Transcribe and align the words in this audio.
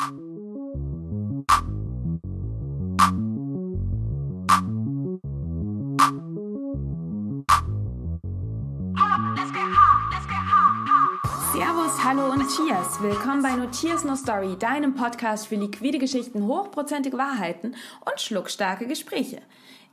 Servus, 0.00 0.16
hallo 12.02 12.32
und 12.32 12.48
Cheers. 12.48 13.02
Willkommen 13.02 13.42
bei 13.42 13.54
No 13.54 13.66
Cheers 13.70 14.04
No 14.04 14.16
Story, 14.16 14.56
deinem 14.58 14.94
Podcast 14.94 15.48
für 15.48 15.56
liquide 15.56 15.98
Geschichten, 15.98 16.46
hochprozentige 16.46 17.18
Wahrheiten 17.18 17.76
und 18.06 18.20
schluckstarke 18.20 18.86
Gespräche. 18.86 19.42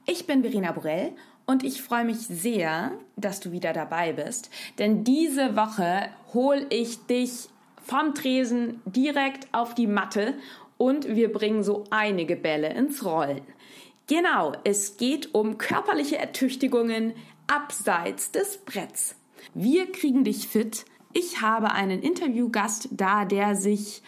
Ich 0.06 0.26
bin 0.26 0.42
Verena 0.42 0.72
Borell 0.72 1.18
und 1.46 1.66
ich 1.66 1.82
freue 1.82 2.06
mich 2.06 2.20
sehr, 2.20 2.94
dass 3.18 3.42
du 3.42 3.52
wieder 3.52 3.74
dabei 3.74 4.14
bist, 4.14 4.52
denn 4.80 5.04
diese 5.04 5.58
Woche 5.58 6.08
hole 6.34 6.66
ich 6.70 7.06
dich 7.08 7.50
vom 7.88 8.14
Tresen 8.14 8.82
direkt 8.86 9.48
auf 9.54 9.74
die 9.74 9.88
Matte 9.88 10.34
und 10.78 11.08
wir 11.08 11.32
bringen 11.32 11.64
so 11.64 11.86
einige 11.90 12.36
Bälle 12.36 12.74
ins 12.74 13.04
Rollen. 13.06 13.42
Genau, 14.08 14.54
es 14.64 14.98
geht 14.98 15.34
um 15.34 15.58
körperliche 15.58 16.18
Ertüchtigungen 16.18 17.14
abseits 17.48 18.32
des 18.32 18.58
Bretts. 18.58 19.16
Wir 19.54 19.92
kriegen 19.92 20.24
dich 20.24 20.48
fit. 20.48 20.86
Ich 21.14 21.42
habe 21.42 21.72
einen 21.72 22.02
Interviewgast 22.02 22.90
da, 22.92 23.26
der 23.26 23.56
sich 23.56 24.04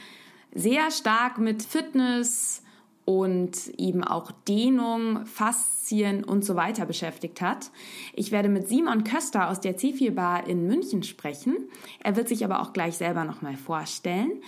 sehr 0.54 0.92
stark 0.92 1.38
mit 1.38 1.64
Fitness 1.64 2.62
und 3.10 3.70
eben 3.80 4.04
auch 4.04 4.30
Dehnung, 4.48 5.26
Faszien 5.26 6.24
und 6.24 6.46
so 6.46 6.56
weiter 6.56 6.86
beschäftigt 6.86 7.42
hat. 7.42 7.72
Ich 8.14 8.32
werde 8.32 8.50
mit 8.50 8.68
Simon 8.68 9.04
Köster 9.04 9.50
aus 9.50 9.60
der 9.60 9.76
C4 9.76 10.12
Bar 10.12 10.46
in 10.48 10.68
München 10.68 11.02
sprechen. 11.02 11.58
Er 12.04 12.16
wird 12.16 12.28
sich 12.28 12.46
aber 12.46 12.62
auch 12.62 12.72
gleich 12.72 12.98
selber 12.98 13.24
nochmal 13.24 13.58
vorstellen. 13.58 14.44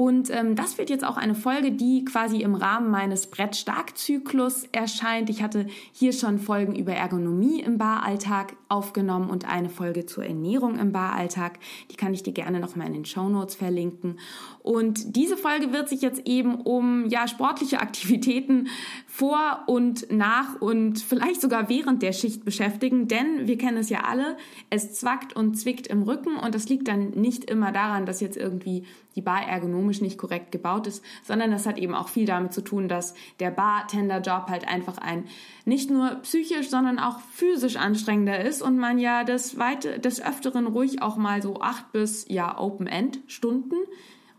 Und 0.00 0.30
ähm, 0.30 0.56
das 0.56 0.78
wird 0.78 0.88
jetzt 0.88 1.04
auch 1.04 1.18
eine 1.18 1.34
Folge, 1.34 1.72
die 1.72 2.06
quasi 2.06 2.40
im 2.40 2.54
Rahmen 2.54 2.90
meines 2.90 3.26
Brett-Stark-Zyklus 3.26 4.64
erscheint. 4.72 5.28
Ich 5.28 5.42
hatte 5.42 5.66
hier 5.92 6.14
schon 6.14 6.38
Folgen 6.38 6.74
über 6.74 6.94
Ergonomie 6.94 7.60
im 7.60 7.76
Baralltag 7.76 8.54
aufgenommen 8.70 9.28
und 9.28 9.46
eine 9.46 9.68
Folge 9.68 10.06
zur 10.06 10.24
Ernährung 10.24 10.78
im 10.78 10.90
Baralltag. 10.90 11.58
Die 11.90 11.96
kann 11.96 12.14
ich 12.14 12.22
dir 12.22 12.32
gerne 12.32 12.60
nochmal 12.60 12.86
in 12.86 12.94
den 12.94 13.04
Show 13.04 13.28
Notes 13.28 13.56
verlinken. 13.56 14.18
Und 14.62 15.16
diese 15.16 15.36
Folge 15.36 15.70
wird 15.70 15.90
sich 15.90 16.00
jetzt 16.00 16.26
eben 16.26 16.62
um 16.62 17.06
ja, 17.10 17.28
sportliche 17.28 17.80
Aktivitäten 17.80 18.68
vor 19.12 19.64
und 19.66 20.10
nach 20.12 20.60
und 20.60 21.00
vielleicht 21.00 21.40
sogar 21.40 21.68
während 21.68 22.00
der 22.00 22.12
Schicht 22.12 22.44
beschäftigen, 22.44 23.08
denn 23.08 23.48
wir 23.48 23.58
kennen 23.58 23.76
es 23.76 23.90
ja 23.90 24.04
alle, 24.04 24.36
es 24.70 24.94
zwackt 24.94 25.34
und 25.34 25.56
zwickt 25.56 25.88
im 25.88 26.04
Rücken 26.04 26.36
und 26.36 26.54
das 26.54 26.68
liegt 26.68 26.86
dann 26.86 27.10
nicht 27.10 27.50
immer 27.50 27.72
daran, 27.72 28.06
dass 28.06 28.20
jetzt 28.20 28.36
irgendwie 28.36 28.86
die 29.16 29.20
Bar 29.20 29.48
ergonomisch 29.48 30.00
nicht 30.00 30.16
korrekt 30.16 30.52
gebaut 30.52 30.86
ist, 30.86 31.04
sondern 31.24 31.50
das 31.50 31.66
hat 31.66 31.76
eben 31.76 31.92
auch 31.92 32.08
viel 32.08 32.24
damit 32.24 32.52
zu 32.52 32.62
tun, 32.62 32.86
dass 32.86 33.14
der 33.40 33.50
Bartender-Job 33.50 34.46
halt 34.48 34.68
einfach 34.68 34.98
ein 34.98 35.24
nicht 35.64 35.90
nur 35.90 36.10
psychisch, 36.22 36.70
sondern 36.70 37.00
auch 37.00 37.18
physisch 37.32 37.76
anstrengender 37.76 38.40
ist 38.40 38.62
und 38.62 38.78
man 38.78 39.00
ja 39.00 39.24
des, 39.24 39.58
weite, 39.58 39.98
des 39.98 40.22
Öfteren 40.22 40.68
ruhig 40.68 41.02
auch 41.02 41.16
mal 41.16 41.42
so 41.42 41.60
acht 41.60 41.90
bis 41.90 42.26
ja 42.28 42.56
Open-End-Stunden 42.56 43.76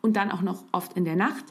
und 0.01 0.15
dann 0.15 0.31
auch 0.31 0.41
noch 0.41 0.63
oft 0.71 0.93
in 0.93 1.03
der 1.03 1.17
Nacht 1.17 1.43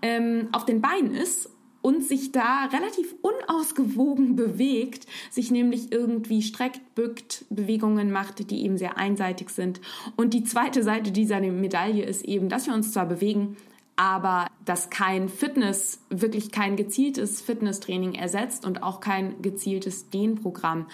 ähm, 0.00 0.48
auf 0.52 0.64
den 0.64 0.80
Beinen 0.80 1.12
ist 1.12 1.50
und 1.82 2.04
sich 2.04 2.32
da 2.32 2.64
relativ 2.72 3.14
unausgewogen 3.22 4.36
bewegt, 4.36 5.06
sich 5.30 5.50
nämlich 5.50 5.92
irgendwie 5.92 6.42
streckt, 6.42 6.94
bückt, 6.94 7.44
Bewegungen 7.50 8.10
macht, 8.10 8.50
die 8.50 8.64
eben 8.64 8.78
sehr 8.78 8.98
einseitig 8.98 9.50
sind. 9.50 9.80
Und 10.16 10.34
die 10.34 10.44
zweite 10.44 10.82
Seite 10.82 11.12
dieser 11.12 11.40
Medaille 11.40 12.04
ist 12.04 12.24
eben, 12.24 12.48
dass 12.48 12.66
wir 12.66 12.74
uns 12.74 12.92
zwar 12.92 13.06
bewegen, 13.06 13.56
aber 13.96 14.46
dass 14.64 14.90
kein 14.90 15.28
Fitness, 15.28 16.00
wirklich 16.08 16.52
kein 16.52 16.76
gezieltes 16.76 17.40
Fitnesstraining 17.40 18.14
ersetzt 18.14 18.64
und 18.64 18.82
auch 18.82 19.00
kein 19.00 19.42
gezieltes 19.42 20.08
Dehnprogramm. 20.10 20.86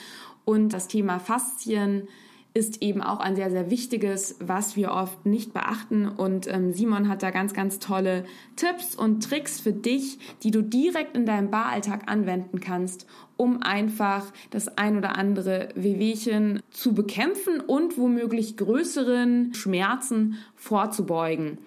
Und 0.46 0.70
das 0.70 0.89
Thema 0.89 1.18
Faszien, 1.18 2.08
ist 2.57 2.83
eben 2.83 3.03
auch 3.03 3.19
ein 3.19 3.35
sehr, 3.35 3.51
sehr 3.51 3.69
wichtiges, 3.69 4.37
was 4.39 4.77
wir 4.77 4.92
oft 4.92 5.27
nicht 5.27 5.53
beachten. 5.53 6.07
Und 6.09 6.47
ähm, 6.47 6.73
Simon 6.73 7.09
hat 7.09 7.25
da 7.25 7.31
ganz, 7.31 7.53
ganz 7.53 7.81
tolle 7.81 8.25
Tipps 8.55 8.95
und 8.95 9.25
Tricks 9.25 9.61
für 9.61 9.73
dich, 9.73 10.20
die 10.45 10.53
du 10.53 10.63
direkt 10.63 11.17
in 11.17 11.27
deinem 11.27 11.51
Baralltag 11.51 12.09
anwenden 12.09 12.61
kannst, 12.61 13.07
um 13.37 13.61
einfach 13.61 14.33
das 14.51 14.79
ein 14.79 14.97
oder 14.97 15.19
andere 15.19 15.70
Wehwehchen 15.75 16.63
zu 16.70 16.95
bekämpfen 16.95 17.59
und 17.59 17.98
womöglich 17.98 18.57
größeren 18.57 19.53
Schmerzen 19.53 20.39
vorzubeugen. 20.55 21.59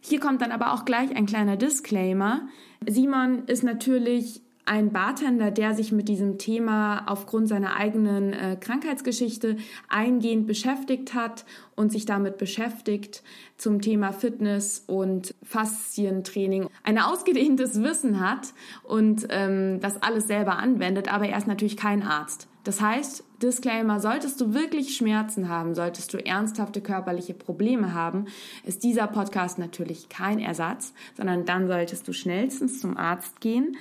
Hier 0.00 0.18
kommt 0.18 0.42
dann 0.42 0.50
aber 0.50 0.72
auch 0.72 0.84
gleich 0.84 1.14
ein 1.14 1.26
kleiner 1.26 1.56
Disclaimer. 1.56 2.48
Simon 2.84 3.44
ist 3.46 3.62
natürlich 3.62 4.42
ein 4.72 4.90
Bartender, 4.90 5.50
der 5.50 5.74
sich 5.74 5.92
mit 5.92 6.08
diesem 6.08 6.38
Thema 6.38 7.04
aufgrund 7.06 7.46
seiner 7.46 7.76
eigenen 7.76 8.32
äh, 8.32 8.56
Krankheitsgeschichte 8.58 9.58
eingehend 9.90 10.46
beschäftigt 10.46 11.12
hat 11.12 11.44
und 11.76 11.92
sich 11.92 12.06
damit 12.06 12.38
beschäftigt 12.38 13.22
zum 13.58 13.82
Thema 13.82 14.14
Fitness 14.14 14.82
und 14.86 15.34
Faszientraining, 15.42 16.68
ein 16.84 16.98
ausgedehntes 16.98 17.82
Wissen 17.82 18.26
hat 18.26 18.54
und 18.82 19.26
ähm, 19.28 19.78
das 19.80 20.02
alles 20.02 20.26
selber 20.26 20.56
anwendet, 20.56 21.12
aber 21.12 21.28
er 21.28 21.36
ist 21.36 21.46
natürlich 21.46 21.76
kein 21.76 22.02
Arzt. 22.02 22.48
Das 22.64 22.80
heißt, 22.80 23.24
Disclaimer, 23.42 24.00
solltest 24.00 24.40
du 24.40 24.54
wirklich 24.54 24.96
Schmerzen 24.96 25.50
haben, 25.50 25.74
solltest 25.74 26.14
du 26.14 26.24
ernsthafte 26.24 26.80
körperliche 26.80 27.34
Probleme 27.34 27.92
haben, 27.92 28.24
ist 28.64 28.84
dieser 28.84 29.06
Podcast 29.06 29.58
natürlich 29.58 30.08
kein 30.08 30.38
Ersatz, 30.38 30.94
sondern 31.14 31.44
dann 31.44 31.66
solltest 31.66 32.08
du 32.08 32.14
schnellstens 32.14 32.80
zum 32.80 32.96
Arzt 32.96 33.42
gehen. 33.42 33.76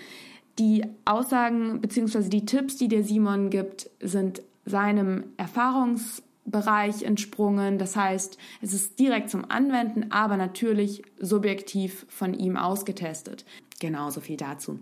Die 0.59 0.83
Aussagen 1.05 1.81
bzw. 1.81 2.29
die 2.29 2.45
Tipps, 2.45 2.77
die 2.77 2.87
der 2.87 3.03
Simon 3.03 3.49
gibt, 3.49 3.89
sind 3.99 4.41
seinem 4.65 5.23
Erfahrungsbereich 5.37 7.03
entsprungen. 7.03 7.77
Das 7.77 7.95
heißt, 7.95 8.37
es 8.61 8.73
ist 8.73 8.99
direkt 8.99 9.29
zum 9.29 9.49
Anwenden, 9.49 10.11
aber 10.11 10.37
natürlich 10.37 11.03
subjektiv 11.19 12.05
von 12.09 12.33
ihm 12.33 12.57
ausgetestet. 12.57 13.45
Genauso 13.79 14.19
viel 14.19 14.37
dazu. 14.37 14.79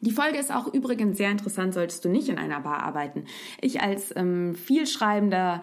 Die 0.00 0.12
Folge 0.12 0.38
ist 0.38 0.52
auch 0.52 0.72
übrigens 0.72 1.16
sehr 1.16 1.30
interessant, 1.30 1.74
solltest 1.74 2.04
du 2.04 2.08
nicht 2.08 2.28
in 2.28 2.38
einer 2.38 2.60
Bar 2.60 2.84
arbeiten. 2.84 3.24
Ich 3.60 3.80
als 3.80 4.14
ähm, 4.14 4.54
vielschreibender 4.54 5.60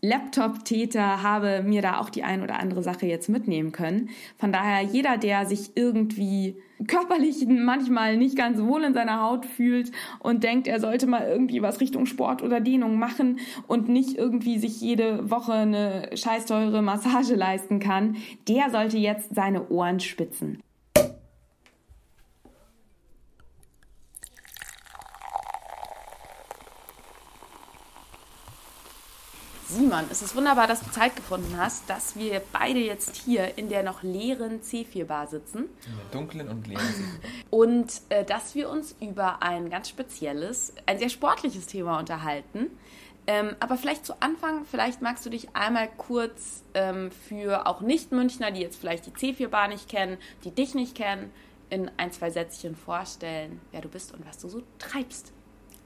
Laptop-Täter 0.00 1.22
habe 1.22 1.62
mir 1.62 1.82
da 1.82 1.98
auch 1.98 2.10
die 2.10 2.22
ein 2.22 2.42
oder 2.42 2.60
andere 2.60 2.82
Sache 2.82 3.06
jetzt 3.06 3.28
mitnehmen 3.28 3.72
können. 3.72 4.10
Von 4.38 4.52
daher, 4.52 4.82
jeder, 4.82 5.18
der 5.18 5.46
sich 5.46 5.72
irgendwie 5.74 6.56
körperlich 6.86 7.44
manchmal 7.48 8.16
nicht 8.16 8.36
ganz 8.36 8.60
wohl 8.60 8.84
in 8.84 8.94
seiner 8.94 9.20
Haut 9.22 9.44
fühlt 9.44 9.90
und 10.20 10.44
denkt, 10.44 10.68
er 10.68 10.78
sollte 10.78 11.08
mal 11.08 11.26
irgendwie 11.26 11.62
was 11.62 11.80
Richtung 11.80 12.06
Sport 12.06 12.42
oder 12.42 12.60
Dehnung 12.60 12.98
machen 12.98 13.40
und 13.66 13.88
nicht 13.88 14.16
irgendwie 14.16 14.58
sich 14.58 14.80
jede 14.80 15.28
Woche 15.30 15.54
eine 15.54 16.10
scheißteure 16.14 16.82
Massage 16.82 17.34
leisten 17.34 17.80
kann, 17.80 18.16
der 18.46 18.70
sollte 18.70 18.98
jetzt 18.98 19.34
seine 19.34 19.68
Ohren 19.68 19.98
spitzen. 19.98 20.62
Simon, 29.68 30.06
es 30.10 30.22
ist 30.22 30.34
wunderbar, 30.34 30.66
dass 30.66 30.80
du 30.80 30.90
Zeit 30.90 31.14
gefunden 31.14 31.54
hast, 31.58 31.90
dass 31.90 32.16
wir 32.16 32.40
beide 32.52 32.78
jetzt 32.78 33.16
hier 33.16 33.58
in 33.58 33.68
der 33.68 33.82
noch 33.82 34.02
leeren 34.02 34.62
C4-Bar 34.62 35.26
sitzen. 35.26 35.64
In 35.86 35.96
der 35.96 36.04
dunklen 36.10 36.48
und 36.48 36.66
leeren 36.66 36.82
C4-Bar. 36.82 37.30
Und 37.50 38.00
äh, 38.08 38.24
dass 38.24 38.54
wir 38.54 38.70
uns 38.70 38.96
über 38.98 39.42
ein 39.42 39.68
ganz 39.68 39.90
spezielles, 39.90 40.72
ein 40.86 40.98
sehr 40.98 41.10
sportliches 41.10 41.66
Thema 41.66 41.98
unterhalten. 41.98 42.70
Ähm, 43.26 43.56
aber 43.60 43.76
vielleicht 43.76 44.06
zu 44.06 44.22
Anfang, 44.22 44.64
vielleicht 44.64 45.02
magst 45.02 45.26
du 45.26 45.30
dich 45.30 45.54
einmal 45.54 45.90
kurz 45.98 46.64
ähm, 46.72 47.10
für 47.10 47.66
auch 47.66 47.82
Nicht-Münchner, 47.82 48.50
die 48.52 48.62
jetzt 48.62 48.80
vielleicht 48.80 49.04
die 49.04 49.10
C4-Bar 49.10 49.68
nicht 49.68 49.86
kennen, 49.86 50.16
die 50.44 50.50
dich 50.50 50.74
nicht 50.74 50.94
kennen, 50.94 51.30
in 51.68 51.90
ein, 51.98 52.10
zwei 52.10 52.30
Sätzchen 52.30 52.74
vorstellen, 52.74 53.60
wer 53.72 53.82
du 53.82 53.90
bist 53.90 54.14
und 54.14 54.26
was 54.26 54.38
du 54.38 54.48
so 54.48 54.62
treibst 54.78 55.34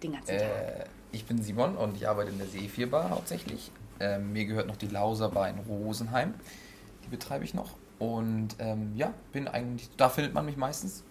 den 0.05 0.13
ganzen 0.13 0.39
Tag. 0.39 0.87
Ich 1.13 1.27
bin 1.27 1.43
Simon 1.43 1.77
und 1.77 1.97
ich 1.97 2.09
arbeite 2.09 2.31
in 2.31 2.39
der 2.39 2.47
See4-Bar 2.49 3.11
hauptsächlich. 3.11 3.71
Ähm, 4.01 4.33
mir 4.33 4.47
gehört 4.47 4.67
noch 4.67 4.77
die 4.77 4.89
Lauser-Bar 4.89 5.51
in 5.51 5.59
Rosenheim. 5.59 6.33
Die 7.05 7.09
betreibe 7.09 7.45
ich 7.45 7.53
noch. 7.53 7.77
Und 7.99 8.57
ähm, 8.59 8.93
ja, 8.97 9.13
bin 9.31 9.47
eigentlich, 9.47 9.91
da 9.97 10.09
findet 10.09 10.33
man 10.33 10.47
mich 10.47 10.57
meistens. 10.57 11.05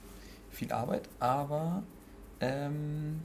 Viel 0.50 0.74
Arbeit, 0.74 1.07
aber 1.19 1.83
ähm, 2.42 3.21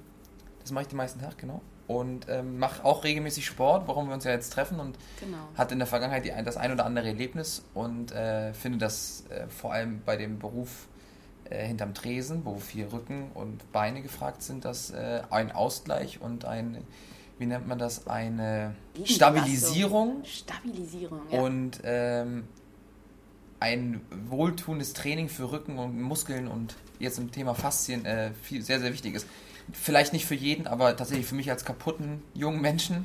das 0.60 0.70
mache 0.70 0.82
ich 0.82 0.88
den 0.88 0.98
meisten 0.98 1.18
Tag, 1.18 1.38
genau. 1.38 1.60
Und 1.88 2.28
ähm, 2.28 2.58
mache 2.58 2.84
auch 2.84 3.02
regelmäßig 3.02 3.46
Sport, 3.46 3.88
warum 3.88 4.06
wir 4.06 4.14
uns 4.14 4.22
ja 4.22 4.30
jetzt 4.30 4.52
treffen 4.52 4.78
und 4.78 4.96
genau. 5.18 5.38
hatte 5.56 5.72
in 5.72 5.80
der 5.80 5.88
Vergangenheit 5.88 6.24
die, 6.24 6.32
das 6.44 6.56
ein 6.56 6.70
oder 6.72 6.84
andere 6.84 7.08
Erlebnis 7.08 7.64
und 7.74 8.12
äh, 8.12 8.52
finde 8.54 8.78
das 8.78 9.24
äh, 9.30 9.48
vor 9.48 9.72
allem 9.72 10.02
bei 10.04 10.16
dem 10.16 10.38
Beruf 10.38 10.86
äh, 11.50 11.66
hinterm 11.66 11.94
Tresen, 11.94 12.44
wo 12.44 12.56
viel 12.56 12.86
Rücken 12.86 13.30
und 13.34 13.70
Beine 13.72 14.02
gefragt 14.02 14.42
sind, 14.42 14.64
dass 14.64 14.90
äh, 14.90 15.22
ein 15.30 15.52
Ausgleich 15.52 16.20
und 16.20 16.44
ein, 16.44 16.78
wie 17.38 17.46
nennt 17.46 17.66
man 17.66 17.78
das, 17.78 18.06
eine 18.06 18.74
Stabilisierung. 19.04 20.24
Stabilisierung, 20.24 21.20
ja. 21.30 21.40
Und 21.40 21.80
ähm, 21.84 22.44
ein 23.60 24.00
wohltuendes 24.28 24.92
Training 24.92 25.28
für 25.28 25.50
Rücken 25.50 25.78
und 25.78 26.00
Muskeln 26.00 26.48
und 26.48 26.76
jetzt 26.98 27.18
im 27.18 27.30
Thema 27.30 27.54
Faszien 27.54 28.04
äh, 28.04 28.32
viel, 28.42 28.62
sehr, 28.62 28.80
sehr 28.80 28.92
wichtig 28.92 29.14
ist. 29.14 29.26
Vielleicht 29.72 30.12
nicht 30.12 30.26
für 30.26 30.34
jeden, 30.34 30.68
aber 30.68 30.96
tatsächlich 30.96 31.26
für 31.26 31.34
mich 31.34 31.50
als 31.50 31.64
kaputten 31.64 32.22
jungen 32.34 32.60
Menschen. 32.60 33.04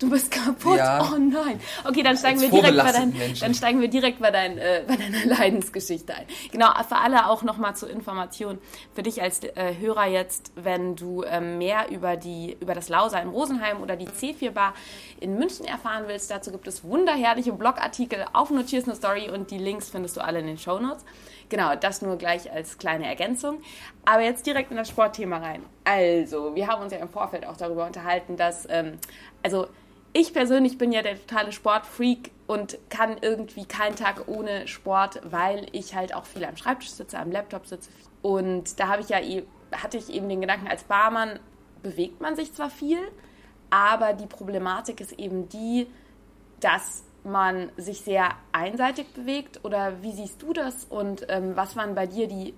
Du 0.00 0.10
bist 0.10 0.32
kaputt? 0.32 0.76
Ja. 0.76 1.00
Oh 1.12 1.16
nein. 1.16 1.60
Okay, 1.84 2.02
dann 2.02 2.16
steigen, 2.16 2.40
Als 2.40 2.50
wir 2.50 2.60
direkt 2.60 2.76
bei, 2.76 2.92
dein, 2.92 3.12
Menschen. 3.12 3.40
dann 3.40 3.54
steigen 3.54 3.80
wir 3.80 3.88
direkt 3.88 4.18
bei, 4.18 4.32
dein, 4.32 4.58
äh, 4.58 4.82
bei 4.86 4.96
deiner 4.96 5.24
Leidensgeschichte 5.38 6.14
ein. 6.14 6.26
Genau, 6.50 6.70
für 6.88 6.96
alle 6.96 7.28
auch 7.28 7.44
nochmal 7.44 7.76
zur 7.76 7.88
Information. 7.88 8.58
Für 8.94 9.04
dich 9.04 9.22
als 9.22 9.44
äh, 9.44 9.74
Hörer 9.78 10.06
jetzt, 10.06 10.50
wenn 10.56 10.96
du 10.96 11.22
ähm, 11.22 11.58
mehr 11.58 11.88
über, 11.90 12.16
die, 12.16 12.56
über 12.60 12.74
das 12.74 12.88
Lausa 12.88 13.18
in 13.20 13.28
Rosenheim 13.28 13.80
oder 13.80 13.94
die 13.94 14.08
C4 14.08 14.50
Bar 14.50 14.74
in 15.20 15.38
München 15.38 15.66
erfahren 15.66 16.04
willst, 16.08 16.32
dazu 16.32 16.50
gibt 16.50 16.66
es 16.66 16.82
wunderherrliche 16.82 17.52
Blogartikel 17.52 18.24
auf 18.32 18.50
Notierst 18.50 18.88
eine 18.88 18.96
Story 18.96 19.30
und 19.30 19.52
die 19.52 19.58
Links 19.58 19.90
findest 19.90 20.16
du 20.16 20.20
alle 20.20 20.40
in 20.40 20.46
den 20.46 20.58
Shownotes. 20.58 21.04
Genau, 21.48 21.74
das 21.76 22.02
nur 22.02 22.16
gleich 22.16 22.50
als 22.50 22.78
kleine 22.78 23.06
Ergänzung. 23.06 23.60
Aber 24.04 24.22
jetzt 24.22 24.46
direkt 24.46 24.70
in 24.70 24.76
das 24.76 24.88
Sportthema 24.88 25.38
rein. 25.38 25.62
Also, 25.84 26.54
wir 26.54 26.66
haben 26.66 26.82
uns 26.82 26.92
ja 26.92 26.98
im 26.98 27.08
Vorfeld 27.08 27.46
auch 27.46 27.56
darüber 27.56 27.86
unterhalten, 27.86 28.36
dass, 28.36 28.66
ähm, 28.70 28.98
also 29.42 29.66
ich 30.14 30.32
persönlich 30.34 30.76
bin 30.78 30.92
ja 30.92 31.02
der 31.02 31.14
totale 31.16 31.52
Sportfreak 31.52 32.30
und 32.46 32.78
kann 32.90 33.16
irgendwie 33.20 33.64
keinen 33.64 33.96
Tag 33.96 34.28
ohne 34.28 34.68
Sport, 34.68 35.20
weil 35.24 35.66
ich 35.72 35.94
halt 35.94 36.14
auch 36.14 36.26
viel 36.26 36.44
am 36.44 36.56
Schreibtisch 36.56 36.90
sitze, 36.90 37.18
am 37.18 37.32
Laptop 37.32 37.66
sitze. 37.66 37.90
Und 38.20 38.78
da 38.78 38.88
habe 38.88 39.02
ich 39.02 39.08
ja, 39.08 39.20
eh- 39.20 39.44
hatte 39.72 39.96
ich 39.96 40.10
eben 40.10 40.28
den 40.28 40.40
Gedanken, 40.42 40.68
als 40.68 40.84
Barmann 40.84 41.38
bewegt 41.82 42.20
man 42.20 42.36
sich 42.36 42.52
zwar 42.52 42.68
viel, 42.70 42.98
aber 43.70 44.12
die 44.12 44.26
Problematik 44.26 45.00
ist 45.00 45.12
eben 45.12 45.48
die, 45.48 45.86
dass 46.60 47.04
man 47.24 47.70
sich 47.76 48.00
sehr 48.00 48.30
einseitig 48.52 49.06
bewegt 49.14 49.60
oder 49.64 50.02
wie 50.02 50.12
siehst 50.12 50.42
du 50.42 50.52
das 50.52 50.84
und 50.84 51.26
ähm, 51.28 51.56
was 51.56 51.76
waren 51.76 51.94
bei 51.94 52.06
dir 52.06 52.26
die, 52.26 52.54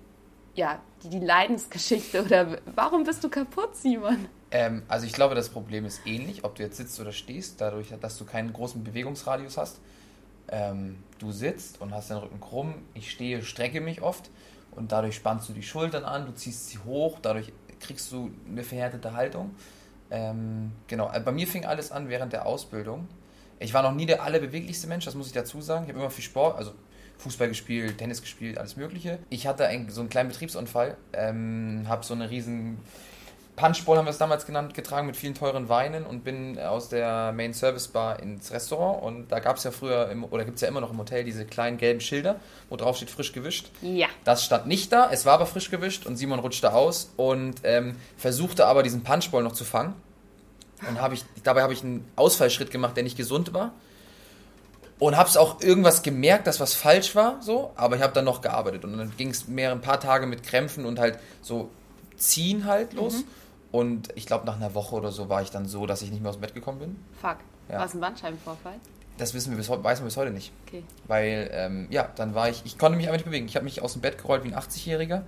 ja, 0.55 0.79
die, 1.03 1.09
die 1.09 1.19
Leidensgeschichte 1.19 2.23
oder 2.25 2.57
warum 2.73 3.03
bist 3.03 3.23
du 3.23 3.29
kaputt, 3.29 3.75
Simon? 3.75 4.27
Ähm, 4.51 4.83
also 4.87 5.05
ich 5.05 5.13
glaube, 5.13 5.35
das 5.35 5.49
Problem 5.49 5.85
ist 5.85 6.01
ähnlich, 6.05 6.43
ob 6.43 6.55
du 6.55 6.63
jetzt 6.63 6.77
sitzt 6.77 6.99
oder 6.99 7.11
stehst, 7.11 7.61
dadurch, 7.61 7.93
dass 7.99 8.17
du 8.17 8.25
keinen 8.25 8.53
großen 8.53 8.83
Bewegungsradius 8.83 9.57
hast. 9.57 9.79
Ähm, 10.47 10.97
du 11.19 11.31
sitzt 11.31 11.81
und 11.81 11.93
hast 11.93 12.09
den 12.09 12.17
Rücken 12.17 12.39
krumm, 12.39 12.75
ich 12.93 13.11
stehe, 13.11 13.43
strecke 13.43 13.81
mich 13.81 14.01
oft 14.01 14.29
und 14.71 14.91
dadurch 14.91 15.15
spannst 15.15 15.49
du 15.49 15.53
die 15.53 15.63
Schultern 15.63 16.03
an, 16.03 16.25
du 16.25 16.33
ziehst 16.33 16.69
sie 16.69 16.77
hoch, 16.79 17.17
dadurch 17.21 17.51
kriegst 17.79 18.11
du 18.11 18.31
eine 18.47 18.63
verhärtete 18.63 19.13
Haltung. 19.13 19.55
Ähm, 20.11 20.71
genau, 20.87 21.11
äh, 21.11 21.19
bei 21.19 21.31
mir 21.31 21.47
fing 21.47 21.65
alles 21.65 21.91
an 21.91 22.09
während 22.09 22.33
der 22.33 22.45
Ausbildung. 22.45 23.07
Ich 23.59 23.73
war 23.73 23.83
noch 23.83 23.93
nie 23.93 24.05
der 24.05 24.23
allerbeweglichste 24.23 24.87
Mensch, 24.87 25.05
das 25.05 25.15
muss 25.15 25.27
ich 25.27 25.33
dazu 25.33 25.61
sagen. 25.61 25.85
Ich 25.85 25.89
habe 25.89 25.99
immer 25.99 26.09
viel 26.09 26.23
Sport, 26.23 26.57
also 26.57 26.73
Fußball 27.17 27.47
gespielt, 27.47 27.97
Tennis 27.97 28.21
gespielt, 28.21 28.57
alles 28.57 28.75
Mögliche. 28.75 29.19
Ich 29.29 29.47
hatte 29.47 29.67
ein, 29.67 29.89
so 29.89 30.01
einen 30.01 30.09
kleinen 30.09 30.29
Betriebsunfall, 30.29 30.97
ähm, 31.13 31.85
habe 31.87 32.05
so 32.05 32.13
eine 32.13 32.29
riesen 32.29 32.77
Punchbowl, 33.55 33.97
haben 33.97 34.05
wir 34.05 34.11
es 34.11 34.17
damals 34.17 34.45
genannt, 34.45 34.73
getragen 34.73 35.07
mit 35.07 35.15
vielen 35.15 35.33
teuren 35.33 35.69
Weinen 35.69 36.05
und 36.05 36.25
bin 36.25 36.59
aus 36.59 36.89
der 36.89 37.31
Main 37.31 37.53
Service 37.53 37.87
Bar 37.87 38.19
ins 38.19 38.51
Restaurant. 38.51 39.01
Und 39.01 39.31
da 39.31 39.39
gab 39.39 39.55
es 39.57 39.63
ja 39.63 39.71
früher, 39.71 40.09
im, 40.09 40.25
oder 40.25 40.43
gibt 40.43 40.55
es 40.55 40.61
ja 40.61 40.67
immer 40.67 40.81
noch 40.81 40.91
im 40.91 40.97
Hotel, 40.97 41.23
diese 41.23 41.45
kleinen 41.45 41.77
gelben 41.77 42.01
Schilder, 42.01 42.39
wo 42.69 42.75
drauf 42.75 42.97
steht 42.97 43.09
frisch 43.09 43.31
gewischt. 43.31 43.71
Ja. 43.81 44.07
Das 44.25 44.43
stand 44.43 44.67
nicht 44.67 44.91
da, 44.91 45.09
es 45.09 45.25
war 45.25 45.33
aber 45.35 45.45
frisch 45.45 45.71
gewischt 45.71 46.05
und 46.05 46.17
Simon 46.17 46.39
rutschte 46.39 46.73
aus 46.73 47.13
und 47.15 47.55
ähm, 47.63 47.95
versuchte 48.17 48.65
aber 48.65 48.83
diesen 48.83 49.03
Punchball 49.03 49.43
noch 49.43 49.53
zu 49.53 49.63
fangen. 49.63 49.93
Und 50.87 51.01
hab 51.01 51.13
ich, 51.13 51.23
dabei 51.43 51.63
habe 51.63 51.73
ich 51.73 51.83
einen 51.83 52.05
Ausfallschritt 52.15 52.71
gemacht, 52.71 52.95
der 52.95 53.03
nicht 53.03 53.17
gesund 53.17 53.53
war. 53.53 53.71
Und 54.97 55.17
habe 55.17 55.27
es 55.27 55.35
auch 55.35 55.61
irgendwas 55.61 56.03
gemerkt, 56.03 56.47
dass 56.47 56.59
was 56.59 56.73
falsch 56.73 57.15
war, 57.15 57.41
so, 57.41 57.71
aber 57.75 57.97
ich 57.97 58.01
habe 58.01 58.13
dann 58.13 58.25
noch 58.25 58.41
gearbeitet. 58.41 58.85
Und 58.85 58.97
dann 58.97 59.11
ging 59.17 59.29
es 59.29 59.47
mehr 59.47 59.71
ein 59.71 59.81
paar 59.81 59.99
Tage 59.99 60.25
mit 60.25 60.43
Krämpfen 60.43 60.85
und 60.85 60.99
halt 60.99 61.19
so 61.41 61.69
ziehen 62.17 62.65
halt 62.65 62.93
los. 62.93 63.23
Und 63.71 64.09
ich 64.15 64.25
glaube, 64.25 64.45
nach 64.45 64.55
einer 64.55 64.73
Woche 64.73 64.95
oder 64.95 65.11
so 65.11 65.27
war 65.27 65.41
ich 65.41 65.51
dann 65.51 65.65
so, 65.65 65.85
dass 65.85 66.01
ich 66.01 66.11
nicht 66.11 66.21
mehr 66.21 66.29
aus 66.29 66.37
dem 66.37 66.41
Bett 66.41 66.53
gekommen 66.53 66.79
bin. 66.79 66.95
Fuck. 67.19 67.37
Ja. 67.69 67.79
War 67.79 67.85
es 67.85 67.93
ein 67.93 67.99
Bandscheibenvorfall? 67.99 68.75
Das 69.17 69.33
wissen 69.33 69.51
wir 69.51 69.57
bis, 69.57 69.69
weiß 69.69 69.99
man 69.99 70.07
bis 70.07 70.17
heute 70.17 70.31
nicht. 70.31 70.51
Okay. 70.65 70.83
Weil, 71.07 71.49
ähm, 71.51 71.87
ja, 71.89 72.09
dann 72.15 72.35
war 72.35 72.49
ich, 72.49 72.61
ich 72.65 72.77
konnte 72.77 72.97
mich 72.97 73.07
einfach 73.07 73.17
nicht 73.17 73.25
bewegen. 73.25 73.47
Ich 73.47 73.55
habe 73.55 73.65
mich 73.65 73.81
aus 73.81 73.93
dem 73.93 74.01
Bett 74.01 74.17
gerollt 74.17 74.43
wie 74.43 74.53
ein 74.53 74.55
80-Jähriger, 74.55 75.23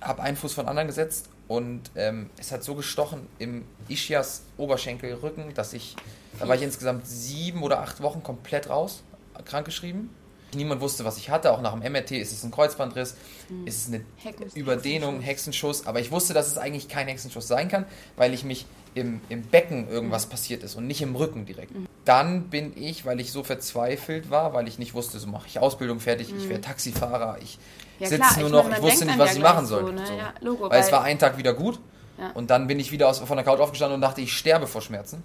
habe 0.00 0.22
einen 0.22 0.36
Fuß 0.36 0.54
von 0.54 0.66
anderen 0.66 0.88
gesetzt 0.88 1.28
und 1.48 1.82
ähm, 1.96 2.30
es 2.36 2.52
hat 2.52 2.64
so 2.64 2.74
gestochen 2.74 3.26
im 3.38 3.64
Ischias 3.88 4.42
Oberschenkel, 4.56 5.14
Rücken, 5.14 5.52
dass 5.54 5.72
ich, 5.72 5.96
da 6.38 6.46
war 6.48 6.56
ich 6.56 6.62
insgesamt 6.62 7.06
sieben 7.06 7.62
oder 7.62 7.80
acht 7.80 8.02
Wochen 8.02 8.22
komplett 8.22 8.68
raus, 8.70 9.02
krankgeschrieben. 9.44 10.10
Niemand 10.54 10.82
wusste, 10.82 11.06
was 11.06 11.16
ich 11.16 11.30
hatte, 11.30 11.50
auch 11.50 11.62
nach 11.62 11.72
dem 11.72 11.80
MRT, 11.92 12.10
ist 12.12 12.30
es 12.30 12.44
ein 12.44 12.50
Kreuzbandriss, 12.50 13.16
ist 13.64 13.78
es 13.82 13.88
eine 13.88 14.04
Hecken- 14.22 14.50
Überdehnung, 14.54 15.20
Hexenschuss, 15.22 15.86
aber 15.86 16.00
ich 16.00 16.10
wusste, 16.10 16.34
dass 16.34 16.46
es 16.46 16.58
eigentlich 16.58 16.88
kein 16.88 17.08
Hexenschuss 17.08 17.48
sein 17.48 17.68
kann, 17.68 17.86
weil 18.16 18.34
ich 18.34 18.44
mich 18.44 18.66
im, 18.94 19.22
im 19.30 19.40
Becken 19.44 19.88
irgendwas 19.88 20.26
passiert 20.26 20.62
ist 20.62 20.74
und 20.74 20.86
nicht 20.86 21.00
im 21.00 21.16
Rücken 21.16 21.46
direkt. 21.46 21.72
Dann 22.04 22.50
bin 22.50 22.72
ich, 22.76 23.06
weil 23.06 23.18
ich 23.20 23.32
so 23.32 23.42
verzweifelt 23.44 24.28
war, 24.28 24.52
weil 24.52 24.68
ich 24.68 24.78
nicht 24.78 24.92
wusste, 24.92 25.18
so 25.18 25.26
mache 25.26 25.46
ich 25.46 25.58
Ausbildung 25.58 26.00
fertig, 26.00 26.34
ich 26.36 26.46
werde 26.50 26.60
Taxifahrer, 26.60 27.38
ich 27.40 27.58
Ja, 27.98 28.08
sitze 28.08 28.40
nur 28.40 28.50
noch, 28.50 28.70
ich 28.70 28.82
wusste 28.82 29.06
nicht, 29.06 29.18
was 29.18 29.30
ja 29.30 29.36
ich 29.36 29.42
machen 29.42 29.64
soll. 29.64 29.86
so, 29.86 29.92
ne? 29.92 30.06
So. 30.06 30.12
Ja, 30.12 30.34
Logo, 30.42 30.68
weil, 30.68 30.80
es 30.80 30.86
weil- 30.86 30.92
war 30.92 31.02
ein 31.04 31.18
Tag 31.18 31.38
wieder 31.38 31.54
gut 31.54 31.80
Ja. 32.18 32.30
und 32.32 32.50
dann 32.50 32.66
bin 32.66 32.78
ich 32.78 32.92
wieder 32.92 33.08
aus, 33.08 33.20
von 33.20 33.36
der 33.36 33.44
Couch 33.44 33.60
aufgestanden 33.60 33.94
und 33.94 34.00
dachte, 34.00 34.20
ich 34.20 34.36
sterbe 34.36 34.66
vor 34.66 34.82
Schmerzen. 34.82 35.22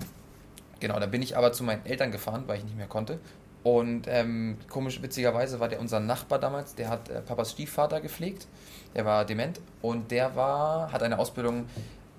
Genau, 0.80 1.00
dann 1.00 1.12
bin 1.12 1.22
ich 1.22 1.36
aber 1.36 1.52
zu 1.52 1.64
meinen 1.64 1.86
Eltern 1.86 2.12
gefahren, 2.12 2.44
weil 2.48 2.60
ich 2.60 2.64
nicht 2.64 2.78
mehr 2.78 2.88
konnte. 2.88 3.20
Und 3.64 4.04
ähm, 4.08 4.58
komisch, 4.70 5.02
witzigerweise 5.02 5.60
war 5.60 5.68
der 5.68 5.80
unser 5.80 6.00
Nachbar 6.00 6.40
damals, 6.40 6.76
der 6.76 6.90
hat 6.90 7.10
äh, 7.10 7.22
Papas 7.22 7.52
Stiefvater 7.52 8.00
gepflegt. 8.00 8.48
Der 8.96 9.06
war 9.06 9.26
dement 9.26 9.60
und 9.82 10.12
der 10.12 10.36
war, 10.36 10.92
hat 10.92 11.04
eine 11.04 11.20
Ausbildung 11.20 11.66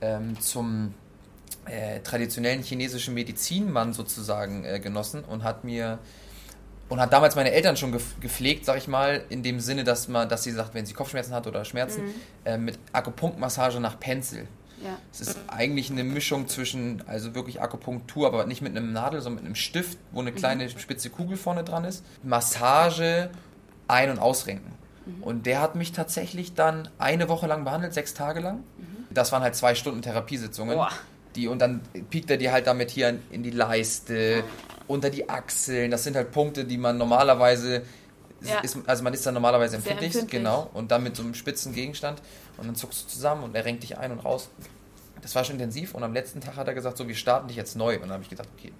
ähm, 0.00 0.38
zum 0.40 0.94
äh, 1.64 2.00
traditionellen 2.00 2.62
chinesischen 2.62 3.14
Medizinmann 3.14 3.92
sozusagen 3.92 4.64
äh, 4.64 4.80
genossen 4.80 5.24
und 5.24 5.44
hat 5.44 5.64
mir 5.64 5.98
und 6.88 7.00
hat 7.00 7.12
damals 7.12 7.36
meine 7.36 7.52
Eltern 7.52 7.76
schon 7.76 7.92
gepflegt, 7.92 8.64
sag 8.64 8.78
ich 8.78 8.88
mal, 8.88 9.24
in 9.28 9.42
dem 9.42 9.60
Sinne, 9.60 9.84
dass 9.84 10.08
man, 10.08 10.28
dass 10.28 10.42
sie 10.42 10.52
sagt, 10.52 10.74
wenn 10.74 10.86
sie 10.86 10.94
Kopfschmerzen 10.94 11.34
hat 11.34 11.46
oder 11.46 11.64
Schmerzen, 11.64 12.02
äh, 12.44 12.56
mit 12.56 12.78
Akupunktmassage 12.92 13.80
nach 13.80 13.98
Pencil. 14.00 14.46
Ja. 14.82 14.96
Es 15.12 15.20
ist 15.20 15.38
eigentlich 15.48 15.90
eine 15.90 16.04
Mischung 16.04 16.46
zwischen, 16.48 17.02
also 17.08 17.34
wirklich 17.34 17.60
Akupunktur, 17.60 18.28
aber 18.28 18.46
nicht 18.46 18.62
mit 18.62 18.76
einem 18.76 18.92
Nadel, 18.92 19.20
sondern 19.20 19.42
mit 19.42 19.46
einem 19.46 19.54
Stift, 19.56 19.98
wo 20.12 20.20
eine 20.20 20.32
kleine 20.32 20.68
spitze 20.70 21.10
Kugel 21.10 21.36
vorne 21.36 21.64
dran 21.64 21.84
ist. 21.84 22.04
Massage, 22.22 23.30
ein- 23.88 24.10
und 24.10 24.18
ausrenken. 24.18 24.72
Und 25.22 25.46
der 25.46 25.60
hat 25.60 25.74
mich 25.74 25.92
tatsächlich 25.92 26.54
dann 26.54 26.88
eine 26.98 27.28
Woche 27.28 27.46
lang 27.46 27.64
behandelt, 27.64 27.94
sechs 27.94 28.14
Tage 28.14 28.40
lang. 28.40 28.62
Das 29.10 29.32
waren 29.32 29.42
halt 29.42 29.56
zwei 29.56 29.74
Stunden 29.74 30.02
Therapiesitzungen. 30.02 30.76
Boah. 30.76 30.90
Die, 31.38 31.46
und 31.46 31.60
dann 31.60 31.80
piekt 32.10 32.30
er 32.32 32.36
die 32.36 32.50
halt 32.50 32.66
damit 32.66 32.90
hier 32.90 33.16
in- 33.30 33.42
die 33.44 33.50
Leiste, 33.50 34.42
unter 34.88 35.08
die 35.08 35.28
Achseln. 35.28 35.90
Das 35.92 36.02
sind 36.02 36.16
halt 36.16 36.32
Punkte, 36.32 36.64
die 36.64 36.76
man 36.78 36.98
normalerweise, 36.98 37.82
Ja. 38.42 38.58
ist, 38.60 38.76
also 38.86 39.04
man 39.04 39.14
ist 39.14 39.24
dann 39.24 39.34
normalerweise 39.34 39.76
empfindlich, 39.76 40.06
empfindlich. 40.14 40.30
genau. 40.40 40.68
Und 40.74 40.90
dann 40.90 41.02
mit 41.04 41.14
so 41.16 41.22
einem 41.22 41.34
spitzen 41.34 41.72
Gegenstand. 41.74 42.20
Und 42.56 42.66
dann 42.66 42.74
zuckst 42.74 43.04
du 43.04 43.08
zusammen 43.08 43.44
und 43.44 43.54
er 43.54 43.64
renkt 43.64 43.84
dich 43.84 43.96
ein 43.98 44.10
und 44.10 44.18
raus. 44.18 44.48
Das 45.22 45.34
war 45.36 45.44
schon 45.44 45.54
intensiv 45.56 45.94
und 45.94 46.02
am 46.02 46.12
letzten 46.12 46.40
Tag 46.40 46.56
hat 46.56 46.66
er 46.68 46.74
gesagt, 46.74 46.96
so, 46.96 47.06
wir 47.06 47.14
starten 47.14 47.46
dich 47.48 47.56
jetzt 47.56 47.76
neu. 47.76 47.94
Und 47.96 48.02
dann 48.02 48.12
habe 48.12 48.22
ich 48.24 48.28
gedacht, 48.30 48.48
okay, 48.58 48.72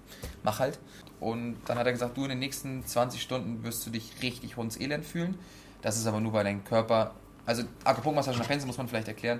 mach 0.43 0.59
halt. 0.59 0.79
Und 1.21 1.57
dann 1.65 1.77
hat 1.77 1.85
er 1.85 1.93
gesagt, 1.93 2.17
du 2.17 2.23
in 2.23 2.29
den 2.29 2.39
nächsten 2.39 2.85
20 2.85 3.21
Stunden 3.21 3.63
wirst 3.63 3.85
du 3.85 3.89
dich 3.89 4.11
richtig 4.21 4.57
hundselend 4.57 5.05
fühlen. 5.05 5.37
Das 5.81 5.97
ist 5.97 6.07
aber 6.07 6.19
nur, 6.19 6.33
weil 6.33 6.43
dein 6.43 6.63
Körper, 6.65 7.13
also 7.45 7.63
Akupunktmassage 7.85 8.37
nach 8.37 8.47
Pensen 8.47 8.67
muss 8.67 8.77
man 8.77 8.87
vielleicht 8.89 9.07
erklären. 9.07 9.39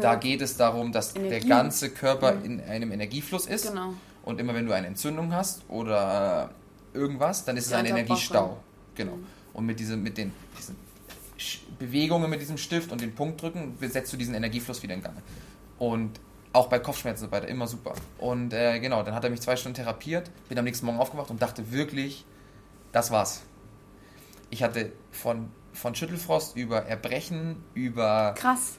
Da 0.00 0.14
geht 0.14 0.40
es 0.40 0.56
darum, 0.56 0.92
dass 0.92 1.14
Energie. 1.16 1.30
der 1.30 1.40
ganze 1.48 1.90
Körper 1.90 2.36
in 2.44 2.60
einem 2.60 2.92
Energiefluss 2.92 3.46
ist. 3.46 3.68
Genau. 3.68 3.94
Und 4.24 4.40
immer 4.40 4.54
wenn 4.54 4.66
du 4.66 4.72
eine 4.72 4.86
Entzündung 4.86 5.32
hast 5.34 5.62
oder 5.68 6.50
irgendwas, 6.94 7.44
dann 7.44 7.56
ist 7.56 7.66
es 7.66 7.72
Ja, 7.72 7.78
ein 7.78 7.86
Unterbrochen. 7.86 8.06
Energiestau. 8.06 8.56
Genau. 8.94 9.18
Und 9.52 9.66
mit, 9.66 9.80
diesem, 9.80 10.02
mit 10.02 10.16
den 10.16 10.32
diesen 10.58 10.76
Bewegungen 11.78 12.30
mit 12.30 12.40
diesem 12.40 12.58
Stift 12.58 12.92
und 12.92 13.00
den 13.00 13.14
Punkt 13.14 13.42
drücken, 13.42 13.76
setzt 13.80 14.12
du 14.12 14.16
diesen 14.16 14.34
Energiefluss 14.34 14.82
wieder 14.82 14.94
in 14.94 15.02
Gang. 15.02 15.16
Und 15.78 16.20
auch 16.52 16.68
bei 16.68 16.78
Kopfschmerzen 16.78 17.24
und 17.24 17.30
so 17.30 17.36
weiter, 17.36 17.48
immer 17.48 17.66
super. 17.66 17.94
Und 18.18 18.52
äh, 18.52 18.78
genau, 18.78 19.02
dann 19.02 19.14
hat 19.14 19.24
er 19.24 19.30
mich 19.30 19.40
zwei 19.40 19.56
Stunden 19.56 19.74
therapiert, 19.74 20.30
bin 20.48 20.58
am 20.58 20.64
nächsten 20.64 20.86
Morgen 20.86 20.98
aufgewacht 21.00 21.30
und 21.30 21.40
dachte 21.42 21.72
wirklich, 21.72 22.24
das 22.92 23.10
war's. 23.10 23.42
Ich 24.50 24.62
hatte 24.62 24.92
von, 25.10 25.48
von 25.72 25.94
Schüttelfrost 25.94 26.56
über 26.56 26.82
Erbrechen, 26.82 27.56
über 27.74 28.34
Krass. 28.36 28.78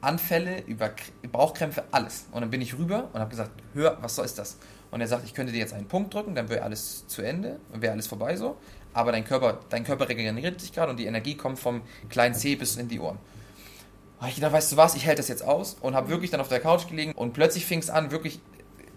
Anfälle, 0.00 0.62
über 0.66 0.90
Bauchkrämpfe, 1.30 1.84
alles. 1.90 2.26
Und 2.32 2.40
dann 2.40 2.50
bin 2.50 2.60
ich 2.60 2.76
rüber 2.78 3.08
und 3.12 3.20
habe 3.20 3.30
gesagt, 3.30 3.50
hör, 3.74 3.98
was 4.00 4.14
soll 4.16 4.24
ist 4.24 4.38
das? 4.38 4.56
Und 4.90 5.00
er 5.00 5.06
sagt, 5.06 5.24
ich 5.24 5.34
könnte 5.34 5.52
dir 5.52 5.58
jetzt 5.58 5.72
einen 5.72 5.86
Punkt 5.86 6.14
drücken, 6.14 6.34
dann 6.34 6.48
wäre 6.48 6.62
alles 6.62 7.06
zu 7.06 7.22
Ende, 7.22 7.60
wäre 7.72 7.92
alles 7.92 8.06
vorbei 8.06 8.36
so. 8.36 8.56
Aber 8.92 9.12
dein 9.12 9.24
Körper, 9.24 9.60
dein 9.68 9.84
Körper 9.84 10.08
regeneriert 10.08 10.60
sich 10.60 10.72
gerade 10.72 10.90
und 10.90 10.98
die 10.98 11.06
Energie 11.06 11.36
kommt 11.36 11.58
vom 11.58 11.82
kleinen 12.08 12.34
Zeh 12.34 12.56
bis 12.56 12.76
in 12.76 12.88
die 12.88 12.98
Ohren. 12.98 13.18
Da 14.20 14.26
ich 14.26 14.34
gedacht, 14.34 14.52
weißt 14.52 14.72
du 14.72 14.76
was, 14.76 14.96
ich 14.96 15.06
hält 15.06 15.18
das 15.18 15.28
jetzt 15.28 15.42
aus 15.42 15.76
und 15.80 15.94
habe 15.94 16.08
wirklich 16.08 16.30
dann 16.30 16.40
auf 16.40 16.48
der 16.48 16.60
Couch 16.60 16.88
gelegen 16.88 17.12
und 17.12 17.32
plötzlich 17.32 17.64
fing 17.64 17.78
es 17.78 17.88
an, 17.88 18.10
wirklich 18.10 18.40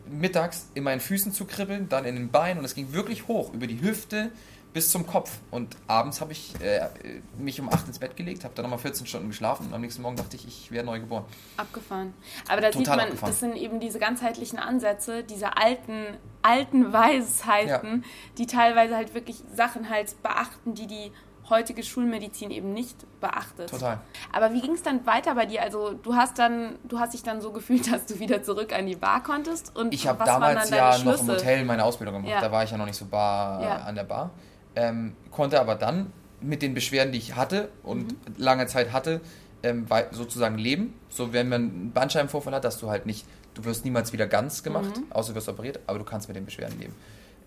mittags 0.09 0.67
in 0.73 0.83
meinen 0.83 0.99
Füßen 0.99 1.31
zu 1.31 1.45
kribbeln, 1.45 1.87
dann 1.89 2.05
in 2.05 2.15
den 2.15 2.29
Beinen 2.29 2.59
und 2.59 2.65
es 2.65 2.75
ging 2.75 2.91
wirklich 2.91 3.27
hoch 3.27 3.53
über 3.53 3.67
die 3.67 3.81
Hüfte 3.81 4.31
bis 4.73 4.91
zum 4.91 5.05
Kopf. 5.05 5.39
Und 5.51 5.77
abends 5.87 6.19
habe 6.19 6.31
ich 6.31 6.59
äh, 6.61 6.89
mich 7.37 7.61
um 7.61 7.69
8 7.69 7.87
ins 7.87 7.99
Bett 7.99 8.17
gelegt, 8.17 8.43
habe 8.43 8.53
dann 8.55 8.63
nochmal 8.63 8.79
14 8.79 9.05
Stunden 9.05 9.29
geschlafen 9.29 9.67
und 9.67 9.73
am 9.73 9.81
nächsten 9.81 10.01
Morgen 10.01 10.15
dachte 10.15 10.35
ich, 10.35 10.47
ich 10.47 10.71
wäre 10.71 10.83
neu 10.83 10.99
geboren. 10.99 11.25
Abgefahren. 11.57 12.13
Aber 12.49 12.61
da 12.61 12.71
Total 12.71 12.79
sieht 12.79 12.87
man, 12.87 12.99
abgefahren. 12.99 13.31
das 13.31 13.39
sind 13.39 13.55
eben 13.55 13.79
diese 13.79 13.99
ganzheitlichen 13.99 14.59
Ansätze, 14.59 15.23
diese 15.23 15.55
alten, 15.57 16.17
alten 16.41 16.91
Weisheiten, 16.91 18.01
ja. 18.01 18.09
die 18.37 18.47
teilweise 18.47 18.95
halt 18.95 19.13
wirklich 19.13 19.37
Sachen 19.55 19.89
halt 19.89 20.21
beachten, 20.23 20.73
die 20.73 20.87
die 20.87 21.11
heutige 21.49 21.83
Schulmedizin 21.83 22.51
eben 22.51 22.73
nicht 22.73 23.05
beachtet. 23.19 23.69
Total. 23.69 23.99
Aber 24.31 24.53
wie 24.53 24.61
ging 24.61 24.71
es 24.71 24.81
dann 24.81 25.05
weiter 25.05 25.35
bei 25.35 25.45
dir? 25.45 25.61
Also 25.61 25.93
du 25.93 26.15
hast 26.15 26.39
dann, 26.39 26.79
du 26.85 26.99
hast 26.99 27.13
dich 27.13 27.21
dann 27.21 27.41
so 27.41 27.51
gefühlt, 27.53 27.91
dass 27.91 28.05
du 28.05 28.17
wieder 28.19 28.41
zurück 28.41 28.73
an 28.73 28.87
die 28.87 28.95
Bar 28.95 29.21
konntest 29.21 29.75
und 29.75 29.93
ich 29.93 30.07
habe 30.07 30.23
damals 30.23 30.69
ja 30.69 30.97
noch 30.99 31.19
im 31.19 31.27
Hotel 31.27 31.65
meine 31.65 31.83
Ausbildung 31.83 32.15
gemacht. 32.15 32.31
Ja. 32.31 32.41
Da 32.41 32.51
war 32.51 32.63
ich 32.63 32.71
ja 32.71 32.77
noch 32.77 32.85
nicht 32.85 32.97
so 32.97 33.05
bar 33.05 33.61
ja. 33.61 33.75
an 33.83 33.95
der 33.95 34.05
Bar 34.05 34.31
ähm, 34.75 35.15
konnte 35.31 35.59
aber 35.59 35.75
dann 35.75 36.11
mit 36.41 36.61
den 36.61 36.73
Beschwerden, 36.73 37.11
die 37.11 37.19
ich 37.19 37.35
hatte 37.35 37.69
und 37.83 38.11
mhm. 38.11 38.35
lange 38.37 38.67
Zeit 38.67 38.91
hatte, 38.91 39.21
ähm, 39.63 39.85
sozusagen 40.11 40.57
leben. 40.57 40.93
So, 41.09 41.33
wenn 41.33 41.49
man 41.49 41.61
einen 41.61 41.91
Bandscheibenvorfall 41.93 42.53
hat, 42.53 42.65
dass 42.65 42.79
du 42.79 42.89
halt 42.89 43.05
nicht, 43.05 43.25
du 43.53 43.63
wirst 43.65 43.85
niemals 43.85 44.13
wieder 44.13 44.27
ganz 44.27 44.63
gemacht, 44.63 44.97
mhm. 44.97 45.11
außer 45.11 45.29
du 45.29 45.35
wirst 45.35 45.49
operiert, 45.49 45.79
aber 45.87 45.99
du 45.99 46.05
kannst 46.05 46.27
mit 46.27 46.35
den 46.35 46.45
Beschwerden 46.45 46.79
leben. 46.79 46.93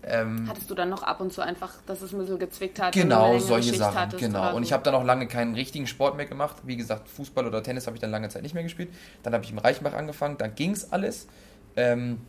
Ähm, 0.03 0.45
Hattest 0.47 0.69
du 0.69 0.75
dann 0.75 0.89
noch 0.89 1.03
ab 1.03 1.19
und 1.19 1.33
zu 1.33 1.41
einfach, 1.41 1.73
dass 1.85 2.01
es 2.01 2.13
ein 2.13 2.19
bisschen 2.19 2.39
gezwickt 2.39 2.79
hat? 2.79 2.93
Genau, 2.93 3.37
solche 3.39 3.69
Schicht 3.69 3.79
Sachen. 3.79 4.17
Genau. 4.17 4.55
Und 4.55 4.63
ich 4.63 4.71
habe 4.71 4.83
dann 4.83 4.95
auch 4.95 5.03
lange 5.03 5.27
keinen 5.27 5.53
richtigen 5.53 5.87
Sport 5.87 6.15
mehr 6.15 6.25
gemacht. 6.25 6.57
Wie 6.63 6.77
gesagt, 6.77 7.09
Fußball 7.09 7.45
oder 7.45 7.61
Tennis 7.61 7.87
habe 7.87 7.97
ich 7.97 8.01
dann 8.01 8.11
lange 8.11 8.29
Zeit 8.29 8.43
nicht 8.43 8.53
mehr 8.53 8.63
gespielt. 8.63 8.89
Dann 9.23 9.33
habe 9.33 9.43
ich 9.43 9.51
im 9.51 9.57
Reichenbach 9.57 9.93
angefangen, 9.93 10.37
dann 10.37 10.55
ging 10.55 10.71
es 10.71 10.91
alles. 10.91 11.27
Ähm, 11.75 12.21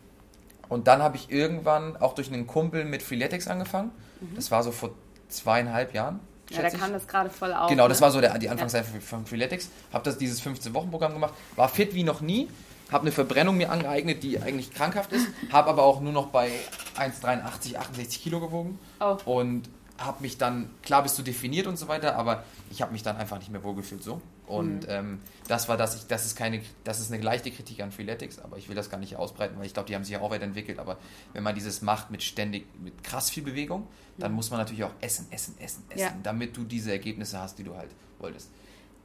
und 0.68 0.86
dann 0.86 1.02
habe 1.02 1.16
ich 1.16 1.30
irgendwann 1.30 1.96
auch 1.96 2.14
durch 2.14 2.32
einen 2.32 2.46
Kumpel 2.46 2.84
mit 2.84 3.02
Freeletics 3.02 3.48
angefangen. 3.48 3.90
Mhm. 4.20 4.34
Das 4.34 4.50
war 4.50 4.62
so 4.62 4.72
vor 4.72 4.90
zweieinhalb 5.28 5.94
Jahren. 5.94 6.20
Ja, 6.50 6.62
da 6.62 6.70
kam 6.70 6.92
das 6.92 7.06
gerade 7.06 7.28
voll 7.28 7.52
auf. 7.52 7.68
Genau, 7.68 7.84
ne? 7.84 7.88
das 7.90 8.00
war 8.00 8.10
so 8.10 8.20
der, 8.20 8.38
die 8.38 8.48
Anfangszeit 8.48 8.86
ja. 8.92 9.00
von 9.00 9.26
Freeletics. 9.26 9.68
Habe 9.92 10.04
das 10.04 10.16
dieses 10.16 10.42
15-Wochen-Programm 10.42 11.12
gemacht, 11.12 11.34
war 11.56 11.68
fit 11.68 11.94
wie 11.94 12.04
noch 12.04 12.22
nie, 12.22 12.48
habe 12.90 13.02
eine 13.02 13.12
Verbrennung 13.12 13.58
mir 13.58 13.70
angeeignet, 13.70 14.22
die 14.22 14.40
eigentlich 14.40 14.72
krankhaft 14.72 15.12
ist, 15.12 15.26
habe 15.52 15.68
aber 15.68 15.82
auch 15.82 16.00
nur 16.00 16.12
noch 16.12 16.28
bei 16.28 16.50
1,83, 16.96 17.76
68 17.76 18.22
Kilo 18.22 18.40
gewogen. 18.40 18.78
Oh. 19.00 19.16
Und 19.26 19.68
habe 19.98 20.22
mich 20.22 20.38
dann, 20.38 20.70
klar 20.82 21.02
bist 21.02 21.18
du 21.18 21.22
definiert 21.22 21.66
und 21.66 21.76
so 21.76 21.88
weiter, 21.88 22.16
aber 22.16 22.44
ich 22.70 22.80
habe 22.82 22.92
mich 22.92 23.02
dann 23.02 23.16
einfach 23.16 23.38
nicht 23.38 23.50
mehr 23.50 23.64
wohlgefühlt 23.64 24.02
so. 24.02 24.22
Und 24.46 24.84
mhm. 24.84 24.88
ähm, 24.88 25.20
das 25.48 25.68
war 25.68 25.76
das, 25.76 25.96
ich, 25.96 26.06
das 26.06 26.24
ist 26.24 26.36
keine, 26.36 26.62
das 26.84 27.00
ist 27.00 27.12
eine 27.12 27.22
leichte 27.22 27.50
Kritik 27.50 27.82
an 27.82 27.90
Freeletics, 27.90 28.38
aber 28.38 28.56
ich 28.56 28.68
will 28.68 28.76
das 28.76 28.90
gar 28.90 28.98
nicht 28.98 29.16
ausbreiten, 29.16 29.58
weil 29.58 29.66
ich 29.66 29.74
glaube, 29.74 29.88
die 29.88 29.94
haben 29.94 30.04
sich 30.04 30.12
ja 30.12 30.20
auch 30.20 30.30
weiterentwickelt. 30.30 30.78
Aber 30.78 30.98
wenn 31.32 31.42
man 31.42 31.54
dieses 31.54 31.82
macht 31.82 32.10
mit 32.10 32.22
ständig, 32.22 32.66
mit 32.80 33.02
krass 33.02 33.28
viel 33.28 33.42
Bewegung, 33.42 33.88
dann 34.16 34.30
mhm. 34.30 34.36
muss 34.36 34.50
man 34.50 34.60
natürlich 34.60 34.84
auch 34.84 34.94
essen, 35.00 35.26
essen, 35.30 35.56
essen, 35.58 35.84
essen, 35.90 36.00
ja. 36.00 36.12
damit 36.22 36.56
du 36.56 36.64
diese 36.64 36.92
Ergebnisse 36.92 37.38
hast, 37.38 37.58
die 37.58 37.64
du 37.64 37.76
halt 37.76 37.90
wolltest. 38.20 38.50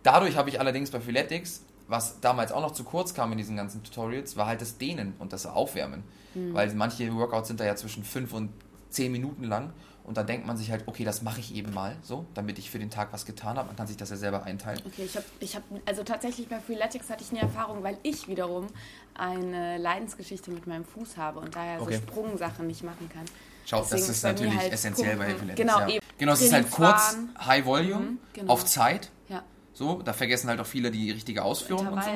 Dadurch 0.04 0.38
habe 0.38 0.50
ich 0.50 0.60
allerdings 0.60 0.92
bei 0.92 1.00
Freeletics, 1.00 1.64
was 1.88 2.20
damals 2.22 2.52
auch 2.52 2.62
noch 2.62 2.72
zu 2.72 2.84
kurz 2.84 3.14
kam 3.14 3.32
in 3.32 3.38
diesen 3.38 3.56
ganzen 3.56 3.84
Tutorials, 3.84 4.38
war 4.38 4.46
halt 4.46 4.62
das 4.62 4.78
Dehnen 4.78 5.14
und 5.18 5.34
das 5.34 5.46
Aufwärmen. 5.46 6.04
Mhm. 6.36 6.54
Weil 6.54 6.74
manche 6.76 7.14
Workouts 7.14 7.48
sind 7.48 7.60
da 7.60 7.66
ja 7.66 7.76
zwischen 7.76 8.04
5 8.04 8.32
und 8.34 8.50
10 8.90 9.12
Minuten 9.12 9.44
lang 9.44 9.74
und 10.04 10.18
dann 10.18 10.28
denkt 10.28 10.46
man 10.46 10.58
sich 10.58 10.70
halt, 10.70 10.84
okay, 10.88 11.06
das 11.06 11.22
mache 11.22 11.40
ich 11.40 11.56
eben 11.56 11.74
mal 11.74 11.96
so, 12.02 12.26
damit 12.34 12.60
ich 12.60 12.70
für 12.70 12.80
den 12.80 12.90
Tag 12.90 13.14
was 13.14 13.26
getan 13.26 13.58
habe. 13.58 13.68
Man 13.68 13.76
kann 13.76 13.88
sich 13.88 13.96
das 13.96 14.10
ja 14.10 14.18
selber 14.18 14.44
einteilen. 14.44 14.82
Okay, 14.86 15.04
ich 15.06 15.16
habe, 15.16 15.26
ich 15.40 15.56
hab, 15.56 15.64
also 15.86 16.04
tatsächlich 16.04 16.50
bei 16.50 16.60
Freeletics 16.60 17.10
hatte 17.10 17.24
ich 17.24 17.32
eine 17.32 17.42
Erfahrung, 17.42 17.84
weil 17.84 17.98
ich 18.04 18.28
wiederum 18.28 18.68
eine 19.14 19.78
Leidensgeschichte 19.78 20.52
mit 20.52 20.68
meinem 20.68 20.84
Fuß 20.84 21.16
habe 21.16 21.40
und 21.40 21.56
daher 21.56 21.82
okay. 21.82 21.96
so 21.96 22.02
Sprungsachen 22.02 22.68
nicht 22.68 22.84
machen 22.84 23.10
kann. 23.10 23.24
Schau, 23.66 23.80
Deswegen 23.80 24.02
das 24.02 24.10
ist 24.10 24.24
natürlich 24.24 24.58
halt 24.58 24.74
essentiell 24.74 25.16
Pumpen. 25.16 25.28
bei 25.28 25.36
Freeletics. 25.36 25.62
Genau, 25.62 25.80
ja. 25.80 25.88
eben. 25.88 26.06
Genau, 26.18 26.34
es 26.34 26.42
ist 26.42 26.54
halt 26.54 26.70
kurz, 26.70 27.18
High 27.40 27.66
Volume, 27.66 28.00
mhm, 28.00 28.20
genau. 28.34 28.54
auf 28.54 28.66
Zeit. 28.66 29.10
Ja. 29.30 29.44
So, 29.74 30.02
da 30.02 30.12
vergessen 30.12 30.50
halt 30.50 30.60
auch 30.60 30.66
viele 30.66 30.92
die 30.92 31.12
richtige 31.12 31.44
Ausführung 31.44 31.88
und 31.88 32.04
so. 32.04 32.10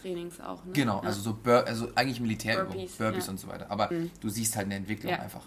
Trainings 0.00 0.40
auch, 0.40 0.64
ne? 0.64 0.72
Genau, 0.72 1.00
also 1.00 1.20
so 1.20 1.34
Bur 1.34 1.66
also 1.66 1.88
eigentlich 1.94 2.20
Militärübungen, 2.20 2.72
Burpees, 2.72 2.96
Burpees 2.96 3.26
ja. 3.26 3.30
und 3.32 3.40
so 3.40 3.48
weiter. 3.48 3.70
Aber 3.70 3.92
mhm. 3.92 4.10
du 4.20 4.28
siehst 4.28 4.56
halt 4.56 4.66
eine 4.66 4.76
Entwicklung 4.76 5.12
ja. 5.12 5.18
einfach. 5.18 5.42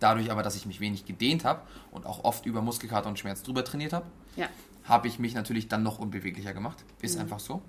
Dadurch 0.00 0.30
aber, 0.30 0.42
dass 0.42 0.56
ich 0.56 0.66
mich 0.66 0.80
wenig 0.80 1.04
gedehnt 1.04 1.44
habe 1.44 1.62
und 1.90 2.06
auch 2.06 2.24
oft 2.24 2.46
über 2.46 2.62
Muskelkater 2.62 3.08
und 3.08 3.18
Schmerz 3.18 3.42
drüber 3.42 3.64
trainiert 3.64 3.92
habe, 3.92 4.06
ja. 4.36 4.48
habe 4.84 5.08
ich 5.08 5.18
mich 5.18 5.34
natürlich 5.34 5.68
dann 5.68 5.82
noch 5.82 5.98
unbeweglicher 5.98 6.54
gemacht. 6.54 6.84
Ist 7.02 7.16
mhm. 7.16 7.22
einfach 7.22 7.40
so. 7.40 7.62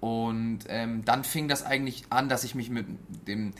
Und 0.00 0.60
ähm, 0.68 1.04
dann 1.04 1.24
fing 1.24 1.48
das 1.48 1.64
eigentlich 1.64 2.04
an, 2.10 2.28
dass 2.28 2.44
ich 2.44 2.54
mich 2.54 2.70
mit 2.70 2.86
dem 3.26 3.54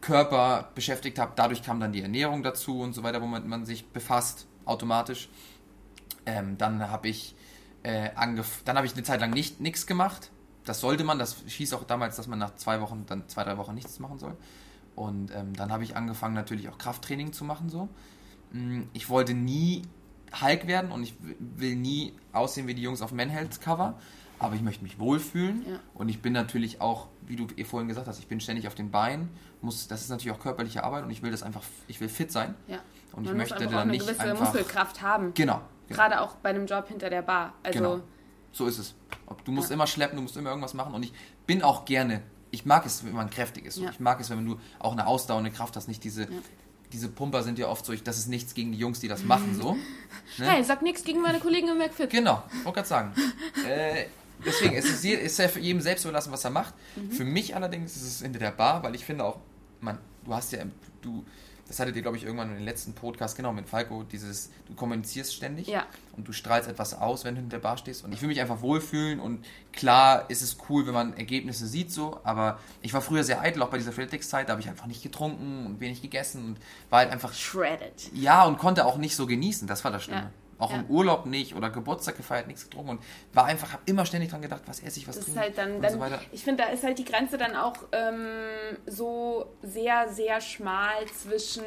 Körper 0.00 0.70
beschäftigt 0.74 1.18
habe. 1.18 1.32
Dadurch 1.36 1.62
kam 1.62 1.80
dann 1.80 1.92
die 1.92 2.02
Ernährung 2.02 2.42
dazu 2.42 2.80
und 2.80 2.92
so 2.92 3.02
weiter, 3.02 3.20
womit 3.22 3.46
man 3.46 3.64
sich 3.64 3.86
befasst, 3.86 4.46
automatisch. 4.64 5.28
Ähm, 6.26 6.56
dann 6.58 6.88
habe 6.88 7.08
ich 7.08 7.34
äh, 7.82 8.10
dann 8.64 8.76
habe 8.76 8.86
ich 8.86 8.92
eine 8.92 9.02
Zeit 9.02 9.20
lang 9.20 9.30
nicht 9.30 9.60
nichts 9.60 9.86
gemacht. 9.86 10.30
Das 10.64 10.80
sollte 10.80 11.02
man, 11.02 11.18
das 11.18 11.36
hieß 11.46 11.72
auch 11.74 11.84
damals, 11.84 12.16
dass 12.16 12.28
man 12.28 12.38
nach 12.38 12.54
zwei 12.54 12.80
Wochen, 12.80 13.04
dann 13.06 13.28
zwei, 13.28 13.42
drei 13.42 13.58
Wochen 13.58 13.74
nichts 13.74 13.98
machen 13.98 14.18
soll. 14.18 14.36
Und 14.94 15.30
ähm, 15.34 15.54
dann 15.54 15.72
habe 15.72 15.84
ich 15.84 15.96
angefangen, 15.96 16.34
natürlich 16.34 16.68
auch 16.68 16.78
Krafttraining 16.78 17.32
zu 17.32 17.44
machen. 17.44 17.68
So. 17.68 17.88
Mm, 18.52 18.82
ich 18.92 19.08
wollte 19.08 19.34
nie 19.34 19.82
Hulk 20.40 20.66
werden 20.66 20.90
und 20.90 21.02
ich 21.02 21.14
will 21.38 21.76
nie 21.76 22.14
aussehen 22.32 22.66
wie 22.66 22.74
die 22.74 22.82
Jungs 22.82 23.02
auf 23.02 23.12
Manhealth 23.12 23.60
Cover, 23.60 23.98
aber 24.38 24.54
ich 24.54 24.62
möchte 24.62 24.82
mich 24.82 24.98
wohlfühlen 24.98 25.64
ja. 25.68 25.78
und 25.94 26.08
ich 26.08 26.22
bin 26.22 26.32
natürlich 26.32 26.80
auch, 26.80 27.08
wie 27.26 27.36
du 27.36 27.46
eh 27.56 27.64
vorhin 27.64 27.88
gesagt 27.88 28.08
hast, 28.08 28.18
ich 28.18 28.28
bin 28.28 28.40
ständig 28.40 28.66
auf 28.66 28.74
den 28.74 28.90
Beinen, 28.90 29.28
muss, 29.60 29.88
das 29.88 30.00
ist 30.02 30.08
natürlich 30.08 30.36
auch 30.36 30.40
körperliche 30.40 30.84
Arbeit 30.84 31.04
und 31.04 31.10
ich 31.10 31.22
will 31.22 31.30
das 31.30 31.42
einfach, 31.42 31.62
ich 31.86 32.00
will 32.00 32.08
fit 32.08 32.32
sein 32.32 32.54
ja. 32.66 32.78
und 33.12 33.24
Man 33.24 33.34
ich 33.34 33.38
möchte 33.38 33.66
dann 33.66 33.88
nicht 33.88 34.02
eine 34.02 34.12
gewisse 34.14 34.30
einfach, 34.30 34.44
Muskelkraft 34.44 35.02
haben. 35.02 35.34
Genau, 35.34 35.60
genau. 35.86 36.00
Gerade 36.00 36.20
auch 36.20 36.36
bei 36.36 36.50
einem 36.50 36.66
Job 36.66 36.88
hinter 36.88 37.10
der 37.10 37.22
Bar. 37.22 37.54
Also 37.62 37.78
genau. 37.78 38.00
So 38.54 38.66
ist 38.66 38.78
es. 38.78 38.94
Du 39.44 39.52
musst 39.52 39.70
ja. 39.70 39.74
immer 39.74 39.86
schleppen, 39.86 40.16
du 40.16 40.22
musst 40.22 40.36
immer 40.36 40.50
irgendwas 40.50 40.74
machen 40.74 40.94
und 40.94 41.02
ich 41.02 41.12
bin 41.46 41.62
auch 41.62 41.84
gerne 41.84 42.22
ich 42.52 42.66
mag 42.66 42.86
es, 42.86 43.04
wenn 43.04 43.14
man 43.14 43.30
kräftig 43.30 43.66
ist. 43.66 43.78
Ja. 43.78 43.90
Ich 43.90 43.98
mag 43.98 44.20
es, 44.20 44.30
wenn 44.30 44.44
du 44.46 44.60
auch 44.78 44.92
eine 44.92 45.06
ausdauernde 45.06 45.50
Kraft 45.50 45.74
hast, 45.74 45.88
nicht 45.88 46.04
diese. 46.04 46.22
Ja. 46.22 46.28
Diese 46.92 47.08
Pumper 47.08 47.42
sind 47.42 47.58
ja 47.58 47.68
oft 47.68 47.86
so, 47.86 47.94
ich, 47.94 48.02
das 48.02 48.18
ist 48.18 48.28
nichts 48.28 48.52
gegen 48.52 48.72
die 48.72 48.78
Jungs, 48.78 49.00
die 49.00 49.08
das 49.08 49.24
machen, 49.24 49.58
so. 49.58 49.78
Ne? 50.38 50.46
Hey, 50.46 50.62
sag 50.62 50.82
nichts 50.82 51.04
gegen 51.04 51.22
meine 51.22 51.40
Kollegen 51.40 51.68
im 51.68 51.78
McFit. 51.78 52.10
Genau, 52.10 52.42
wollte 52.64 52.76
gerade 52.76 52.88
sagen. 52.88 53.14
äh, 53.66 54.04
deswegen 54.44 54.74
es 54.74 54.84
ist 54.84 55.02
es 55.02 55.04
ist 55.04 55.38
ja 55.38 55.48
für 55.48 55.60
jedem 55.60 55.80
selbst 55.80 56.04
überlassen, 56.04 56.30
was 56.32 56.44
er 56.44 56.50
macht. 56.50 56.74
Mhm. 56.96 57.10
Für 57.10 57.24
mich 57.24 57.56
allerdings 57.56 57.96
ist 57.96 58.02
es 58.02 58.20
hinter 58.20 58.38
der 58.38 58.50
Bar, 58.50 58.82
weil 58.82 58.94
ich 58.94 59.06
finde 59.06 59.24
auch, 59.24 59.38
man, 59.80 59.98
du 60.24 60.34
hast 60.34 60.52
ja, 60.52 60.64
du, 61.00 61.24
das 61.72 61.80
hattet 61.80 61.96
ihr, 61.96 62.02
glaube 62.02 62.18
ich, 62.18 62.24
irgendwann 62.24 62.50
in 62.50 62.56
den 62.56 62.64
letzten 62.64 62.92
Podcast, 62.92 63.34
genau, 63.34 63.50
mit 63.54 63.66
Falco, 63.66 64.02
dieses, 64.02 64.50
du 64.68 64.74
kommunizierst 64.74 65.34
ständig 65.34 65.68
ja. 65.68 65.86
und 66.14 66.28
du 66.28 66.32
strahlst 66.34 66.68
etwas 66.68 66.92
aus, 66.92 67.24
wenn 67.24 67.34
du 67.34 67.40
hinter 67.40 67.56
der 67.56 67.62
Bar 67.62 67.78
stehst. 67.78 68.04
Und 68.04 68.12
ich 68.12 68.20
will 68.20 68.28
mich 68.28 68.42
einfach 68.42 68.60
wohlfühlen 68.60 69.18
und 69.18 69.46
klar 69.72 70.28
ist 70.28 70.42
es 70.42 70.58
cool, 70.68 70.86
wenn 70.86 70.92
man 70.92 71.16
Ergebnisse 71.16 71.66
sieht, 71.66 71.90
so, 71.90 72.20
aber 72.24 72.60
ich 72.82 72.92
war 72.92 73.00
früher 73.00 73.24
sehr 73.24 73.40
eitel, 73.40 73.62
auch 73.62 73.70
bei 73.70 73.78
dieser 73.78 73.92
Freeletics-Zeit, 73.92 74.48
da 74.48 74.52
habe 74.52 74.60
ich 74.60 74.68
einfach 74.68 74.84
nicht 74.84 75.02
getrunken 75.02 75.64
und 75.64 75.80
wenig 75.80 76.02
gegessen 76.02 76.44
und 76.44 76.58
war 76.90 76.98
halt 76.98 77.10
einfach. 77.10 77.32
Shredded. 77.32 78.10
Ja, 78.12 78.44
und 78.44 78.58
konnte 78.58 78.84
auch 78.84 78.98
nicht 78.98 79.16
so 79.16 79.26
genießen, 79.26 79.66
das 79.66 79.82
war 79.82 79.90
das 79.90 80.04
Schlimme. 80.04 80.20
Ja. 80.20 80.30
Auch 80.62 80.70
ja. 80.70 80.78
im 80.78 80.86
Urlaub 80.86 81.26
nicht 81.26 81.56
oder 81.56 81.70
Geburtstag 81.70 82.16
gefeiert, 82.16 82.46
nichts 82.46 82.64
getrunken 82.64 82.90
und 82.90 83.00
war 83.32 83.46
einfach, 83.46 83.72
habe 83.72 83.82
immer 83.86 84.06
ständig 84.06 84.30
dran 84.30 84.42
gedacht, 84.42 84.62
was 84.66 84.80
esse 84.80 85.00
ich, 85.00 85.08
was 85.08 85.16
das 85.16 85.24
trinke 85.24 85.40
halt 85.40 85.58
dann, 85.58 85.82
dann 85.82 85.92
so 85.92 86.16
Ich 86.30 86.44
finde, 86.44 86.62
da 86.62 86.70
ist 86.70 86.84
halt 86.84 86.98
die 86.98 87.04
Grenze 87.04 87.36
dann 87.36 87.56
auch 87.56 87.74
ähm, 87.90 88.28
so 88.86 89.46
sehr, 89.62 90.08
sehr 90.08 90.40
schmal 90.40 91.04
zwischen 91.06 91.64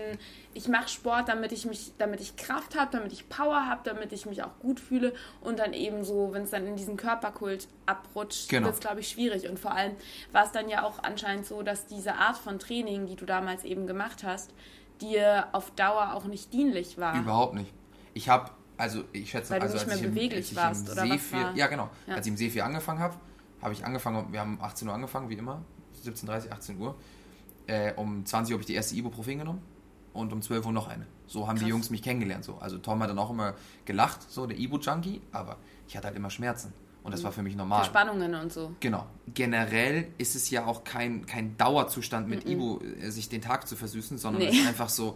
ich 0.55 0.69
mache 0.69 0.87
Sport, 0.87 1.27
damit 1.27 1.51
ich 1.51 1.65
mich, 1.65 1.91
damit 1.97 2.21
ich 2.21 2.37
Kraft 2.37 2.79
habe, 2.79 2.89
damit 2.89 3.11
ich 3.11 3.27
Power 3.27 3.67
habe, 3.67 3.81
damit 3.83 4.13
ich 4.13 4.25
mich 4.25 4.41
auch 4.41 4.57
gut 4.61 4.79
fühle 4.79 5.13
und 5.41 5.59
dann 5.59 5.73
eben 5.73 6.05
so, 6.05 6.29
wenn 6.31 6.43
es 6.43 6.51
dann 6.51 6.65
in 6.65 6.77
diesen 6.77 6.95
Körperkult 6.95 7.67
abrutscht, 7.85 8.47
genau. 8.47 8.67
wird 8.67 8.75
es, 8.75 8.79
glaube 8.79 9.01
ich, 9.01 9.09
schwierig. 9.09 9.49
Und 9.49 9.59
vor 9.59 9.71
allem 9.71 9.97
war 10.31 10.45
es 10.45 10.53
dann 10.53 10.69
ja 10.69 10.83
auch 10.83 11.03
anscheinend 11.03 11.45
so, 11.45 11.61
dass 11.61 11.87
diese 11.87 12.15
Art 12.15 12.37
von 12.37 12.57
Training, 12.57 13.05
die 13.05 13.17
du 13.17 13.25
damals 13.25 13.65
eben 13.65 13.85
gemacht 13.85 14.23
hast, 14.23 14.53
dir 15.01 15.47
auf 15.51 15.71
Dauer 15.71 16.13
auch 16.13 16.23
nicht 16.23 16.53
dienlich 16.53 16.97
war. 16.97 17.19
Überhaupt 17.19 17.55
nicht. 17.55 17.73
Ich 18.13 18.29
habe 18.29 18.51
also 18.77 19.03
ich 19.13 19.29
schätze, 19.29 19.51
Weil 19.51 19.59
du 19.59 19.65
also 19.65 19.77
nicht 19.77 20.01
mehr 20.01 20.09
beweglich 20.09 20.51
im, 20.51 20.57
warst, 20.57 20.89
oder 20.91 21.09
was 21.09 21.31
war? 21.31 21.55
Ja, 21.55 21.67
genau. 21.67 21.89
Ja. 22.07 22.15
Als 22.15 22.25
ich 22.25 22.31
im 22.31 22.37
See 22.37 22.49
4 22.49 22.65
angefangen 22.65 22.99
habe, 22.99 23.15
habe 23.61 23.73
ich 23.73 23.85
angefangen, 23.85 24.31
wir 24.31 24.39
haben 24.39 24.59
18 24.61 24.87
Uhr 24.87 24.93
angefangen, 24.93 25.29
wie 25.29 25.35
immer, 25.35 25.63
17.30 26.03 26.51
18 26.51 26.79
Uhr. 26.79 26.95
Äh, 27.67 27.93
um 27.93 28.25
20 28.25 28.51
Uhr 28.51 28.55
habe 28.57 28.61
ich 28.61 28.67
die 28.67 28.75
erste 28.75 28.95
Ibuprofen 28.95 29.39
genommen 29.39 29.61
und 30.13 30.31
um 30.31 30.41
12 30.41 30.65
Uhr 30.65 30.71
noch 30.71 30.87
eine. 30.87 31.07
So 31.27 31.47
haben 31.47 31.55
Krass. 31.55 31.65
die 31.65 31.69
Jungs 31.69 31.89
mich 31.89 32.03
kennengelernt. 32.03 32.43
So. 32.43 32.57
Also 32.57 32.77
Tom 32.77 33.01
hat 33.01 33.09
dann 33.09 33.17
auch 33.17 33.31
immer 33.31 33.55
gelacht, 33.85 34.21
so 34.29 34.45
der 34.45 34.57
Ibu-Junkie, 34.57 35.21
aber 35.31 35.57
ich 35.87 35.97
hatte 35.97 36.07
halt 36.07 36.15
immer 36.15 36.29
Schmerzen. 36.29 36.73
Und 37.05 37.11
das 37.11 37.23
war 37.23 37.31
für 37.31 37.43
mich 37.43 37.55
normal. 37.55 37.83
Verspannungen 37.83 38.33
und 38.33 38.51
so. 38.51 38.71
Genau. 38.79 39.05
Generell 39.31 40.07
ist 40.17 40.35
es 40.35 40.49
ja 40.49 40.65
auch 40.65 40.83
kein, 40.83 41.27
kein 41.27 41.55
Dauerzustand 41.55 42.27
mit 42.27 42.45
mm 42.45 42.47
-mm. 42.47 42.51
Ibu, 42.51 42.79
sich 43.11 43.29
den 43.29 43.43
Tag 43.43 43.67
zu 43.67 43.75
versüßen, 43.75 44.17
sondern 44.17 44.41
nee. 44.41 44.49
es 44.49 44.55
ist 44.55 44.67
einfach 44.67 44.89
so, 44.89 45.15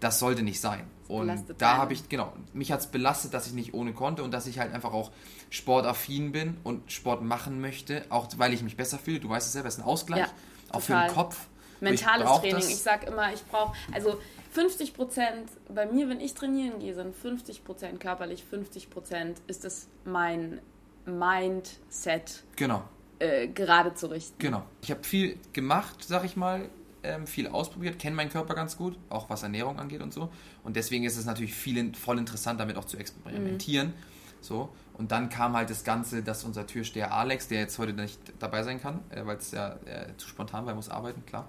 das 0.00 0.18
sollte 0.18 0.42
nicht 0.42 0.62
sein. 0.62 0.84
Und 1.08 1.44
da 1.58 1.76
habe 1.76 1.92
ich, 1.92 2.08
genau, 2.08 2.32
mich 2.54 2.72
hat 2.72 2.80
es 2.80 2.86
belastet, 2.86 3.34
dass 3.34 3.46
ich 3.46 3.52
nicht 3.52 3.74
ohne 3.74 3.92
konnte 3.92 4.22
und 4.22 4.30
dass 4.30 4.46
ich 4.46 4.58
halt 4.58 4.72
einfach 4.72 4.94
auch 4.94 5.10
sportaffin 5.50 6.32
bin 6.32 6.56
und 6.64 6.90
Sport 6.90 7.22
machen 7.22 7.60
möchte, 7.60 8.06
auch 8.08 8.28
weil 8.38 8.54
ich 8.54 8.62
mich 8.62 8.78
besser 8.78 8.98
fühle. 8.98 9.20
Du 9.20 9.28
weißt 9.28 9.46
es 9.46 9.52
selber, 9.52 9.68
es 9.68 9.74
ist 9.74 9.80
ein 9.80 9.86
Ausgleich, 9.86 10.20
ja, 10.20 10.28
auch 10.70 10.80
für 10.80 10.94
den 10.94 11.12
Kopf. 11.12 11.48
Mentales 11.80 12.30
ich 12.30 12.50
Training. 12.50 12.68
Ich 12.70 12.78
sage 12.78 13.06
immer, 13.08 13.34
ich 13.34 13.44
brauche, 13.44 13.76
also 13.92 14.18
50 14.52 14.94
Prozent, 14.94 15.50
bei 15.68 15.84
mir, 15.84 16.08
wenn 16.08 16.18
ich 16.18 16.32
trainieren 16.32 16.78
gehe, 16.78 16.94
sind 16.94 17.14
50 17.14 17.62
Prozent 17.62 18.00
körperlich, 18.00 18.42
50 18.42 18.88
Prozent 18.88 19.42
ist 19.48 19.66
es 19.66 19.86
mein 20.06 20.62
Mindset. 21.06 22.44
Genau. 22.56 22.82
Äh, 23.18 23.48
gerade 23.48 23.94
zu 23.94 24.08
richten. 24.08 24.34
Genau. 24.38 24.64
Ich 24.82 24.90
habe 24.90 25.02
viel 25.02 25.38
gemacht, 25.52 26.04
sag 26.04 26.24
ich 26.24 26.36
mal, 26.36 26.68
ähm, 27.02 27.26
viel 27.26 27.48
ausprobiert, 27.48 27.98
kenne 27.98 28.16
meinen 28.16 28.30
Körper 28.30 28.54
ganz 28.54 28.76
gut, 28.76 28.98
auch 29.08 29.30
was 29.30 29.42
Ernährung 29.42 29.78
angeht 29.78 30.02
und 30.02 30.12
so. 30.12 30.30
Und 30.64 30.76
deswegen 30.76 31.04
ist 31.04 31.16
es 31.16 31.24
natürlich 31.24 31.54
viel, 31.54 31.94
voll 31.94 32.18
interessant, 32.18 32.60
damit 32.60 32.76
auch 32.76 32.84
zu 32.84 32.96
experimentieren. 32.96 33.88
Mhm. 33.88 33.92
So. 34.40 34.68
Und 34.94 35.12
dann 35.12 35.28
kam 35.28 35.56
halt 35.56 35.70
das 35.70 35.84
Ganze, 35.84 36.22
dass 36.22 36.44
unser 36.44 36.66
Türsteher 36.66 37.12
Alex, 37.12 37.48
der 37.48 37.60
jetzt 37.60 37.78
heute 37.78 37.92
nicht 37.92 38.20
dabei 38.38 38.62
sein 38.62 38.80
kann, 38.80 39.00
äh, 39.10 39.24
weil 39.24 39.36
es 39.36 39.50
ja 39.50 39.76
äh, 39.86 40.16
zu 40.16 40.28
spontan 40.28 40.64
war, 40.64 40.72
er 40.72 40.76
muss 40.76 40.88
arbeiten, 40.88 41.24
klar. 41.26 41.48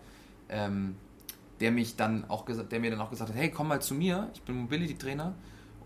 Ähm, 0.50 0.96
der 1.60 1.72
mich 1.72 1.96
dann 1.96 2.30
auch 2.30 2.46
der 2.46 2.80
mir 2.80 2.92
dann 2.92 3.02
auch 3.02 3.10
gesagt 3.10 3.32
hat, 3.32 3.36
hey, 3.36 3.50
komm 3.50 3.68
mal 3.68 3.82
zu 3.82 3.96
mir, 3.96 4.30
ich 4.34 4.44
bin 4.44 4.56
Mobility-Trainer 4.56 5.34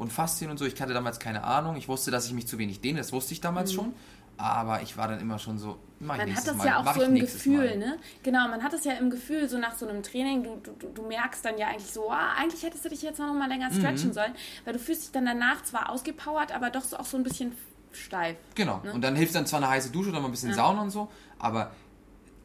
und 0.01 0.11
Faszien 0.11 0.49
und 0.49 0.57
so. 0.57 0.65
Ich 0.65 0.81
hatte 0.81 0.93
damals 0.93 1.19
keine 1.19 1.43
Ahnung. 1.43 1.75
Ich 1.75 1.87
wusste, 1.87 2.09
dass 2.09 2.25
ich 2.25 2.33
mich 2.33 2.47
zu 2.47 2.57
wenig 2.57 2.81
dehne, 2.81 2.97
das 2.97 3.13
wusste 3.13 3.33
ich 3.33 3.41
damals 3.41 3.71
mhm. 3.71 3.75
schon. 3.75 3.93
Aber 4.37 4.81
ich 4.81 4.97
war 4.97 5.07
dann 5.07 5.19
immer 5.19 5.37
schon 5.37 5.59
so, 5.59 5.77
mach 5.99 6.15
ich 6.15 6.25
Man 6.25 6.35
hat 6.35 6.47
das 6.47 6.55
Mal, 6.55 6.65
ja 6.65 6.79
auch 6.79 6.95
so 6.95 7.03
im 7.03 7.13
Gefühl, 7.13 7.57
Mal. 7.57 7.77
ne? 7.77 7.97
Genau, 8.23 8.47
man 8.47 8.63
hat 8.63 8.73
das 8.73 8.83
ja 8.83 8.93
im 8.93 9.11
Gefühl, 9.11 9.47
so 9.47 9.59
nach 9.59 9.75
so 9.75 9.87
einem 9.87 10.01
Training, 10.01 10.43
du, 10.43 10.73
du, 10.79 10.87
du 10.87 11.03
merkst 11.03 11.45
dann 11.45 11.59
ja 11.59 11.67
eigentlich 11.67 11.91
so, 11.91 12.09
ah, 12.09 12.33
eigentlich 12.39 12.63
hättest 12.63 12.83
du 12.83 12.89
dich 12.89 13.03
jetzt 13.03 13.19
noch 13.19 13.31
mal 13.31 13.47
länger 13.47 13.69
mhm. 13.69 13.75
stretchen 13.75 14.09
mhm. 14.09 14.13
sollen, 14.13 14.33
weil 14.65 14.73
du 14.73 14.79
fühlst 14.79 15.03
dich 15.03 15.11
dann 15.11 15.25
danach 15.25 15.63
zwar 15.63 15.91
ausgepowert, 15.91 16.51
aber 16.51 16.71
doch 16.71 16.83
so 16.83 16.97
auch 16.97 17.05
so 17.05 17.17
ein 17.17 17.23
bisschen 17.23 17.51
steif. 17.91 18.37
Genau, 18.55 18.81
ne? 18.83 18.93
und 18.93 19.01
dann 19.01 19.15
hilft 19.15 19.35
dann 19.35 19.45
zwar 19.45 19.59
eine 19.59 19.69
heiße 19.69 19.91
Dusche 19.91 20.09
oder 20.09 20.21
mal 20.21 20.29
ein 20.29 20.31
bisschen 20.31 20.49
ja. 20.49 20.55
Sauna 20.55 20.81
und 20.81 20.89
so, 20.89 21.11
aber 21.37 21.69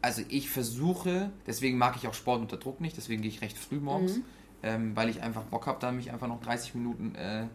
also 0.02 0.20
ich 0.28 0.50
versuche, 0.50 1.30
deswegen 1.46 1.78
mag 1.78 1.96
ich 1.96 2.06
auch 2.06 2.14
Sport 2.14 2.42
unter 2.42 2.58
Druck 2.58 2.82
nicht, 2.82 2.98
deswegen 2.98 3.22
gehe 3.22 3.30
ich 3.30 3.40
recht 3.40 3.56
früh 3.56 3.80
morgens, 3.80 4.18
mhm. 4.18 4.24
Ähm, 4.62 4.96
weil 4.96 5.08
ich 5.08 5.22
einfach 5.22 5.42
Bock 5.42 5.66
habe, 5.66 5.78
da 5.80 5.92
mich 5.92 6.12
einfach 6.12 6.28
noch 6.28 6.40
30 6.40 6.74
Minuten 6.74 7.14
äh, 7.14 7.46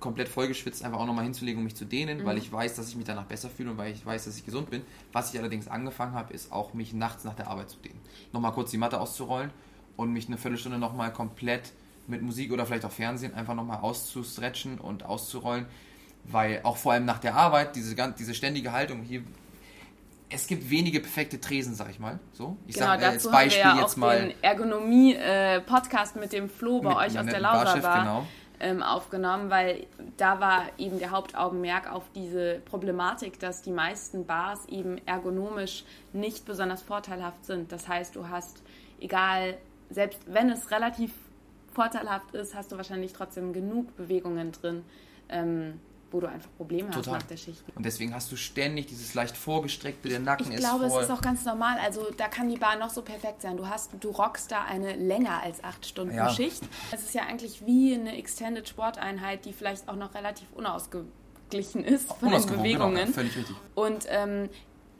komplett 0.00 0.28
vollgeschwitzt 0.28 0.84
einfach 0.84 0.98
auch 0.98 1.06
nochmal 1.06 1.24
hinzulegen, 1.24 1.58
um 1.58 1.64
mich 1.64 1.76
zu 1.76 1.84
dehnen, 1.84 2.18
mhm. 2.18 2.24
weil 2.24 2.38
ich 2.38 2.52
weiß, 2.52 2.74
dass 2.76 2.88
ich 2.88 2.96
mich 2.96 3.06
danach 3.06 3.24
besser 3.24 3.48
fühle 3.48 3.70
und 3.70 3.78
weil 3.78 3.92
ich 3.92 4.04
weiß, 4.04 4.26
dass 4.26 4.36
ich 4.36 4.44
gesund 4.44 4.70
bin. 4.70 4.82
Was 5.12 5.32
ich 5.32 5.40
allerdings 5.40 5.68
angefangen 5.68 6.12
habe, 6.12 6.34
ist 6.34 6.52
auch 6.52 6.74
mich 6.74 6.92
nachts 6.92 7.24
nach 7.24 7.34
der 7.34 7.48
Arbeit 7.48 7.70
zu 7.70 7.78
dehnen. 7.78 7.98
Nochmal 8.32 8.52
kurz 8.52 8.70
die 8.70 8.76
Matte 8.76 9.00
auszurollen 9.00 9.50
und 9.96 10.12
mich 10.12 10.26
eine 10.26 10.36
Viertelstunde 10.36 10.78
nochmal 10.78 11.12
komplett 11.12 11.72
mit 12.06 12.20
Musik 12.20 12.52
oder 12.52 12.66
vielleicht 12.66 12.84
auch 12.84 12.92
Fernsehen 12.92 13.34
einfach 13.34 13.54
nochmal 13.54 13.78
auszustretchen 13.80 14.78
und 14.78 15.04
auszurollen, 15.04 15.66
weil 16.24 16.60
auch 16.64 16.76
vor 16.76 16.92
allem 16.92 17.06
nach 17.06 17.18
der 17.18 17.34
Arbeit 17.34 17.76
diese, 17.76 17.94
diese 18.18 18.34
ständige 18.34 18.72
Haltung 18.72 19.02
hier 19.02 19.22
es 20.28 20.46
gibt 20.46 20.68
wenige 20.70 21.00
perfekte 21.00 21.40
Tresen, 21.40 21.74
sag 21.74 21.90
ich 21.90 21.98
mal. 21.98 22.18
So, 22.32 22.56
ich 22.66 22.74
genau, 22.74 22.86
sag 22.86 23.02
äh, 23.02 23.04
als 23.06 23.30
Beispiel 23.30 23.64
haben 23.64 23.76
wir 23.76 23.80
ja 23.80 23.86
jetzt 23.86 23.96
mal 23.96 24.20
den 24.20 24.42
Ergonomie-Podcast 24.42 26.16
äh, 26.16 26.18
mit 26.18 26.32
dem 26.32 26.48
Flo 26.48 26.80
bei 26.80 27.06
euch 27.06 27.18
aus 27.18 27.26
der 27.26 27.40
Laura 27.40 27.76
Bar. 27.76 28.00
Genau 28.00 28.26
ähm, 28.60 28.82
aufgenommen, 28.82 29.50
weil 29.50 29.86
da 30.16 30.40
war 30.40 30.64
eben 30.78 30.98
der 30.98 31.10
Hauptaugenmerk 31.10 31.92
auf 31.92 32.04
diese 32.14 32.60
Problematik, 32.64 33.38
dass 33.38 33.62
die 33.62 33.70
meisten 33.70 34.26
Bars 34.26 34.66
eben 34.68 34.98
ergonomisch 35.06 35.84
nicht 36.12 36.46
besonders 36.46 36.82
vorteilhaft 36.82 37.44
sind. 37.44 37.72
Das 37.72 37.88
heißt, 37.88 38.16
du 38.16 38.28
hast, 38.28 38.62
egal, 39.00 39.58
selbst 39.90 40.20
wenn 40.26 40.50
es 40.50 40.70
relativ 40.70 41.12
vorteilhaft 41.74 42.34
ist, 42.34 42.54
hast 42.54 42.72
du 42.72 42.76
wahrscheinlich 42.76 43.12
trotzdem 43.12 43.52
genug 43.52 43.94
Bewegungen 43.96 44.52
drin, 44.52 44.84
ähm, 45.28 45.80
wo 46.14 46.20
du 46.20 46.28
einfach 46.28 46.48
Probleme 46.56 46.90
Total. 46.90 47.14
hast 47.14 47.22
nach 47.22 47.28
der 47.28 47.36
Schicht. 47.36 47.64
Und 47.74 47.84
deswegen 47.84 48.14
hast 48.14 48.30
du 48.30 48.36
ständig 48.36 48.86
dieses 48.86 49.14
leicht 49.14 49.36
vorgestreckte, 49.36 50.08
der 50.08 50.20
Nacken 50.20 50.46
ich 50.46 50.54
ist 50.54 50.60
Ich 50.60 50.60
glaube, 50.60 50.88
voll. 50.88 51.02
es 51.02 51.08
ist 51.08 51.12
auch 51.12 51.20
ganz 51.20 51.44
normal. 51.44 51.76
Also 51.82 52.06
da 52.16 52.28
kann 52.28 52.48
die 52.48 52.56
Bahn 52.56 52.78
noch 52.78 52.90
so 52.90 53.02
perfekt 53.02 53.42
sein. 53.42 53.56
Du 53.56 53.66
hast, 53.66 53.90
du 53.98 54.10
rockst 54.10 54.52
da 54.52 54.62
eine 54.62 54.94
länger 54.94 55.42
als 55.42 55.64
acht 55.64 55.84
Stunden 55.84 56.14
ja. 56.14 56.30
Schicht. 56.30 56.62
Es 56.92 57.02
ist 57.02 57.14
ja 57.14 57.22
eigentlich 57.22 57.66
wie 57.66 57.94
eine 57.94 58.16
Extended 58.16 58.68
Sporteinheit, 58.68 59.44
die 59.44 59.52
vielleicht 59.52 59.88
auch 59.88 59.96
noch 59.96 60.14
relativ 60.14 60.46
unausgeglichen 60.54 61.82
ist 61.84 62.12
von 62.12 62.30
den 62.30 62.40
genau. 62.40 62.56
Bewegungen. 62.58 62.94
Genau, 62.94 63.12
völlig 63.12 63.36
richtig. 63.36 63.56
Und 63.74 64.06
ähm, 64.08 64.48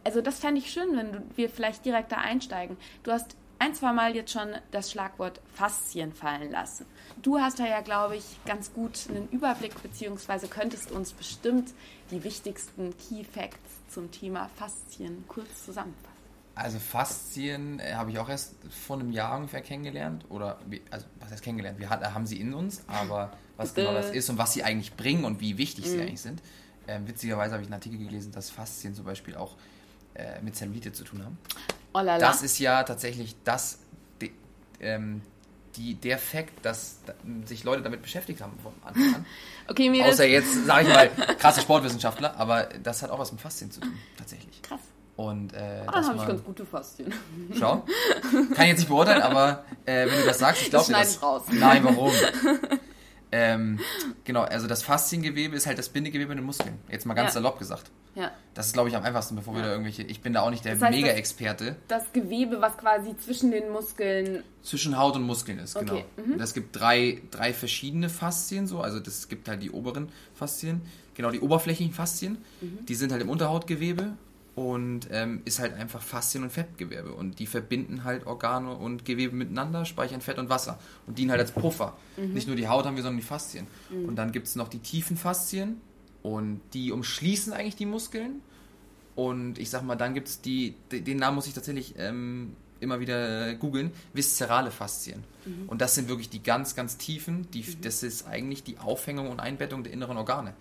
also 0.03 0.21
das 0.21 0.41
fände 0.41 0.61
ich 0.61 0.73
schön, 0.73 0.97
wenn 0.97 1.23
wir 1.37 1.49
vielleicht 1.49 1.85
direkt 1.85 2.11
da 2.11 2.17
einsteigen. 2.17 2.77
Du 3.05 3.13
hast 3.13 3.37
ein, 3.65 3.75
zwei 3.75 3.93
Mal 3.93 4.15
jetzt 4.15 4.33
schon 4.33 4.49
das 4.73 4.91
Schlagwort 4.91 5.41
Faszien 5.55 6.13
fallen 6.13 6.51
lassen. 6.51 6.85
Du 7.23 7.39
hast 7.39 7.59
da 7.59 7.67
ja, 7.67 7.81
glaube 7.81 8.17
ich, 8.17 8.25
ganz 8.45 8.73
gut 8.73 9.07
einen 9.09 9.29
Überblick, 9.31 9.83
beziehungsweise 9.83 10.49
könntest 10.49 10.91
uns 10.91 11.13
bestimmt 11.13 11.71
die 12.11 12.23
wichtigsten 12.25 12.95
Key 12.99 13.25
Facts 13.25 13.59
zum 13.89 14.11
Thema 14.11 14.51
Faszien 14.57 15.25
kurz 15.29 15.65
zusammenfassen. 15.65 16.15
Also 16.55 16.79
Faszien 16.79 17.81
äh, 17.81 17.95
habe 17.95 18.11
ich 18.11 18.19
auch 18.19 18.29
erst 18.29 18.55
vor 18.71 18.99
einem 18.99 19.11
Jahr 19.11 19.37
ungefähr 19.37 19.63
kennengelernt. 19.63 20.27
Oder, 20.29 20.59
also 20.91 21.07
was 21.21 21.31
heißt 21.31 21.43
kennengelernt? 21.43 21.79
Wir 21.79 21.89
haben 21.89 22.27
sie 22.27 22.39
in 22.39 22.53
uns, 22.53 22.85
aber 22.87 23.33
was 23.57 23.75
genau 23.75 23.95
das 23.95 24.11
ist 24.11 24.29
und 24.29 24.37
was 24.37 24.53
sie 24.53 24.63
eigentlich 24.63 24.95
bringen 24.95 25.25
und 25.25 25.41
wie 25.41 25.57
wichtig 25.57 25.87
sie 25.87 25.97
mhm. 25.97 26.03
eigentlich 26.03 26.21
sind. 26.21 26.43
Ähm, 26.87 27.09
witzigerweise 27.09 27.55
habe 27.55 27.63
ich 27.63 27.69
einen 27.69 27.75
Artikel 27.75 27.99
gelesen, 27.99 28.31
dass 28.31 28.51
Faszien 28.51 28.95
zum 28.95 29.07
Beispiel 29.07 29.35
auch 29.35 29.57
äh, 30.13 30.41
mit 30.43 30.55
Zellulite 30.55 30.93
zu 30.93 31.05
tun 31.05 31.25
haben. 31.25 31.39
Oh 31.95 32.03
das 32.03 32.43
ist 32.43 32.59
ja 32.59 32.83
tatsächlich 32.83 33.37
das, 33.45 33.79
die, 34.21 34.33
ähm, 34.81 35.23
die, 35.77 35.95
der 35.95 36.19
Fakt, 36.19 36.65
dass 36.65 36.99
sich 37.45 37.63
Leute 37.63 37.83
damit 37.83 38.03
beschäftigt 38.03 38.41
haben 38.41 38.59
von 38.63 38.73
Anfang 38.85 39.15
an. 39.15 39.27
Okay, 39.67 39.89
mir 39.89 40.05
Außer 40.05 40.27
jetzt, 40.27 40.67
sage 40.67 40.89
ich 40.89 40.95
mal, 40.95 41.09
krasse 41.39 41.63
Sportwissenschaftler, 41.63 42.37
aber 42.37 42.65
das 42.83 43.03
hat 43.03 43.09
auch 43.09 43.19
was 43.19 43.33
mit 43.33 43.41
Faszien 43.41 43.71
zu 43.71 43.81
tun, 43.81 43.99
tatsächlich. 44.19 44.61
Krass. 44.61 44.81
Und, 45.17 45.55
äh, 45.55 45.85
oh, 45.87 45.91
dann 45.91 46.07
habe 46.07 46.19
ich 46.19 46.27
ganz 46.27 46.45
gute 46.45 46.67
Faszien. 46.67 47.15
Schau. 47.59 47.83
Kann 48.31 48.65
ich 48.65 48.69
jetzt 48.69 48.79
nicht 48.81 48.89
beurteilen, 48.89 49.23
aber 49.23 49.65
äh, 49.87 50.07
wenn 50.07 50.21
du 50.21 50.27
das 50.27 50.41
sagst, 50.41 50.63
ich 50.63 50.71
glaube 50.71 50.87
dir 50.87 50.93
das. 50.93 51.23
raus. 51.23 51.45
Nein, 51.51 51.83
warum? 51.83 52.13
Ähm, 53.37 53.81
genau, 54.23 54.43
also 54.43 54.69
das 54.69 54.85
Fasziengewebe 54.85 55.57
ist 55.57 55.67
halt 55.67 55.77
das 55.77 55.89
Bindegewebe 55.89 56.31
in 56.31 56.39
den 56.39 56.47
Muskeln. 56.47 56.79
Jetzt 56.89 57.05
mal 57.05 57.15
ganz 57.15 57.31
ja. 57.31 57.35
salopp 57.35 57.59
gesagt. 57.59 57.91
Ja. 58.15 58.31
Das 58.55 58.67
ist, 58.67 58.75
glaube 58.75 58.89
ich, 58.89 58.95
am 58.95 59.03
einfachsten, 59.03 59.35
bevor 59.35 59.55
ja. 59.55 59.61
wir 59.61 59.65
da 59.65 59.71
irgendwelche. 59.73 60.05
Ich 60.05 60.21
bin 60.21 60.33
da 60.33 60.43
auch 60.43 60.51
nicht 60.51 60.65
der 60.65 60.75
das 60.75 60.83
heißt, 60.83 60.97
Mega-Experte. 60.97 61.75
Das, 61.89 62.05
das, 62.05 62.13
Gewebe, 62.13 62.61
was 62.61 62.79
quasi 62.79 63.17
zwischen 63.17 63.51
den 63.51 63.71
Muskeln. 63.71 64.45
Zwischen 64.63 64.97
Haut 64.97 65.17
und 65.17 65.23
Muskeln 65.23 65.59
ist, 65.59 65.77
genau. 65.77 65.95
Okay. 65.95 66.05
Mhm. 66.17 66.39
Das 66.39 66.55
gibt 66.55 66.79
drei, 66.79 67.23
drei 67.33 67.53
verschiedene 67.53 68.09
Faszien 68.09 68.69
so. 68.69 68.81
Also 68.81 69.01
das 69.01 69.29
gibt 69.29 69.49
halt 69.49 69.65
die 69.65 69.73
oberen 69.73 70.11
Faszien, 70.35 70.83
genau, 71.15 71.33
die 71.33 71.41
oberflächlichen 71.41 71.93
Faszien. 71.93 72.39
Mhm. 72.61 72.87
Die 72.87 72.95
sind 72.95 73.11
halt 73.11 73.21
im 73.21 73.31
Unterhautgewebe 73.31 74.13
und 74.55 75.09
ähm, 75.11 75.43
ist 75.45 75.59
halt 75.59 75.75
einfach 75.75 76.01
Faszien- 76.01 76.45
und 76.45 76.51
Fettgewebe. 76.51 77.13
Und 77.13 77.39
die 77.41 77.47
verbinden 77.47 78.05
halt 78.05 78.27
Organe 78.27 78.75
und 78.75 79.05
Gewebe 79.05 79.35
miteinander, 79.35 79.85
speichern 79.85 80.21
Fett 80.21 80.39
und 80.39 80.49
Wasser 80.49 80.79
und 81.07 81.19
dienen 81.19 81.31
halt 81.31 81.41
als 81.41 81.53
Puffer. 81.53 81.97
Mhm. 82.17 82.33
Nicht 82.35 82.47
nur 82.47 82.57
die 82.57 82.69
Haut 82.69 82.87
haben 82.87 82.97
wir, 82.97 83.03
sondern 83.03 83.21
die 83.21 83.27
Faszien. 83.27 83.67
Mhm. 83.91 84.09
Und 84.09 84.17
dann 84.17 84.31
gibt 84.31 84.47
es 84.47 84.55
noch 84.55 84.69
die 84.69 84.79
tiefen 84.79 85.17
Faszien 85.17 85.81
und 86.23 86.61
die 86.73 86.93
umschließen 86.93 87.53
eigentlich 87.53 87.77
die 87.77 87.87
Muskeln. 87.87 88.43
Und 89.17 89.59
ich 89.59 89.71
sag 89.71 89.83
mal, 89.83 89.97
dann 89.97 90.15
gibt 90.15 90.29
es 90.29 90.41
die, 90.41 90.75
den 90.91 91.19
Namen 91.19 91.37
muss 91.37 91.47
ich 91.47 91.55
tatsächlich 91.55 91.95
ähm, 91.99 92.55
immer 92.81 93.01
wieder 93.01 93.49
äh, 93.49 93.55
googeln, 93.57 93.91
viszerale 94.13 94.71
Faszien. 94.71 95.25
Mhm. 95.45 95.69
Und 95.69 95.81
das 95.81 95.97
sind 95.97 96.09
wirklich 96.09 96.31
die 96.31 96.43
ganz, 96.43 96.77
ganz 96.77 96.97
tiefen, 96.97 97.49
die, 97.53 97.63
mhm. 97.63 97.81
das 97.83 98.05
ist 98.05 98.27
eigentlich 98.29 98.63
die 98.63 98.79
Aufhängung 98.79 99.31
und 99.31 99.41
Einbettung 99.41 99.83
der 99.83 99.93
inneren 99.93 100.17
Organe. 100.17 100.55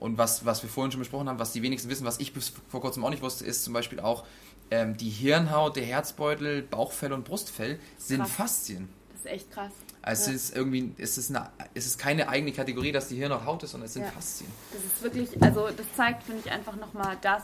Und 0.00 0.16
was, 0.18 0.44
was 0.46 0.62
wir 0.62 0.70
vorhin 0.70 0.90
schon 0.90 1.00
besprochen 1.00 1.28
haben, 1.28 1.38
was 1.38 1.52
die 1.52 1.62
wenigsten 1.62 1.90
wissen, 1.90 2.06
was 2.06 2.18
ich 2.18 2.32
bis 2.32 2.52
vor 2.68 2.80
kurzem 2.80 3.04
auch 3.04 3.10
nicht 3.10 3.22
wusste, 3.22 3.44
ist 3.44 3.62
zum 3.62 3.74
Beispiel 3.74 4.00
auch 4.00 4.24
ähm, 4.70 4.96
die 4.96 5.10
Hirnhaut, 5.10 5.76
der 5.76 5.84
Herzbeutel, 5.84 6.62
Bauchfell 6.62 7.12
und 7.12 7.24
Brustfell 7.24 7.78
sind 7.98 8.20
krass. 8.20 8.32
Faszien. 8.32 8.88
Das 9.12 9.20
ist 9.20 9.26
echt 9.26 9.50
krass. 9.50 9.72
Also 10.00 10.30
ja. 10.30 10.36
es 10.36 10.44
ist 10.44 10.56
irgendwie, 10.56 10.94
es 10.96 11.18
ist, 11.18 11.30
eine, 11.30 11.50
es 11.74 11.84
ist 11.84 11.98
keine 11.98 12.30
eigene 12.30 12.52
Kategorie, 12.52 12.92
dass 12.92 13.08
die 13.08 13.16
Hirnhaut 13.16 13.44
Haut 13.44 13.62
ist, 13.62 13.72
sondern 13.72 13.86
es 13.86 13.92
sind 13.92 14.04
ja. 14.04 14.10
Faszien. 14.10 14.50
Das 14.72 14.82
ist 14.82 15.02
wirklich, 15.02 15.42
also 15.42 15.68
das 15.68 15.86
zeigt, 15.94 16.22
finde 16.22 16.40
ich, 16.46 16.50
einfach 16.50 16.76
nochmal, 16.76 17.18
dass 17.20 17.42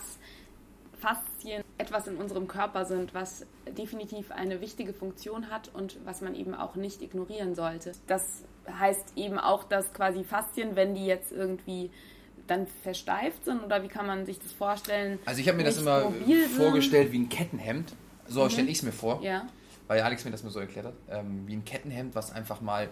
Faszien 0.99 1.63
etwas 1.77 2.07
in 2.07 2.17
unserem 2.17 2.49
Körper 2.49 2.87
sind, 2.87 3.13
was 3.13 3.45
definitiv 3.77 4.31
eine 4.31 4.63
wichtige 4.63 4.95
Funktion 4.95 5.51
hat 5.51 5.71
und 5.75 5.99
was 6.07 6.23
man 6.23 6.35
eben 6.35 6.55
auch 6.55 6.75
nicht 6.75 7.03
ignorieren 7.03 7.55
sollte. 7.55 7.93
Das 8.07 8.23
heißt 8.67 9.13
eben 9.17 9.39
auch, 9.39 9.65
dass 9.65 9.93
quasi 9.93 10.25
Faszien, 10.25 10.75
wenn 10.75 10.95
die 10.95 11.05
jetzt 11.05 11.33
irgendwie 11.33 11.91
dann 12.47 12.67
versteift 12.83 13.45
sind 13.45 13.63
oder 13.63 13.83
wie 13.83 13.89
kann 13.89 14.07
man 14.07 14.27
sich 14.27 14.39
das 14.39 14.53
vorstellen? 14.53 15.19
Also 15.25 15.41
ich 15.41 15.49
habe 15.49 15.59
mir 15.59 15.65
das 15.65 15.79
immer 15.79 16.13
vorgestellt 16.57 17.13
wie 17.13 17.19
ein 17.19 17.29
Kettenhemd. 17.29 17.95
So 18.29 18.45
mhm. 18.45 18.51
stelle 18.51 18.69
ich 18.69 18.79
es 18.79 18.83
mir 18.83 18.93
vor. 18.93 19.23
Ja 19.23 19.47
weil 19.89 20.01
Alex 20.01 20.25
mir 20.25 20.31
das 20.31 20.43
mal 20.43 20.51
so 20.51 20.61
erklärt 20.61 20.87
hat, 20.87 20.95
ähm, 21.11 21.45
wie 21.47 21.55
ein 21.55 21.65
Kettenhemd, 21.65 22.15
was 22.15 22.33
einfach 22.33 22.61
mal 22.61 22.89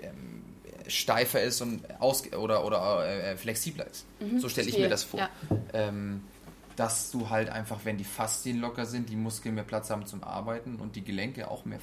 ähm, 0.00 0.42
steifer 0.86 1.42
ist 1.42 1.60
und 1.60 1.82
aus 2.00 2.32
oder, 2.32 2.64
oder 2.64 3.06
äh, 3.06 3.36
flexibler 3.36 3.86
ist. 3.86 4.06
Mhm, 4.20 4.38
so 4.38 4.48
stelle 4.48 4.68
ich 4.68 4.78
mir 4.78 4.88
das 4.88 5.04
vor. 5.04 5.20
Ja. 5.20 5.30
Ähm, 5.72 6.22
dass 6.76 7.10
du 7.10 7.30
halt 7.30 7.48
einfach, 7.50 7.80
wenn 7.84 7.96
die 7.96 8.04
Faszien 8.04 8.60
locker 8.60 8.86
sind, 8.86 9.08
die 9.08 9.16
Muskeln 9.16 9.54
mehr 9.54 9.64
Platz 9.64 9.90
haben 9.90 10.06
zum 10.06 10.24
Arbeiten 10.24 10.76
und 10.76 10.96
die 10.96 11.04
Gelenke 11.04 11.50
auch 11.50 11.64
mehr, 11.64 11.78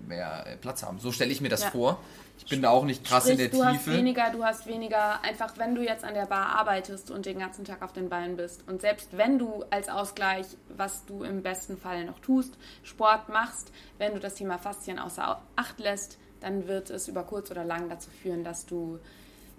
mehr 0.00 0.46
äh, 0.46 0.56
Platz 0.56 0.82
haben. 0.82 0.98
So 0.98 1.12
stelle 1.12 1.30
ich 1.30 1.40
mir 1.40 1.48
das 1.48 1.62
ja. 1.62 1.70
vor. 1.70 2.00
Ich 2.38 2.46
bin 2.46 2.62
da 2.62 2.70
auch 2.70 2.84
nicht 2.84 3.04
krass 3.04 3.24
Sprich, 3.24 3.32
in 3.32 3.38
der 3.38 3.48
du 3.48 3.56
Tiefe. 3.58 3.90
Hast 3.92 3.98
weniger, 3.98 4.30
du 4.30 4.44
hast 4.44 4.66
weniger, 4.66 5.22
einfach 5.22 5.56
wenn 5.56 5.74
du 5.74 5.82
jetzt 5.82 6.04
an 6.04 6.14
der 6.14 6.26
Bar 6.26 6.58
arbeitest 6.58 7.10
und 7.10 7.26
den 7.26 7.38
ganzen 7.38 7.64
Tag 7.64 7.82
auf 7.82 7.92
den 7.92 8.08
Beinen 8.08 8.36
bist 8.36 8.66
und 8.68 8.80
selbst 8.80 9.16
wenn 9.16 9.38
du 9.38 9.64
als 9.70 9.88
Ausgleich, 9.88 10.46
was 10.76 11.06
du 11.06 11.22
im 11.22 11.42
besten 11.42 11.78
Fall 11.78 12.04
noch 12.04 12.18
tust, 12.18 12.58
Sport 12.82 13.28
machst, 13.28 13.72
wenn 13.98 14.14
du 14.14 14.20
das 14.20 14.34
Thema 14.34 14.58
Faszien 14.58 14.98
außer 14.98 15.40
Acht 15.54 15.78
lässt, 15.78 16.18
dann 16.40 16.66
wird 16.66 16.90
es 16.90 17.08
über 17.08 17.22
kurz 17.22 17.50
oder 17.50 17.64
lang 17.64 17.88
dazu 17.88 18.10
führen, 18.10 18.42
dass 18.42 18.66
du 18.66 18.98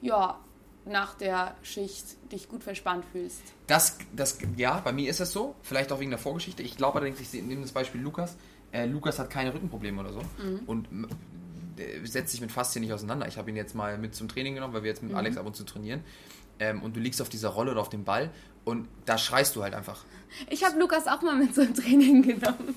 ja 0.02 0.40
nach 0.86 1.16
der 1.16 1.56
Schicht 1.64 2.06
dich 2.32 2.48
gut 2.50 2.64
verspannt 2.64 3.06
fühlst. 3.12 3.42
Das, 3.68 3.98
das, 4.16 4.38
ja, 4.58 4.80
bei 4.84 4.92
mir 4.92 5.10
ist 5.10 5.20
das 5.20 5.32
so. 5.32 5.56
Vielleicht 5.64 5.92
auch 5.92 6.00
wegen 6.00 6.12
der 6.12 6.20
Vorgeschichte. 6.20 6.62
Ich 6.64 6.78
glaube 6.78 7.00
allerdings, 7.00 7.20
ich 7.20 7.34
nehme 7.44 7.62
das 7.62 7.72
Beispiel 7.72 8.02
Lukas. 8.02 8.36
Äh, 8.72 8.86
Lukas 8.86 9.18
hat 9.20 9.30
keine 9.30 9.54
Rückenprobleme 9.54 10.00
oder 10.02 10.14
so. 10.14 10.22
Mhm. 10.44 10.60
Und 10.68 10.88
äh, 11.78 12.06
setzt 12.06 12.32
sich 12.32 12.42
mit 12.42 12.52
Faszien 12.52 12.84
nicht 12.84 12.94
auseinander. 12.94 13.28
Ich 13.28 13.38
habe 13.38 13.50
ihn 13.50 13.56
jetzt 13.56 13.74
mal 13.76 13.98
mit 13.98 14.16
zum 14.16 14.28
Training 14.28 14.56
genommen, 14.56 14.74
weil 14.74 14.84
wir 14.84 14.90
jetzt 14.90 15.02
mit 15.02 15.12
Mhm. 15.12 15.18
Alex 15.18 15.38
ab 15.38 15.46
und 15.46 15.56
zu 15.56 15.64
trainieren. 15.64 16.04
Ähm, 16.60 16.82
und 16.84 16.96
du 16.96 17.00
liegst 17.00 17.22
auf 17.22 17.30
dieser 17.30 17.50
Rolle 17.50 17.72
oder 17.72 17.82
auf 17.82 17.90
dem 17.90 18.04
Ball 18.06 18.30
und 18.64 18.88
da 19.06 19.18
schreist 19.18 19.56
du 19.56 19.64
halt 19.64 19.74
einfach. 19.74 20.06
Ich 20.50 20.64
habe 20.64 20.80
Lukas 20.80 21.06
auch 21.08 21.22
mal 21.22 21.36
mit 21.36 21.54
zum 21.54 21.74
Training 21.74 22.22
genommen. 22.22 22.76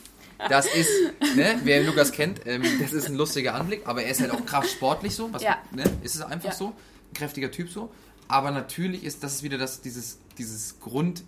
Das 0.49 0.67
ist, 0.75 0.91
ne, 1.37 1.61
wer 1.65 1.83
Lukas 1.85 2.11
kennt, 2.13 2.41
ähm, 2.47 2.63
das 2.81 2.93
ist 2.93 3.07
ein 3.07 3.15
lustiger 3.15 3.55
Anblick, 3.55 3.87
aber 3.87 4.03
er 4.03 4.11
ist 4.11 4.21
halt 4.21 4.33
auch 4.33 4.45
kraftsportlich 4.45 5.15
so. 5.15 5.33
Was, 5.33 5.43
Ja. 5.43 5.59
ne, 5.73 5.85
ist 6.03 6.17
es 6.17 6.23
einfach 6.23 6.49
Ja. 6.51 6.55
so. 6.55 6.73
Kräftiger 7.15 7.51
Typ 7.51 7.69
so. 7.69 7.91
Aber 8.29 8.51
natürlich 8.51 9.05
ist 9.05 9.23
das 9.23 9.37
ist 9.37 9.43
wieder 9.43 9.59
das, 9.59 9.81
dieses, 9.81 10.19
dieses 10.37 10.81
Grund, 10.81 11.25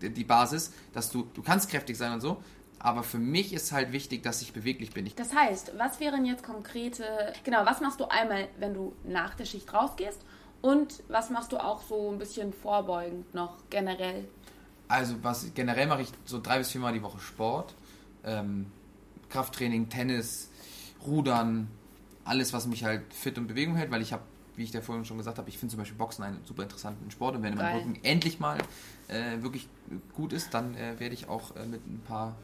die 0.00 0.24
Basis, 0.24 0.72
dass 0.92 1.10
du, 1.10 1.28
du 1.34 1.42
kannst 1.42 1.70
kräftig 1.70 1.96
sein 1.96 2.12
und 2.12 2.20
so. 2.20 2.42
Aber 2.78 3.02
für 3.04 3.18
mich 3.18 3.52
ist 3.52 3.70
halt 3.70 3.92
wichtig, 3.92 4.22
dass 4.22 4.42
ich 4.42 4.52
beweglich 4.52 4.90
bin. 4.92 5.06
Ich, 5.06 5.14
Das 5.14 5.34
heißt, 5.34 5.72
was 5.78 6.00
wären 6.00 6.24
jetzt 6.24 6.42
konkrete, 6.42 7.04
genau, 7.44 7.64
was 7.64 7.80
machst 7.80 8.00
du 8.00 8.06
einmal, 8.06 8.48
wenn 8.58 8.74
du 8.74 8.94
nach 9.04 9.34
der 9.34 9.44
Schicht 9.44 9.72
rausgehst 9.72 10.20
und 10.62 11.02
was 11.08 11.30
machst 11.30 11.52
du 11.52 11.58
auch 11.58 11.82
so 11.82 12.10
ein 12.10 12.18
bisschen 12.18 12.52
vorbeugend 12.52 13.32
noch 13.34 13.58
generell? 13.70 14.24
also 14.92 15.14
was 15.22 15.52
generell 15.54 15.86
mache 15.86 16.02
ich 16.02 16.08
so 16.26 16.38
drei 16.38 16.58
bis 16.58 16.70
viermal 16.70 16.92
die 16.92 17.02
Woche 17.02 17.18
Sport. 17.18 17.74
Ähm, 18.24 18.66
Krafttraining, 19.30 19.88
Tennis, 19.88 20.50
Rudern, 21.06 21.68
alles, 22.24 22.52
was 22.52 22.66
mich 22.66 22.84
halt 22.84 23.12
fit 23.14 23.38
und 23.38 23.46
Bewegung 23.46 23.74
hält, 23.76 23.90
weil 23.90 24.02
ich 24.02 24.12
habe, 24.12 24.22
wie 24.62 24.66
ich 24.66 24.70
dir 24.70 24.80
vorhin 24.80 25.04
schon 25.04 25.18
gesagt 25.18 25.38
habe, 25.38 25.48
ich 25.48 25.58
finde 25.58 25.72
zum 25.72 25.80
Beispiel 25.80 25.98
Boxen 25.98 26.22
einen 26.22 26.38
super 26.44 26.62
interessanten 26.62 27.10
Sport 27.10 27.34
und 27.34 27.42
wenn 27.42 27.56
mein. 27.56 27.78
Rücken 27.78 27.98
endlich 28.04 28.38
mal 28.38 28.58
äh, 29.08 29.42
wirklich 29.42 29.68
gut 30.14 30.32
ist, 30.32 30.54
dann 30.54 30.76
äh, 30.76 31.00
werde 31.00 31.14
ich 31.16 31.28
auch 31.28 31.56
äh, 31.56 31.66
mit 31.66 31.84
ein 31.84 32.00
paar 32.06 32.36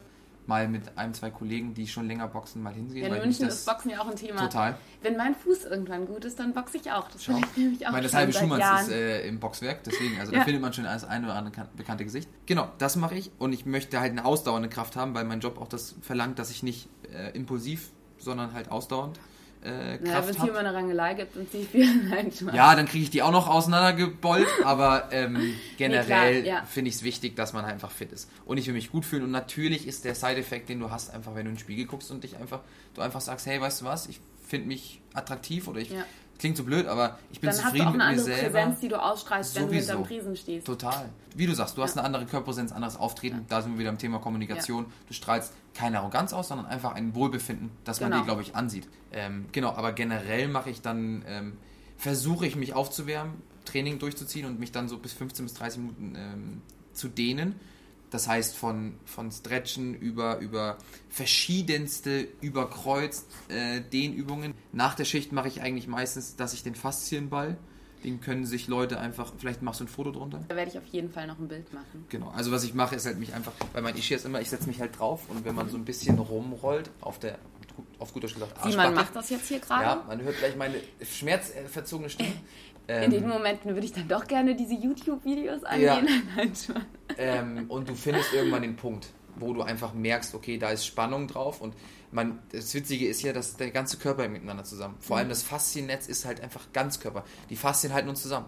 mal 0.47 0.67
mit 0.67 0.97
einem, 0.97 1.13
zwei 1.13 1.29
Kollegen, 1.29 1.73
die 1.75 1.87
schon 1.87 2.07
länger 2.07 2.27
boxen, 2.27 2.61
mal 2.61 2.73
hingehen. 2.73 3.07
Ja, 3.07 3.15
in 3.15 3.21
München 3.21 3.47
ist 3.47 3.65
Boxen 3.65 3.91
ja 3.91 4.01
auch 4.01 4.07
ein 4.09 4.15
Thema. 4.17 4.41
Total. 4.41 4.75
Wenn 5.01 5.15
mein 5.15 5.33
Fuß 5.33 5.63
irgendwann 5.65 6.07
gut 6.07 6.25
ist, 6.25 6.39
dann 6.39 6.53
boxe 6.53 6.75
ich 6.77 6.91
auch. 6.91 7.07
Das 7.09 7.23
finde 7.23 7.47
ich 7.51 7.57
nämlich 7.57 7.87
auch 7.87 7.93
Weil 7.93 8.01
das 8.03 8.13
halbe 8.15 8.33
Schumanns 8.33 8.81
ist 8.87 8.89
äh, 8.91 9.27
im 9.27 9.39
Boxwerk, 9.39 9.83
deswegen, 9.85 10.19
also 10.19 10.33
Ja. 10.33 10.39
da 10.39 10.43
findet 10.45 10.61
man 10.61 10.73
schon 10.73 10.83
das 10.83 11.05
eine 11.05 11.25
oder 11.27 11.35
andere 11.35 11.53
kan- 11.55 11.69
bekannte 11.77 12.03
Gesicht. 12.03 12.27
Genau, 12.47 12.67
das 12.79 12.97
mache 12.97 13.15
ich 13.15 13.31
und 13.37 13.53
ich 13.53 13.65
möchte 13.65 13.99
halt 14.01 14.11
eine 14.11 14.25
ausdauernde 14.25 14.67
Kraft 14.69 14.95
haben, 14.97 15.13
weil 15.13 15.23
mein 15.23 15.39
Job 15.39 15.57
auch 15.61 15.67
das 15.69 15.95
verlangt, 16.01 16.39
dass 16.39 16.49
ich 16.49 16.63
nicht 16.63 16.89
äh, 17.13 17.29
impulsiv, 17.37 17.91
sondern 18.17 18.51
halt 18.53 18.71
ausdauernd 18.71 19.19
äh, 19.61 19.69
naja, 19.69 19.99
wenn 19.99 20.03
Kraft 20.03 20.29
es 20.29 20.41
hier 20.41 20.53
mal 20.53 20.59
eine 20.59 20.73
Rangelei 20.73 21.13
gibt, 21.15 21.33
ziehe 21.51 21.63
ich 21.63 21.73
wieder 21.73 21.93
Nein, 22.09 22.31
Spaß. 22.31 22.55
Ja, 22.55 22.75
dann 22.75 22.85
kriege 22.85 23.03
ich 23.03 23.09
die 23.09 23.21
auch 23.21 23.31
noch 23.31 23.47
auseinandergebollt, 23.47 24.47
aber 24.63 25.09
ähm, 25.11 25.53
generell 25.77 26.43
klar, 26.43 26.59
ja. 26.61 26.65
finde 26.65 26.89
ich 26.89 26.95
es 26.95 27.03
wichtig, 27.03 27.35
dass 27.35 27.51
man 27.51 27.65
einfach 27.65 27.91
fit 27.91 28.11
ist. 28.13 28.29
Und 28.45 28.57
ich 28.57 28.67
will 28.67 28.73
mich 28.73 28.91
gut 28.91 29.05
fühlen 29.05 29.23
und 29.23 29.31
natürlich 29.31 29.85
ist 29.85 30.05
der 30.05 30.15
Side-Effekt, 30.15 30.69
den 30.69 30.79
du 30.79 30.91
hast, 30.91 31.13
einfach, 31.13 31.35
wenn 31.35 31.43
du 31.43 31.49
in 31.49 31.55
den 31.55 31.59
Spiegel 31.59 31.85
guckst 31.85 32.09
und 32.09 32.23
dich 32.23 32.37
einfach, 32.37 32.61
du 32.93 33.01
einfach 33.01 33.21
sagst, 33.21 33.47
hey, 33.47 33.59
weißt 33.59 33.81
du 33.81 33.85
was, 33.85 34.07
ich 34.07 34.21
finde 34.47 34.67
mich 34.67 35.01
attraktiv 35.13 35.67
oder 35.67 35.79
ich, 35.81 35.91
Ja. 35.91 36.05
Klingt 36.39 36.57
so 36.57 36.63
blöd, 36.63 36.87
aber 36.87 37.19
ich 37.31 37.39
bin 37.39 37.49
dann 37.49 37.57
hast 37.57 37.63
du 37.65 37.67
zufrieden 37.67 37.87
auch 37.87 37.91
mit 37.93 38.01
eine 38.01 38.15
mir 38.15 38.21
andere 38.21 38.35
selber. 38.35 38.59
Präsenz, 38.59 38.79
die 38.79 38.87
du 38.87 39.01
ausstrahlst, 39.03 39.55
wenn 39.55 39.63
du 39.63 39.67
Sowieso. 39.69 39.91
hinterm 39.93 40.07
Riesen 40.09 40.35
stehst. 40.35 40.65
Total. 40.65 41.09
Wie 41.35 41.45
du 41.45 41.53
sagst, 41.53 41.77
du 41.77 41.83
hast 41.83 41.95
Ja. 41.95 42.01
eine 42.01 42.05
andere 42.07 42.25
Körperpräsenz, 42.25 42.71
anderes 42.71 42.97
Auftreten. 42.97 43.45
Da 43.49 43.61
sind 43.61 43.73
wir 43.73 43.79
wieder 43.79 43.89
im 43.89 43.97
Thema 43.99 44.19
Kommunikation. 44.19 44.85
Du 45.07 45.13
strahlst 45.13 45.53
keine 45.75 45.99
Arroganz 45.99 46.33
aus, 46.33 46.47
sondern 46.47 46.65
einfach 46.65 46.93
ein 46.95 47.13
Wohlbefinden, 47.13 47.69
das 47.83 47.99
man 48.01 48.09
Genau. 48.11 48.21
dir, 48.23 48.25
glaube 48.25 48.41
ich, 48.41 48.55
ansieht. 48.55 48.87
Ähm, 49.11 49.45
genau, 49.51 49.69
aber 49.75 49.91
generell 49.91 50.47
mache 50.47 50.69
ich 50.69 50.81
dann, 50.81 51.23
ähm, 51.27 51.57
versuche 51.97 52.47
ich 52.47 52.55
mich 52.55 52.73
aufzuwärmen, 52.73 53.33
Training 53.65 53.99
durchzuziehen 53.99 54.45
und 54.47 54.59
mich 54.59 54.71
dann 54.71 54.87
so 54.89 54.97
bis 54.97 55.13
15 55.13 55.45
bis 55.45 55.53
30 55.55 55.79
Minuten 55.81 56.15
ähm, 56.17 56.61
zu 56.93 57.07
dehnen. 57.09 57.55
Das 58.09 58.27
heißt 58.27 58.55
von, 58.55 58.95
von 59.05 59.31
Stretchen 59.31 59.93
über, 59.93 60.39
über 60.39 60.77
verschiedenste 61.09 62.27
überkreuzt 62.41 63.27
äh, 63.49 63.81
Dehnübungen. 63.81 64.53
Nach 64.71 64.95
der 64.95 65.05
Schicht 65.05 65.31
mache 65.31 65.47
ich 65.47 65.61
eigentlich 65.61 65.87
meistens, 65.87 66.35
dass 66.35 66.53
ich 66.53 66.63
den 66.63 66.75
Faszienball, 66.75 67.57
den 68.03 68.21
können 68.21 68.45
sich 68.45 68.67
Leute 68.67 68.99
einfach, 68.99 69.33
vielleicht 69.37 69.61
machst 69.61 69.81
du 69.81 69.83
ein 69.83 69.89
Foto 69.89 70.11
drunter. 70.11 70.43
Da 70.47 70.55
werde 70.55 70.71
ich 70.71 70.77
auf 70.77 70.85
jeden 70.85 71.11
Fall 71.11 71.27
noch 71.27 71.37
ein 71.37 71.47
Bild 71.47 71.71
machen. 71.73 72.05
Genau, 72.09 72.29
also 72.29 72.51
was 72.51 72.63
ich 72.63 72.73
mache, 72.73 72.95
ist 72.95 73.05
halt 73.05 73.19
mich 73.19 73.33
einfach, 73.33 73.51
weil 73.73 73.81
mein 73.81 73.95
ist 73.95 74.25
immer, 74.25 74.41
ich 74.41 74.49
setze 74.49 74.67
mich 74.67 74.79
halt 74.79 74.97
drauf 74.97 75.29
und 75.29 75.45
wenn 75.45 75.53
man 75.53 75.69
so 75.69 75.77
ein 75.77 75.85
bisschen 75.85 76.17
rumrollt, 76.17 76.89
auf 77.01 77.19
der, 77.19 77.37
auf 77.99 78.13
gut 78.13 78.23
Deutsch 78.23 78.33
gesagt, 78.33 78.53
Simon 78.63 78.79
Arschbacke, 78.79 78.95
macht 78.95 79.15
das 79.15 79.29
jetzt 79.29 79.47
hier 79.47 79.59
gerade. 79.59 79.83
ja, 79.83 80.03
man 80.07 80.21
hört 80.21 80.37
gleich 80.37 80.55
meine 80.55 80.75
schmerzverzogene 81.03 82.09
Stimme. 82.09 82.31
In 82.89 83.03
Ähm, 83.03 83.11
den 83.11 83.27
Momenten 83.27 83.73
würde 83.75 83.85
ich 83.85 83.93
dann 83.93 84.07
doch 84.07 84.25
gerne 84.27 84.55
diese 84.55 84.73
YouTube-Videos 84.73 85.61
Ja. 85.77 85.97
angehen. 85.97 86.07
Spaß. 86.55 86.69
ähm, 87.19 87.65
und 87.69 87.87
du 87.87 87.93
findest 87.95 88.33
irgendwann 88.33 88.63
den 88.63 88.75
Punkt, 88.75 89.09
wo 89.35 89.53
du 89.53 89.61
einfach 89.61 89.93
merkst, 89.93 90.33
okay, 90.33 90.57
da 90.57 90.69
ist 90.71 90.85
Spannung 90.87 91.27
drauf 91.27 91.61
und 91.61 91.75
man, 92.11 92.39
das 92.51 92.73
Witzige 92.73 93.07
ist 93.07 93.21
ja, 93.21 93.31
dass 93.31 93.55
der 93.57 93.69
ganze 93.69 93.97
Körper 93.97 94.27
miteinander 94.27 94.63
zusammen. 94.63 94.95
Vor 95.01 95.17
allem 95.17 95.29
das 95.29 95.43
Fasziennetz 95.43 96.07
ist 96.07 96.25
halt 96.25 96.41
einfach 96.41 96.73
Ganzkörper. 96.73 97.23
Die 97.51 97.55
Faszien 97.55 97.93
halten 97.93 98.09
uns 98.09 98.21
zusammen. 98.23 98.47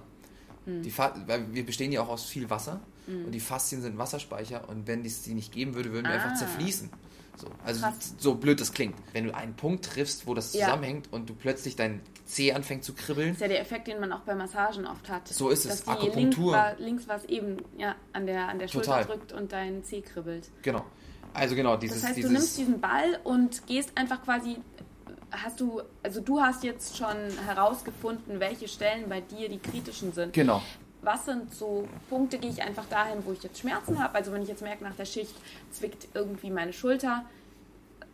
Die 0.66 0.92
Fa 0.92 1.14
weil 1.28 1.54
wir 1.54 1.66
bestehen 1.66 1.92
ja 1.92 2.02
auch 2.02 2.10
aus 2.10 2.26
viel 2.26 2.50
Wasser 2.50 2.82
und 3.08 3.32
die 3.32 3.40
Faszien 3.40 3.82
sind 3.82 3.98
Wasserspeicher 3.98 4.70
und 4.70 4.86
wenn 4.88 5.04
es 5.06 5.22
die 5.24 5.34
nicht 5.34 5.52
geben 5.52 5.74
würde, 5.76 5.92
würden 5.92 6.06
wir 6.08 6.12
Ah. 6.14 6.24
einfach 6.24 6.36
zerfließen. 6.36 6.90
So, 7.38 7.48
also 7.66 7.82
Krass. 7.82 8.14
so 8.20 8.36
blöd 8.36 8.60
das 8.62 8.72
klingt. 8.74 8.96
Wenn 9.14 9.26
du 9.26 9.36
einen 9.36 9.56
Punkt 9.56 9.86
triffst, 9.86 10.28
wo 10.28 10.34
das 10.36 10.54
Ja. 10.54 10.66
zusammenhängt 10.66 11.12
und 11.12 11.30
du 11.30 11.34
plötzlich 11.34 11.76
dein 11.76 12.02
Zeh 12.32 12.54
anfängt 12.54 12.84
zu 12.84 12.94
kribbeln, 12.94 13.30
Das 13.30 13.38
ist 13.38 13.42
ja 13.42 13.48
der 13.48 13.62
Effekt, 13.62 13.88
den 13.88 14.00
man 14.00 14.12
auch 14.12 14.22
bei 14.22 14.36
Massagen 14.36 14.86
oft 14.88 15.10
hat. 15.10 15.28
So 15.28 15.50
ist 15.50 15.66
es. 15.66 15.84
Dass 15.84 15.84
die 15.84 15.90
Akupunktur. 15.92 16.52
Links, 16.52 16.54
war, 16.54 16.76
links 16.80 17.08
was 17.08 17.26
eben 17.26 17.58
ja, 17.78 17.96
an 18.14 18.26
der, 18.26 18.48
an 18.48 18.60
der 18.60 18.68
Schulter 18.68 19.04
drückt 19.04 19.34
und 19.34 19.52
dein 19.52 19.84
Zeh 19.84 20.02
kribbelt. 20.02 20.50
genau. 20.62 20.86
Also 21.34 21.56
genau, 21.56 21.78
dieses, 21.78 22.02
Das 22.02 22.10
heißt, 22.10 22.18
dieses 22.18 22.30
du 22.30 22.34
nimmst 22.34 22.58
diesen 22.58 22.82
Ball 22.82 23.20
und 23.24 23.66
gehst 23.66 23.92
einfach 23.96 24.22
quasi. 24.22 24.58
Hast 25.32 25.62
du, 25.62 25.82
also 26.04 26.20
du 26.20 26.42
hast 26.42 26.66
jetzt 26.66 26.98
schon 26.98 27.16
herausgefunden, 27.46 28.42
welche 28.42 28.68
Stellen 28.68 29.08
bei 29.08 29.22
dir 29.22 29.48
die 29.48 29.60
kritischen 29.60 30.12
sind. 30.12 30.34
Genau. 30.34 30.62
Was 31.02 31.24
sind 31.24 31.56
so 31.56 31.88
Punkte, 32.10 32.38
gehe 32.38 32.52
ich 32.52 32.62
einfach 32.62 32.86
dahin, 32.88 33.26
wo 33.26 33.32
ich 33.32 33.42
jetzt 33.42 33.60
Schmerzen 33.60 33.98
habe? 34.04 34.14
Also 34.16 34.34
wenn 34.34 34.42
ich 34.42 34.50
jetzt 34.50 34.62
merke, 34.62 34.84
nach 34.84 34.96
der 34.96 35.06
Schicht 35.06 35.34
zwickt 35.72 36.10
irgendwie 36.14 36.50
meine 36.52 36.74
Schulter, 36.74 37.24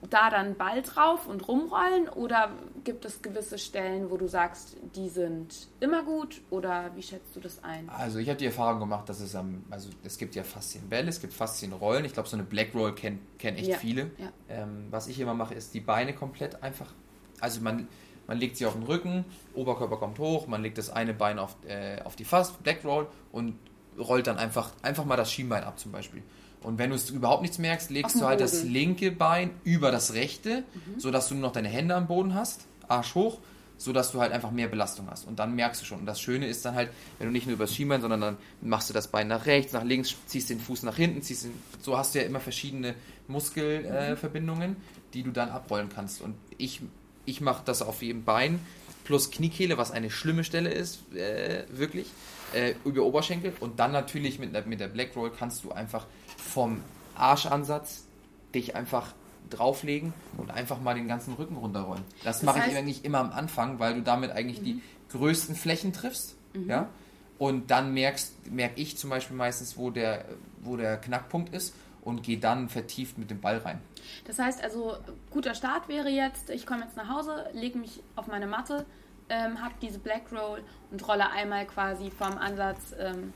da 0.10 0.30
dann 0.30 0.56
Ball 0.56 0.82
drauf 0.82 1.28
und 1.28 1.48
rumrollen? 1.48 2.08
Oder 2.10 2.52
gibt 2.84 3.04
es 3.06 3.22
gewisse 3.22 3.58
Stellen, 3.58 4.10
wo 4.12 4.18
du 4.18 4.28
sagst, 4.28 4.78
die 4.96 5.10
sind 5.10 5.68
immer 5.80 6.04
gut? 6.04 6.42
Oder 6.50 6.92
wie 6.96 7.02
schätzt 7.04 7.36
du 7.36 7.40
das 7.40 7.64
ein? 7.64 7.90
Also 7.90 8.20
ich 8.20 8.30
habe 8.30 8.38
die 8.38 8.46
Erfahrung 8.46 8.80
gemacht, 8.80 9.10
dass 9.10 9.20
es 9.20 9.36
am, 9.36 9.64
also 9.70 9.90
es 10.04 10.18
gibt 10.18 10.36
ja 10.36 10.44
Faszienbälle, 10.44 11.10
es 11.10 11.20
gibt 11.20 11.34
Faszienrollen. 11.34 12.06
Ich 12.06 12.14
glaube, 12.14 12.30
so 12.30 12.38
eine 12.38 12.44
Black 12.46 12.74
Roll 12.76 12.94
kennen 12.94 13.20
kenn 13.40 13.56
echt 13.56 13.68
Ja, 13.68 13.78
viele. 13.78 14.12
ja. 14.18 14.30
Ähm, 14.50 14.88
was 14.92 15.08
ich 15.08 15.20
immer 15.20 15.34
mache, 15.34 15.54
ist 15.56 15.74
die 15.74 15.82
Beine 15.82 16.14
komplett 16.14 16.62
einfach, 16.64 16.94
also 17.42 17.62
man, 17.62 17.88
man 18.28 18.38
legt 18.38 18.58
sie 18.58 18.66
auf 18.66 18.74
den 18.74 18.84
Rücken, 18.84 19.26
Oberkörper 19.56 19.98
kommt 19.98 20.20
hoch, 20.20 20.48
man 20.48 20.62
legt 20.62 20.78
das 20.78 20.90
eine 20.90 21.14
Bein 21.14 21.40
auf, 21.40 21.56
äh, 21.68 22.02
auf 22.04 22.16
die 22.16 22.26
Fass, 22.26 22.52
Black 22.54 22.84
Roll 22.86 23.08
und 23.32 23.58
rollt 23.98 24.28
dann 24.28 24.38
einfach, 24.38 24.72
einfach 24.84 25.06
mal 25.06 25.18
das 25.18 25.32
Schienbein 25.32 25.64
ab 25.64 25.80
zum 25.80 25.92
Beispiel. 25.92 26.22
Und 26.62 26.80
wenn 26.80 26.90
du 26.90 26.96
es 26.96 27.10
überhaupt 27.10 27.42
nichts 27.42 27.60
merkst, 27.60 27.90
legst 27.92 28.16
du 28.16 28.26
halt 28.26 28.42
das 28.42 28.52
Boden. 28.52 28.68
Mhm. 28.68 28.74
linke 28.74 29.12
Bein 29.12 29.52
über 29.64 29.92
das 29.92 30.14
rechte, 30.14 30.64
sodass 30.98 31.30
du 31.30 31.36
nur 31.36 31.44
noch 31.44 31.52
deine 31.52 31.70
Hände 31.70 31.96
am 31.96 32.08
Boden 32.08 32.34
hast, 32.34 32.66
Arsch 32.88 33.16
hoch, 33.16 33.40
sodass 33.78 34.12
du 34.12 34.20
halt 34.20 34.32
einfach 34.32 34.52
mehr 34.52 34.68
Belastung 34.68 35.08
hast. 35.10 35.28
Und 35.28 35.40
dann 35.40 35.56
merkst 35.56 35.82
du 35.82 35.86
schon. 35.86 36.00
Und 36.00 36.06
das 36.08 36.20
Schöne 36.20 36.48
ist 36.48 36.66
dann 36.66 36.76
halt, 36.76 36.90
wenn 37.20 37.28
du 37.28 37.32
nicht 37.32 37.46
nur 37.46 37.54
übers 37.54 37.74
Schienbein, 37.74 38.02
sondern 38.02 38.22
dann 38.22 38.38
machst 38.62 38.90
du 38.90 38.94
das 38.94 39.08
Bein 39.08 39.28
nach 39.28 39.46
rechts, 39.46 39.74
nach 39.74 39.84
links, 39.84 40.16
ziehst 40.26 40.50
den 40.50 40.60
Fuß 40.60 40.84
nach 40.84 40.96
hinten, 40.96 41.22
ziehst 41.22 41.46
den, 41.46 41.54
so 41.82 41.98
hast 41.98 42.16
du 42.16 42.20
ja 42.20 42.26
immer 42.26 42.40
verschiedene 42.40 42.96
Muskelverbindungen, 43.28 44.72
äh, 44.72 44.76
die 45.14 45.24
du 45.24 45.32
dann 45.32 45.50
abrollen 45.50 45.90
kannst. 45.94 46.22
Und 46.22 46.36
ich, 46.58 46.82
ich 47.26 47.40
mache 47.40 47.62
das 47.66 47.82
auf 47.82 48.02
jedem 48.02 48.24
Bein 48.24 48.60
plus 49.04 49.32
Kniekehle, 49.32 49.78
was 49.78 49.92
eine 49.92 50.10
schlimme 50.10 50.44
Stelle 50.44 50.70
ist, 50.70 51.00
äh, 51.14 51.64
wirklich, 51.70 52.08
äh, 52.54 52.74
über 52.84 53.04
Oberschenkel. 53.04 53.54
Und 53.60 53.80
dann 53.80 53.92
natürlich 53.92 54.38
mit, 54.40 54.68
mit 54.68 54.80
der 54.80 54.88
Black 54.88 55.16
Roll 55.16 55.32
kannst 55.32 55.64
du 55.64 55.72
einfach 55.72 56.08
vom 56.38 56.82
Arschansatz 57.16 58.06
dich 58.54 58.76
einfach 58.76 59.14
drauflegen 59.50 60.14
und 60.38 60.52
einfach 60.52 60.80
mal 60.80 60.96
den 60.96 61.08
ganzen 61.08 61.34
Rücken 61.34 61.58
runterrollen. 61.58 62.04
Das, 62.24 62.40
Das 62.40 62.44
mache 62.44 62.70
ich 62.70 62.76
eigentlich 62.76 63.06
immer 63.06 63.20
am 63.20 63.32
Anfang, 63.32 63.80
weil 63.80 63.96
du 63.96 64.02
damit 64.02 64.32
eigentlich 64.32 64.62
die 64.62 64.82
größten 65.10 65.56
Flächen 65.56 65.94
triffst. 65.94 66.36
Mhm. 66.54 66.70
Ja? 66.70 66.90
Und 67.38 67.72
dann 67.72 67.94
merkst, 67.94 68.52
merke 68.52 68.82
ich 68.82 68.98
zum 68.98 69.10
Beispiel 69.10 69.38
meistens, 69.38 69.78
wo 69.78 69.90
der, 69.90 70.26
wo 70.62 70.76
der 70.76 70.98
Knackpunkt 70.98 71.54
ist 71.54 71.74
und 72.02 72.24
gehe 72.24 72.38
dann 72.38 72.70
vertieft 72.70 73.18
mit 73.18 73.30
dem 73.30 73.42
Ball 73.42 73.58
rein. 73.58 73.82
Das 74.26 74.40
heißt 74.40 74.64
also, 74.64 74.98
guter 75.30 75.54
Start 75.54 75.88
wäre 75.88 76.10
jetzt, 76.10 76.50
ich 76.50 76.66
komme 76.66 76.84
jetzt 76.84 76.96
nach 76.96 77.10
Hause, 77.10 77.46
lege 77.54 77.78
mich 77.78 78.02
auf 78.16 78.28
meine 78.28 78.48
Matte, 78.48 78.86
ähm, 79.30 79.62
habe 79.62 79.74
diese 79.82 80.00
Black 80.00 80.32
Roll 80.32 80.64
und 80.90 81.06
rolle 81.08 81.30
einmal 81.30 81.66
quasi 81.68 82.10
vom 82.10 82.38
Ansatz 82.38 82.96
ähm, 82.98 83.34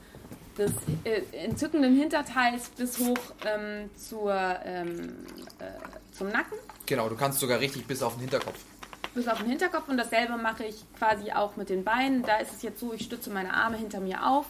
des 0.58 0.72
äh, 1.04 1.22
entzückenden 1.46 1.96
Hinterteils 1.96 2.70
bis 2.70 3.00
hoch 3.00 3.18
ähm, 3.46 3.90
zur, 3.96 4.34
ähm, 4.66 5.16
äh, 5.60 5.66
zum 6.16 6.28
Nacken. 6.30 6.58
Genau, 6.86 7.08
du 7.10 7.16
kannst 7.16 7.40
sogar 7.40 7.60
richtig 7.60 7.86
bis 7.88 8.02
auf 8.04 8.14
den 8.16 8.22
Hinterkopf. 8.22 8.60
bis 9.14 9.28
auf 9.28 9.38
den 9.40 9.48
Hinterkopf 9.50 9.88
und 9.90 9.98
dasselbe 9.98 10.38
mache 10.38 10.64
ich 10.66 10.84
quasi 10.98 11.32
auch 11.32 11.56
mit 11.56 11.70
den 11.70 11.84
Beinen. 11.84 12.24
Da 12.24 12.38
ist 12.38 12.54
es 12.54 12.62
jetzt 12.62 12.80
so, 12.80 12.94
ich 12.94 13.04
stütze 13.06 13.30
meine 13.30 13.54
Arme 13.54 13.78
hinter 13.78 14.00
mir 14.00 14.26
auf, 14.26 14.46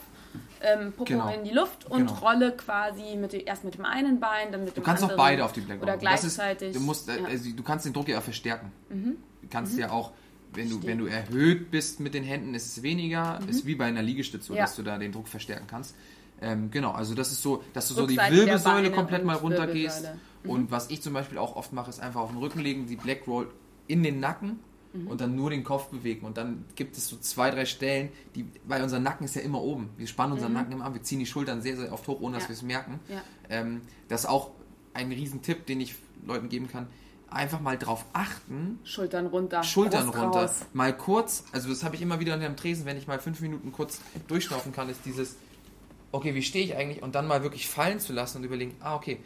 ähm, 0.61 0.91
Popo 0.93 1.05
Genau. 1.05 1.33
in 1.33 1.43
die 1.43 1.51
Luft 1.51 1.85
und 1.89 2.07
Genau. 2.07 2.19
rolle 2.19 2.51
quasi 2.55 3.15
mit, 3.15 3.33
erst 3.33 3.63
mit 3.63 3.75
dem 3.75 3.85
einen 3.85 4.19
Bein, 4.19 4.51
dann 4.51 4.61
mit 4.63 4.71
Du 4.77 4.81
dem 4.81 4.83
kannst 4.83 5.03
auch 5.03 5.09
anderen. 5.09 5.17
beide 5.29 5.45
auf 5.45 5.51
die 5.53 5.61
Black 5.61 5.81
Oder. 5.81 5.97
Das 5.97 6.23
ist- 6.23 6.35
gleichzeitig. 6.35 6.73
Du, 6.73 6.79
musst, 6.81 7.09
äh, 7.09 7.15
ja. 7.15 7.19
Mhm. 7.21 7.25
also, 7.27 7.49
du 7.55 7.63
kannst 7.63 7.85
den 7.85 7.93
Druck 7.93 8.07
ja 8.07 8.19
auch 8.19 8.23
verstärken. 8.23 8.71
Du 8.89 9.47
kannst 9.49 9.77
ja 9.77 9.89
auch, 9.89 10.11
wenn 10.53 10.69
du, 10.69 10.83
wenn 10.83 10.97
du 10.97 11.05
erhöht 11.05 11.71
bist 11.71 11.99
mit 11.99 12.13
den 12.13 12.23
Händen, 12.23 12.53
ist 12.53 12.65
es 12.77 12.83
weniger. 12.83 13.39
Ist 13.47 13.65
wie 13.65 13.75
bei 13.75 13.85
einer 13.85 14.01
Liegestütze, 14.01 14.47
so, 14.47 14.53
Mhm. 14.53 14.57
Ja. 14.57 14.63
dass 14.63 14.75
du 14.75 14.83
da 14.83 14.97
den 14.97 15.11
Druck 15.11 15.27
verstärken 15.27 15.65
kannst. 15.67 15.95
Ähm, 16.41 16.71
genau, 16.71 16.91
also 16.91 17.13
das 17.13 17.31
ist 17.31 17.41
so, 17.43 17.63
dass 17.73 17.87
du 17.87 17.93
so 17.93 18.07
die 18.07 18.15
Rückseite 18.15 18.35
Wirbelsäule 18.35 18.91
komplett 18.91 19.23
mal 19.23 19.35
runtergehst. 19.35 20.09
Mhm. 20.43 20.49
Und 20.49 20.71
was 20.71 20.89
ich 20.89 21.01
zum 21.01 21.13
Beispiel 21.13 21.37
auch 21.37 21.55
oft 21.55 21.71
mache, 21.71 21.89
ist 21.89 21.99
einfach 21.99 22.21
auf 22.21 22.29
den 22.31 22.39
Rücken 22.39 22.59
legen, 22.59 22.87
die 22.87 22.95
Black 22.95 23.27
Roll 23.27 23.51
in 23.87 24.01
den 24.03 24.19
Nacken 24.19 24.59
Mhm. 24.93 25.07
und 25.07 25.21
dann 25.21 25.35
nur 25.35 25.51
den 25.51 25.63
Kopf 25.63 25.87
bewegen. 25.89 26.25
Und 26.25 26.35
dann 26.37 26.65
gibt 26.75 26.97
es 26.97 27.07
so 27.07 27.15
zwei, 27.17 27.49
drei 27.51 27.65
Stellen, 27.65 28.09
die, 28.35 28.45
weil 28.65 28.81
unser 28.83 28.99
Nacken 28.99 29.23
ist 29.23 29.35
ja 29.35 29.41
immer 29.41 29.61
oben. 29.61 29.89
Wir 29.97 30.07
spannen 30.07 30.33
unseren 30.33 30.51
Nacken 30.53 30.73
immer 30.73 30.83
an, 30.85 30.93
wir 30.93 31.03
ziehen 31.03 31.19
die 31.19 31.25
Schultern 31.25 31.61
sehr, 31.61 31.77
sehr 31.77 31.93
oft 31.93 32.05
hoch, 32.07 32.19
ohne 32.19 32.35
dass 32.39 32.43
Mhm. 32.43 32.45
Ja. 32.45 32.49
wir 32.49 32.55
es 32.55 32.61
merken. 32.63 32.99
Ja. 33.07 33.21
Ähm, 33.49 33.81
das 34.09 34.21
ist 34.21 34.29
auch 34.29 34.51
ein 34.93 35.11
Riesentipp, 35.11 35.65
den 35.67 35.79
ich 35.79 35.95
Leuten 36.25 36.49
geben 36.49 36.67
kann. 36.67 36.87
Einfach 37.31 37.61
mal 37.61 37.77
drauf 37.77 38.03
achten, 38.11 38.79
Schultern 38.83 39.25
runter. 39.27 39.63
Schultern 39.63 40.07
Brust 40.07 40.19
runter. 40.19 40.39
raus. 40.41 40.55
Mal 40.73 40.95
kurz, 40.95 41.45
also 41.53 41.69
das 41.69 41.83
habe 41.83 41.95
ich 41.95 42.01
immer 42.01 42.19
wieder 42.19 42.33
unter 42.33 42.45
dem 42.45 42.57
Tresen, 42.57 42.85
wenn 42.85 42.97
ich 42.97 43.07
mal 43.07 43.19
fünf 43.19 43.39
Minuten 43.39 43.71
kurz 43.71 44.01
durchschnaufen 44.27 44.73
kann, 44.73 44.89
ist 44.89 44.99
dieses, 45.05 45.37
okay, 46.11 46.35
wie 46.35 46.41
stehe 46.43 46.65
ich 46.65 46.75
eigentlich? 46.75 47.01
Und 47.01 47.15
dann 47.15 47.27
mal 47.27 47.41
wirklich 47.41 47.69
fallen 47.69 48.01
zu 48.01 48.11
lassen 48.11 48.39
und 48.39 48.43
überlegen, 48.43 48.75
ah, 48.81 48.95
okay, 48.95 49.17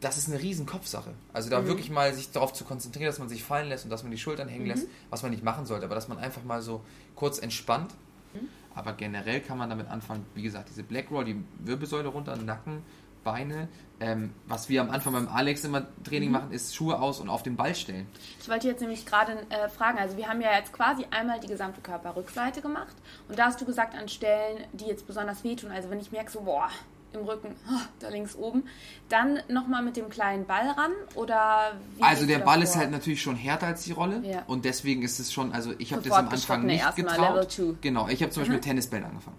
das 0.00 0.16
ist 0.16 0.28
eine 0.30 0.40
riesen 0.40 0.64
Kopfsache. 0.64 1.10
Also 1.34 1.48
Mhm. 1.48 1.50
da 1.50 1.66
wirklich 1.66 1.90
mal 1.90 2.14
sich 2.14 2.30
darauf 2.32 2.54
zu 2.54 2.64
konzentrieren, 2.64 3.06
dass 3.08 3.18
man 3.18 3.28
sich 3.28 3.44
fallen 3.44 3.68
lässt 3.68 3.84
und 3.84 3.90
dass 3.90 4.02
man 4.02 4.10
die 4.10 4.18
Schultern 4.18 4.48
hängen 4.48 4.62
Mhm. 4.64 4.70
lässt, 4.70 4.86
was 5.10 5.20
man 5.22 5.30
nicht 5.30 5.44
machen 5.44 5.66
sollte, 5.66 5.84
aber 5.84 5.94
dass 5.94 6.08
man 6.08 6.16
einfach 6.16 6.42
mal 6.42 6.62
so 6.62 6.80
kurz 7.16 7.38
entspannt. 7.38 7.92
Mhm. 8.32 8.48
Aber 8.74 8.94
generell 8.94 9.40
kann 9.42 9.58
man 9.58 9.68
damit 9.68 9.88
anfangen, 9.88 10.24
wie 10.34 10.40
gesagt, 10.42 10.70
diese 10.70 10.84
Black 10.84 11.10
Roll, 11.10 11.26
die 11.26 11.36
Wirbelsäule 11.58 12.08
runter, 12.08 12.34
Nacken, 12.36 12.82
Beine. 13.24 13.68
Ähm, 14.02 14.32
was 14.46 14.68
wir 14.70 14.80
am 14.80 14.90
Anfang 14.90 15.12
beim 15.12 15.28
Alex 15.28 15.62
immer 15.64 15.86
Training 16.04 16.30
Mhm. 16.30 16.32
machen, 16.32 16.52
ist 16.52 16.74
Schuhe 16.74 16.98
aus 17.00 17.20
und 17.20 17.28
auf 17.28 17.42
den 17.42 17.56
Ball 17.56 17.74
stellen. 17.74 18.06
Ich 18.40 18.48
wollte 18.48 18.66
jetzt 18.68 18.80
nämlich 18.80 19.04
gerade 19.04 19.32
äh, 19.50 19.68
fragen, 19.68 19.98
also 19.98 20.16
wir 20.16 20.26
haben 20.28 20.40
ja 20.40 20.52
jetzt 20.56 20.72
quasi 20.72 21.04
einmal 21.10 21.38
die 21.40 21.48
gesamte 21.48 21.80
Körperrückseite 21.82 22.62
gemacht 22.62 22.94
und 23.28 23.38
da 23.38 23.44
hast 23.46 23.60
du 23.60 23.66
gesagt, 23.66 23.94
an 23.94 24.08
Stellen, 24.08 24.64
die 24.72 24.86
jetzt 24.86 25.06
besonders 25.06 25.44
wehtun, 25.44 25.70
also 25.70 25.90
wenn 25.90 26.00
ich 26.00 26.10
merke 26.12 26.30
so, 26.30 26.40
boah, 26.40 26.68
im 27.12 27.22
Rücken, 27.22 27.56
da 27.98 28.08
links 28.08 28.36
oben, 28.36 28.62
dann 29.10 29.40
nochmal 29.48 29.82
mit 29.82 29.96
dem 29.96 30.08
kleinen 30.08 30.46
Ball 30.46 30.68
ran 30.70 30.92
oder 31.16 31.72
wie 31.96 32.02
Also 32.04 32.24
der 32.24 32.38
Ball 32.38 32.58
da 32.58 32.62
ist 32.62 32.72
vor? 32.72 32.80
halt 32.82 32.92
natürlich 32.92 33.20
schon 33.20 33.34
härter 33.36 33.66
als 33.66 33.82
die 33.82 33.92
Rolle 33.92 34.22
Ja. 34.24 34.44
und 34.46 34.64
deswegen 34.64 35.02
ist 35.02 35.18
es 35.20 35.30
schon, 35.32 35.52
also 35.52 35.74
ich 35.78 35.92
habe 35.92 36.00
das 36.02 36.12
am 36.12 36.28
Anfang 36.28 36.38
Geschrottene 36.66 36.72
nicht 36.72 36.96
getraut. 36.96 37.58
Mhm. 37.58 37.78
Genau, 37.82 38.08
ich 38.08 38.22
habe 38.22 38.30
zum 38.32 38.42
Beispiel 38.42 38.54
mit 38.56 38.64
Tennisbällen 38.64 39.04
angefangen. 39.04 39.36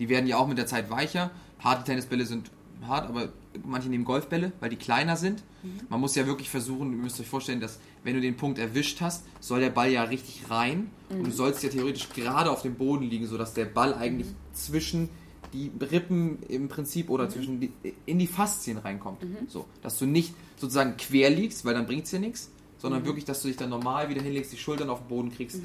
Die 0.00 0.08
werden 0.10 0.26
ja 0.26 0.36
auch 0.36 0.46
mit 0.48 0.58
der 0.58 0.66
Zeit 0.66 0.90
weicher. 0.90 1.30
Harte 1.60 1.84
Tennisbälle 1.84 2.26
sind 2.26 2.50
hart, 2.86 3.08
aber 3.08 3.30
manche 3.64 3.88
nehmen 3.88 4.04
Golfbälle, 4.04 4.52
weil 4.60 4.70
die 4.70 4.76
kleiner 4.76 5.16
sind. 5.16 5.42
Mhm. 5.62 5.80
Man 5.88 6.00
muss 6.00 6.14
ja 6.14 6.26
wirklich 6.26 6.50
versuchen, 6.50 6.92
ihr 6.92 6.98
müsst 6.98 7.18
euch 7.20 7.26
vorstellen, 7.26 7.60
dass 7.60 7.78
wenn 8.04 8.14
du 8.14 8.20
den 8.20 8.36
Punkt 8.36 8.58
erwischt 8.58 9.00
hast, 9.00 9.24
soll 9.40 9.60
der 9.60 9.70
Ball 9.70 9.90
ja 9.90 10.04
richtig 10.04 10.50
rein 10.50 10.90
und 11.08 11.18
Mhm. 11.20 11.24
du 11.24 11.30
sollst 11.30 11.62
ja 11.62 11.68
theoretisch 11.70 12.08
gerade 12.14 12.50
auf 12.50 12.62
dem 12.62 12.74
Boden 12.74 13.04
liegen, 13.08 13.26
sodass 13.26 13.54
der 13.54 13.64
Ball 13.64 13.94
eigentlich 13.94 14.28
Mhm. 14.28 14.34
zwischen 14.54 15.08
die 15.52 15.70
Rippen 15.80 16.42
im 16.48 16.68
Prinzip 16.68 17.08
oder 17.08 17.28
zwischen 17.28 17.60
die, 17.60 17.72
in 18.04 18.18
die 18.18 18.26
Faszien 18.26 18.78
reinkommt. 18.78 19.22
Mhm. 19.22 19.48
So, 19.48 19.66
dass 19.80 19.98
du 19.98 20.04
nicht 20.06 20.34
sozusagen 20.56 20.96
quer 20.96 21.30
liegst, 21.30 21.64
weil 21.64 21.72
dann 21.74 21.86
bringt 21.86 22.04
es 22.04 22.10
dir 22.10 22.18
nichts, 22.20 22.50
sondern 22.78 23.02
Mhm. 23.02 23.06
wirklich, 23.06 23.24
dass 23.24 23.40
du 23.42 23.48
dich 23.48 23.56
dann 23.56 23.70
normal 23.70 24.08
wieder 24.08 24.20
hinlegst, 24.22 24.52
die 24.52 24.58
Schultern 24.58 24.90
auf 24.90 25.00
den 25.00 25.08
Boden 25.08 25.30
kriegst. 25.32 25.60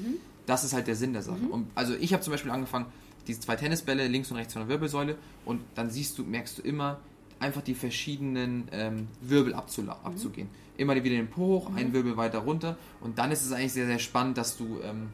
Das 0.46 0.64
ist 0.64 0.72
halt 0.72 0.86
der 0.86 0.96
Sinn 0.96 1.12
der 1.12 1.22
Sache. 1.22 1.44
Und 1.50 1.66
also 1.74 1.94
ich 1.94 2.12
habe 2.12 2.22
zum 2.22 2.32
Beispiel 2.32 2.50
angefangen, 2.50 2.86
diese 3.26 3.40
zwei 3.40 3.56
Tennisbälle 3.56 4.08
links 4.08 4.30
und 4.30 4.36
rechts 4.36 4.52
von 4.52 4.62
der 4.62 4.68
Wirbelsäule 4.68 5.16
und 5.44 5.62
dann 5.74 5.90
siehst 5.90 6.18
du, 6.18 6.24
merkst 6.24 6.58
du 6.58 6.62
immer 6.62 7.00
einfach 7.38 7.62
die 7.62 7.74
verschiedenen 7.74 8.68
ähm, 8.72 9.08
Wirbel 9.20 9.54
abzula- 9.54 10.02
abzugehen. 10.04 10.48
Immer 10.76 10.94
wieder 10.94 11.16
den 11.16 11.28
Po 11.28 11.46
hoch, 11.46 11.74
einen 11.74 11.92
Wirbel 11.92 12.16
weiter 12.16 12.38
runter 12.38 12.76
und 13.00 13.18
dann 13.18 13.30
ist 13.32 13.44
es 13.44 13.52
eigentlich 13.52 13.72
sehr, 13.72 13.86
sehr 13.86 13.98
spannend, 13.98 14.38
dass 14.38 14.56
du, 14.56 14.80
ähm, 14.82 15.08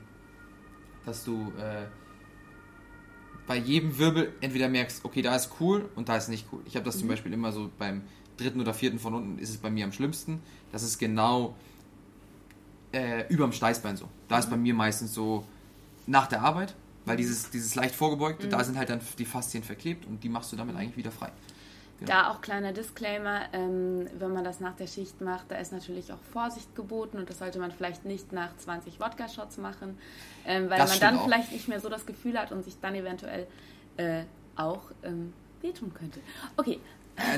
dass 1.04 1.24
du 1.24 1.52
äh, 1.58 1.86
bei 3.46 3.56
jedem 3.56 3.98
Wirbel 3.98 4.32
entweder 4.40 4.68
merkst, 4.68 5.04
okay, 5.04 5.22
da 5.22 5.34
ist 5.34 5.52
cool 5.58 5.88
und 5.96 6.08
da 6.10 6.16
ist 6.16 6.28
nicht 6.28 6.46
cool. 6.52 6.60
Ich 6.66 6.76
habe 6.76 6.84
das 6.84 6.98
zum 6.98 7.08
Beispiel 7.08 7.32
immer 7.32 7.50
so 7.50 7.70
beim 7.78 8.02
dritten 8.36 8.60
oder 8.60 8.74
vierten 8.74 8.98
von 8.98 9.14
unten 9.14 9.38
ist 9.38 9.48
es 9.50 9.56
bei 9.56 9.70
mir 9.70 9.84
am 9.84 9.92
schlimmsten. 9.92 10.40
Das 10.70 10.82
ist 10.82 10.98
genau 10.98 11.56
äh, 12.92 13.26
überm 13.28 13.52
Steißbein 13.52 13.96
so. 13.96 14.08
Da 14.28 14.38
ist 14.38 14.50
bei 14.50 14.56
mir 14.56 14.74
meistens 14.74 15.14
so 15.14 15.44
nach 16.06 16.26
der 16.26 16.42
Arbeit, 16.42 16.74
weil 17.08 17.16
dieses, 17.16 17.50
dieses 17.50 17.74
leicht 17.74 17.94
vorgebeugte, 17.94 18.48
da 18.48 18.62
sind 18.62 18.76
halt 18.78 18.90
dann 18.90 19.00
die 19.18 19.24
Faszien 19.24 19.62
verklebt 19.64 20.06
und 20.06 20.22
die 20.22 20.28
machst 20.28 20.52
du 20.52 20.56
damit 20.56 20.76
eigentlich 20.76 20.96
wieder 20.96 21.10
frei. 21.10 21.30
Da 22.00 22.30
auch 22.30 22.40
kleiner 22.40 22.72
Disclaimer, 22.72 23.40
ähm, 23.52 24.06
wenn 24.20 24.32
man 24.32 24.44
das 24.44 24.60
nach 24.60 24.76
der 24.76 24.86
Schicht 24.86 25.20
macht, 25.20 25.50
da 25.50 25.56
ist 25.56 25.72
natürlich 25.72 26.12
auch 26.12 26.20
Vorsicht 26.32 26.76
geboten 26.76 27.18
und 27.18 27.28
das 27.28 27.38
sollte 27.38 27.58
man 27.58 27.72
vielleicht 27.72 28.04
nicht 28.04 28.30
nach 28.32 28.56
20 28.56 29.00
Wodka-Shots 29.00 29.56
machen, 29.58 29.98
ähm, 30.46 30.70
weil 30.70 30.78
Das 30.78 30.90
man 30.90 31.00
dann 31.00 31.18
auch. 31.18 31.24
vielleicht 31.24 31.50
nicht 31.50 31.66
mehr 31.66 31.80
so 31.80 31.88
das 31.88 32.06
Gefühl 32.06 32.38
hat 32.38 32.52
und 32.52 32.64
sich 32.64 32.78
dann 32.80 32.94
eventuell 32.94 33.48
äh, 33.96 34.22
auch 34.54 34.82
ähm, 35.02 35.32
wehtun 35.60 35.92
könnte. 35.92 36.20
Okay, 36.56 36.78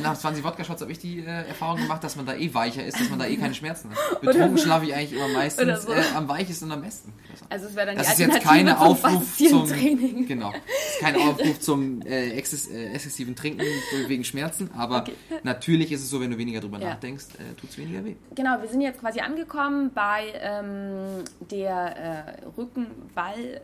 nach 0.02 0.16
20 0.16 0.44
Wodka-Shots 0.44 0.82
habe 0.82 0.92
ich 0.92 0.98
die 0.98 1.20
äh, 1.20 1.48
Erfahrung 1.48 1.76
gemacht, 1.80 2.02
dass 2.04 2.16
man 2.16 2.26
da 2.26 2.34
eh 2.34 2.52
weicher 2.54 2.84
ist, 2.84 3.00
dass 3.00 3.08
man 3.10 3.18
da 3.18 3.26
eh 3.26 3.36
keine 3.36 3.54
Schmerzen 3.54 3.90
hat. 3.90 3.98
Betrunken 4.20 4.58
schlafe 4.58 4.86
ich 4.86 4.94
eigentlich 4.94 5.12
immer 5.12 5.28
meistens 5.28 5.82
so. 5.82 5.92
äh, 5.92 6.02
am 6.14 6.28
weichesten 6.28 6.66
und 6.68 6.72
am 6.72 6.82
besten. 6.82 7.12
also 7.48 7.66
es 7.66 7.74
wäre 7.76 7.86
dann 7.86 7.96
Das 7.96 8.08
ist 8.12 8.18
jetzt 8.18 8.40
keine 8.42 8.72
zum 8.76 8.80
Aufruf 8.82 9.36
zum 9.36 9.66
Faszientraining. 9.66 10.26
genau, 10.26 10.52
kein 11.00 11.16
Aufruf 11.16 11.60
zum 11.60 12.02
äh, 12.02 12.30
exzess, 12.30 12.68
äh, 12.68 12.92
exzessiven 12.92 13.34
Trinken 13.34 13.64
wegen 14.06 14.24
Schmerzen, 14.24 14.70
aber 14.76 14.98
Okay. 15.00 15.14
natürlich 15.42 15.92
ist 15.92 16.02
es 16.02 16.10
so, 16.10 16.20
wenn 16.20 16.30
du 16.30 16.38
weniger 16.38 16.60
drüber 16.60 16.78
Ja. 16.78 16.90
nachdenkst, 16.90 17.26
äh, 17.38 17.54
tut 17.60 17.70
es 17.70 17.78
weniger 17.78 18.04
weh. 18.04 18.16
Genau, 18.34 18.60
wir 18.60 18.68
sind 18.68 18.80
jetzt 18.82 19.00
quasi 19.00 19.20
angekommen 19.20 19.90
bei 19.94 20.24
ähm, 20.40 21.24
der 21.50 21.96
äh, 21.96 22.46
Rückenball. 22.56 23.60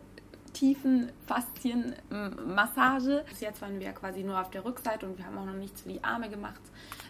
Tiefen 0.57 1.11
Faszienmassage. 1.27 3.25
Bis 3.29 3.41
jetzt 3.41 3.61
waren 3.61 3.79
wir 3.79 3.93
quasi 3.93 4.23
nur 4.23 4.41
auf 4.41 4.51
der 4.51 4.65
Rückseite 4.65 5.07
und 5.07 5.19
wir 5.19 5.27
haben 5.27 5.37
auch 5.37 5.45
noch 5.45 5.53
nichts 5.55 5.83
für 5.83 5.91
die 5.91 6.03
Arme 6.03 6.29
gemacht. 6.31 6.61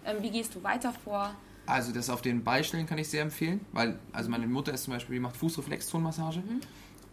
Ähm, 0.05 0.17
wie 0.21 0.31
gehst 0.31 0.55
du 0.55 0.63
weiter 0.65 0.93
vor? 1.05 1.31
Also 1.67 1.93
das 1.93 2.11
auf 2.11 2.23
den 2.23 2.43
Beistellen 2.45 2.87
kann 2.87 2.99
ich 2.99 3.09
sehr 3.09 3.23
empfehlen, 3.23 3.65
weil 3.73 3.99
also 4.13 4.31
meine 4.31 4.47
Mutter 4.47 4.73
ist 4.73 4.85
zum 4.85 4.95
Beispiel, 4.95 5.15
die 5.15 5.21
macht 5.21 5.37
Fußreflexzonenmassage 5.37 6.39
Mhm. 6.39 6.61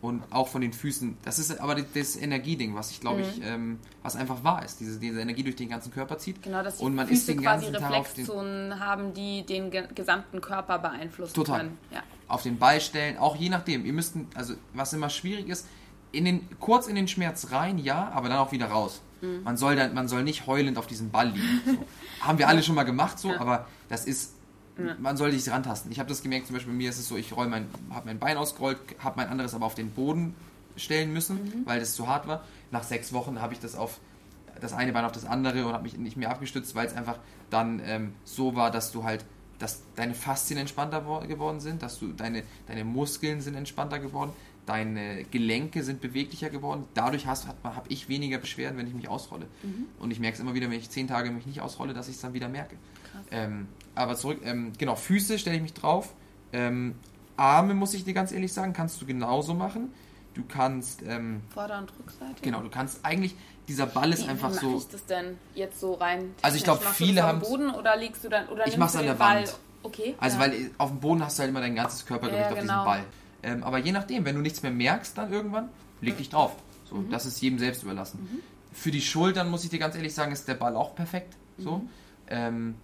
und 0.02 0.24
auch 0.32 0.48
von 0.48 0.62
den 0.62 0.74
Füßen. 0.74 1.18
Das 1.24 1.38
ist 1.40 1.60
aber 1.60 1.76
das- 1.76 2.16
Energieding, 2.16 2.76
was 2.76 2.92
ich 2.92 3.00
glaube 3.02 3.22
ich, 3.22 3.38
Mhm. 3.38 3.44
ähm, 3.44 3.80
was 4.04 4.16
einfach 4.16 4.44
wahr 4.44 4.64
ist, 4.66 4.80
diese, 4.80 5.00
diese 5.00 5.20
Energie 5.22 5.44
durch 5.44 5.56
den 5.56 5.70
ganzen 5.70 5.92
Körper 5.92 6.18
zieht. 6.20 6.42
Genau, 6.44 6.62
dass 6.64 6.78
die 6.78 6.84
und 6.84 6.94
man 6.96 7.08
ist 7.10 7.26
Füße 7.26 7.34
den 7.34 7.42
quasi 7.44 7.66
ganzen 7.72 7.82
Tag 7.82 7.92
auf 7.94 8.14
den, 8.14 8.24
Reflexzonen 8.26 8.80
haben, 8.80 9.14
die 9.14 9.44
den 9.44 9.70
ge 9.72 9.84
gesamten 9.94 10.42
Körper 10.42 10.78
beeinflussen 10.80 11.34
Total. 11.36 11.60
können. 11.60 11.78
Ja. 11.92 12.02
auf 12.28 12.42
den 12.42 12.58
Beistellen, 12.58 13.18
auch 13.20 13.36
je 13.36 13.50
nachdem. 13.50 13.86
Ihr 13.86 13.94
müsst, 13.94 14.16
also 14.34 14.56
was 14.74 14.92
immer 14.94 15.10
schwierig 15.12 15.50
ist, 15.50 15.68
in 16.14 16.24
den, 16.26 16.48
kurz 16.60 16.88
in 16.88 16.96
den 16.96 17.08
Schmerz 17.10 17.52
rein, 17.52 17.78
ja, 17.78 18.10
aber 18.14 18.30
dann 18.30 18.38
auch 18.38 18.52
wieder 18.54 18.68
raus. 18.68 19.02
Mhm. 19.22 19.44
Man, 19.44 19.58
soll 19.58 19.76
dann, 19.76 19.94
man 19.94 20.08
soll 20.08 20.24
nicht 20.24 20.48
heulend 20.48 20.78
auf 20.78 20.88
diesem 20.88 21.10
Ball 21.10 21.30
liegen. 21.30 21.62
So. 21.66 21.86
Haben 22.26 22.38
wir 22.38 22.48
alle 22.48 22.64
schon 22.64 22.76
mal 22.76 22.84
gemacht 22.84 23.20
so, 23.20 23.34
aber 23.36 23.68
das 23.90 24.06
ist, 24.06 24.36
man 25.00 25.18
sollte 25.18 25.38
sich 25.38 25.52
rantasten. 25.52 25.92
Ich 25.92 26.00
habe 26.00 26.08
das 26.10 26.22
gemerkt, 26.24 26.48
zum 26.48 26.56
Beispiel 26.56 26.72
bei 26.72 26.78
mir 26.78 26.90
ist 26.90 26.98
es 27.00 27.08
so, 27.08 27.18
ich 27.18 27.36
roll 27.36 27.48
mein, 27.48 27.68
habe 27.92 28.06
mein 28.06 28.20
Bein 28.20 28.38
ausgerollt, 28.38 28.78
habe 29.00 29.18
mein 29.18 29.28
anderes 29.28 29.54
aber 29.54 29.66
auf 29.66 29.76
den 29.76 29.92
Boden 29.92 30.36
stellen 30.78 31.12
müssen, 31.14 31.36
Mhm. 31.44 31.66
weil 31.66 31.80
das 31.80 31.94
zu 31.96 32.08
hart 32.08 32.28
war. 32.28 32.44
Nach 32.72 32.84
sechs 32.84 33.12
Wochen 33.14 33.42
habe 33.42 33.54
ich 33.54 33.60
das 33.60 33.76
auf 33.76 34.00
das 34.62 34.74
eine 34.74 34.94
Bein 34.94 35.04
auf 35.04 35.12
das 35.12 35.26
andere 35.26 35.66
und 35.66 35.74
habe 35.74 35.84
mich 35.84 35.98
nicht 35.98 36.16
mehr 36.16 36.30
abgestützt, 36.32 36.76
weil 36.76 36.86
es 36.88 36.94
einfach 36.94 37.18
dann 37.50 37.82
ähm, 37.86 38.14
so 38.24 38.56
war, 38.56 38.72
dass 38.72 38.92
du 38.92 39.04
halt, 39.04 39.26
dass 39.64 39.82
deine 39.96 40.14
Faszien 40.14 40.60
entspannter 40.60 41.08
wo- 41.08 41.26
geworden 41.26 41.62
sind, 41.62 41.82
dass 41.82 41.98
du 41.98 42.08
deine, 42.12 42.44
deine 42.68 42.84
Muskeln 42.84 43.40
sind 43.40 43.56
entspannter 43.56 43.98
geworden, 44.00 44.32
deine 44.66 45.24
Gelenke 45.32 45.84
sind 45.84 46.02
beweglicher 46.02 46.50
geworden. 46.50 46.84
Dadurch 46.94 47.28
habe 47.28 47.88
ich 47.88 48.10
weniger 48.10 48.40
Beschwerden, 48.40 48.78
wenn 48.78 48.88
ich 48.88 48.94
mich 48.94 49.08
ausrolle. 49.08 49.48
Und 50.00 50.12
ich 50.12 50.20
merke 50.20 50.36
es 50.36 50.42
immer 50.42 50.54
wieder, 50.54 50.70
wenn 50.70 50.78
ich 50.80 50.90
zehn 50.90 51.08
Tage 51.08 51.32
mich 51.32 51.46
nicht 51.46 51.62
ausrolle, 51.62 51.94
dass 51.94 52.10
ich 52.10 52.16
es 52.16 52.22
dann 52.22 52.34
wieder 52.34 52.50
merke. 52.50 52.76
Ähm, 53.32 53.68
aber 53.96 54.16
zurück, 54.16 54.40
ähm, 54.44 54.74
genau, 54.78 54.96
Füße 54.96 55.40
stelle 55.40 55.56
ich 55.56 55.62
mich 55.62 55.74
drauf. 55.74 56.14
Ähm, 56.52 56.96
Arme, 57.38 57.74
muss 57.74 57.94
ich 57.94 58.04
dir 58.04 58.14
ganz 58.14 58.32
ehrlich 58.32 58.52
sagen, 58.52 58.74
kannst 58.74 59.02
du 59.02 59.06
genauso 59.06 59.54
machen. 59.54 59.92
Du 60.34 60.44
kannst, 60.48 61.04
ähm, 61.04 61.42
Vorder- 61.54 61.78
und 61.80 61.92
Rückseite. 62.00 62.42
genau, 62.42 62.62
du 62.62 62.70
kannst 62.70 63.06
eigentlich, 63.06 63.36
dieser 63.68 63.86
Ball 63.86 64.12
ist 64.12 64.26
Wie, 64.26 64.30
einfach 64.30 64.50
wie 64.52 64.56
so. 64.56 64.66
mache 64.72 64.78
ich 64.78 64.88
das 64.90 65.06
denn 65.06 65.38
jetzt 65.54 65.80
so 65.80 65.94
rein? 65.94 66.34
Also 66.42 66.58
ich 66.58 66.64
technisch? 66.64 66.64
glaub, 66.64 66.84
Machst 66.84 67.00
du 67.00 67.06
viele 67.06 67.24
haben's- 67.24 67.48
Boden 67.48 67.70
oder 67.70 67.96
legst 67.96 68.24
du 68.24 68.30
dann 68.30 68.48
oder 68.50 68.68
Ich 68.68 68.78
mach's 68.78 68.96
an 68.96 69.06
der 69.06 69.14
Ball? 69.14 69.38
Wand. 69.44 69.56
Okay. 69.84 70.16
Also, 70.20 70.38
ja. 70.38 70.44
weil 70.44 70.72
auf 70.78 70.90
dem 70.90 71.00
Boden 71.02 71.24
hast 71.24 71.38
du 71.38 71.42
halt 71.42 71.50
immer 71.50 71.60
dein 71.62 71.76
ganzes 71.76 72.06
Körpergewicht 72.06 72.46
Ja, 72.46 72.52
auf 72.52 72.60
genau. 72.60 72.74
diesem 72.74 72.86
Ball. 72.86 73.04
Ähm, 73.44 73.64
aber 73.64 73.78
je 73.80 73.92
nachdem, 73.92 74.26
wenn 74.26 74.36
du 74.36 74.42
nichts 74.42 74.64
mehr 74.64 74.72
merkst, 74.72 75.18
dann 75.18 75.32
irgendwann, 75.32 75.70
leg 76.02 76.18
dich 76.18 76.30
drauf. 76.30 76.56
So, 76.90 76.96
Mhm. 76.96 77.10
Das 77.12 77.26
ist 77.26 77.42
jedem 77.42 77.60
selbst 77.60 77.84
überlassen. 77.84 78.42
Für 78.72 78.90
die 78.92 79.02
Schultern, 79.02 79.50
muss 79.52 79.64
ich 79.66 79.70
dir 79.70 79.80
ganz 79.80 79.96
ehrlich 79.96 80.16
sagen, 80.16 80.32
ist 80.32 80.48
der 80.48 80.56
Ball 80.56 80.76
auch 80.76 80.96
perfekt. 80.96 81.36
So. 81.58 81.78
Mhm. 81.78 81.90
Ähm, 82.28 82.76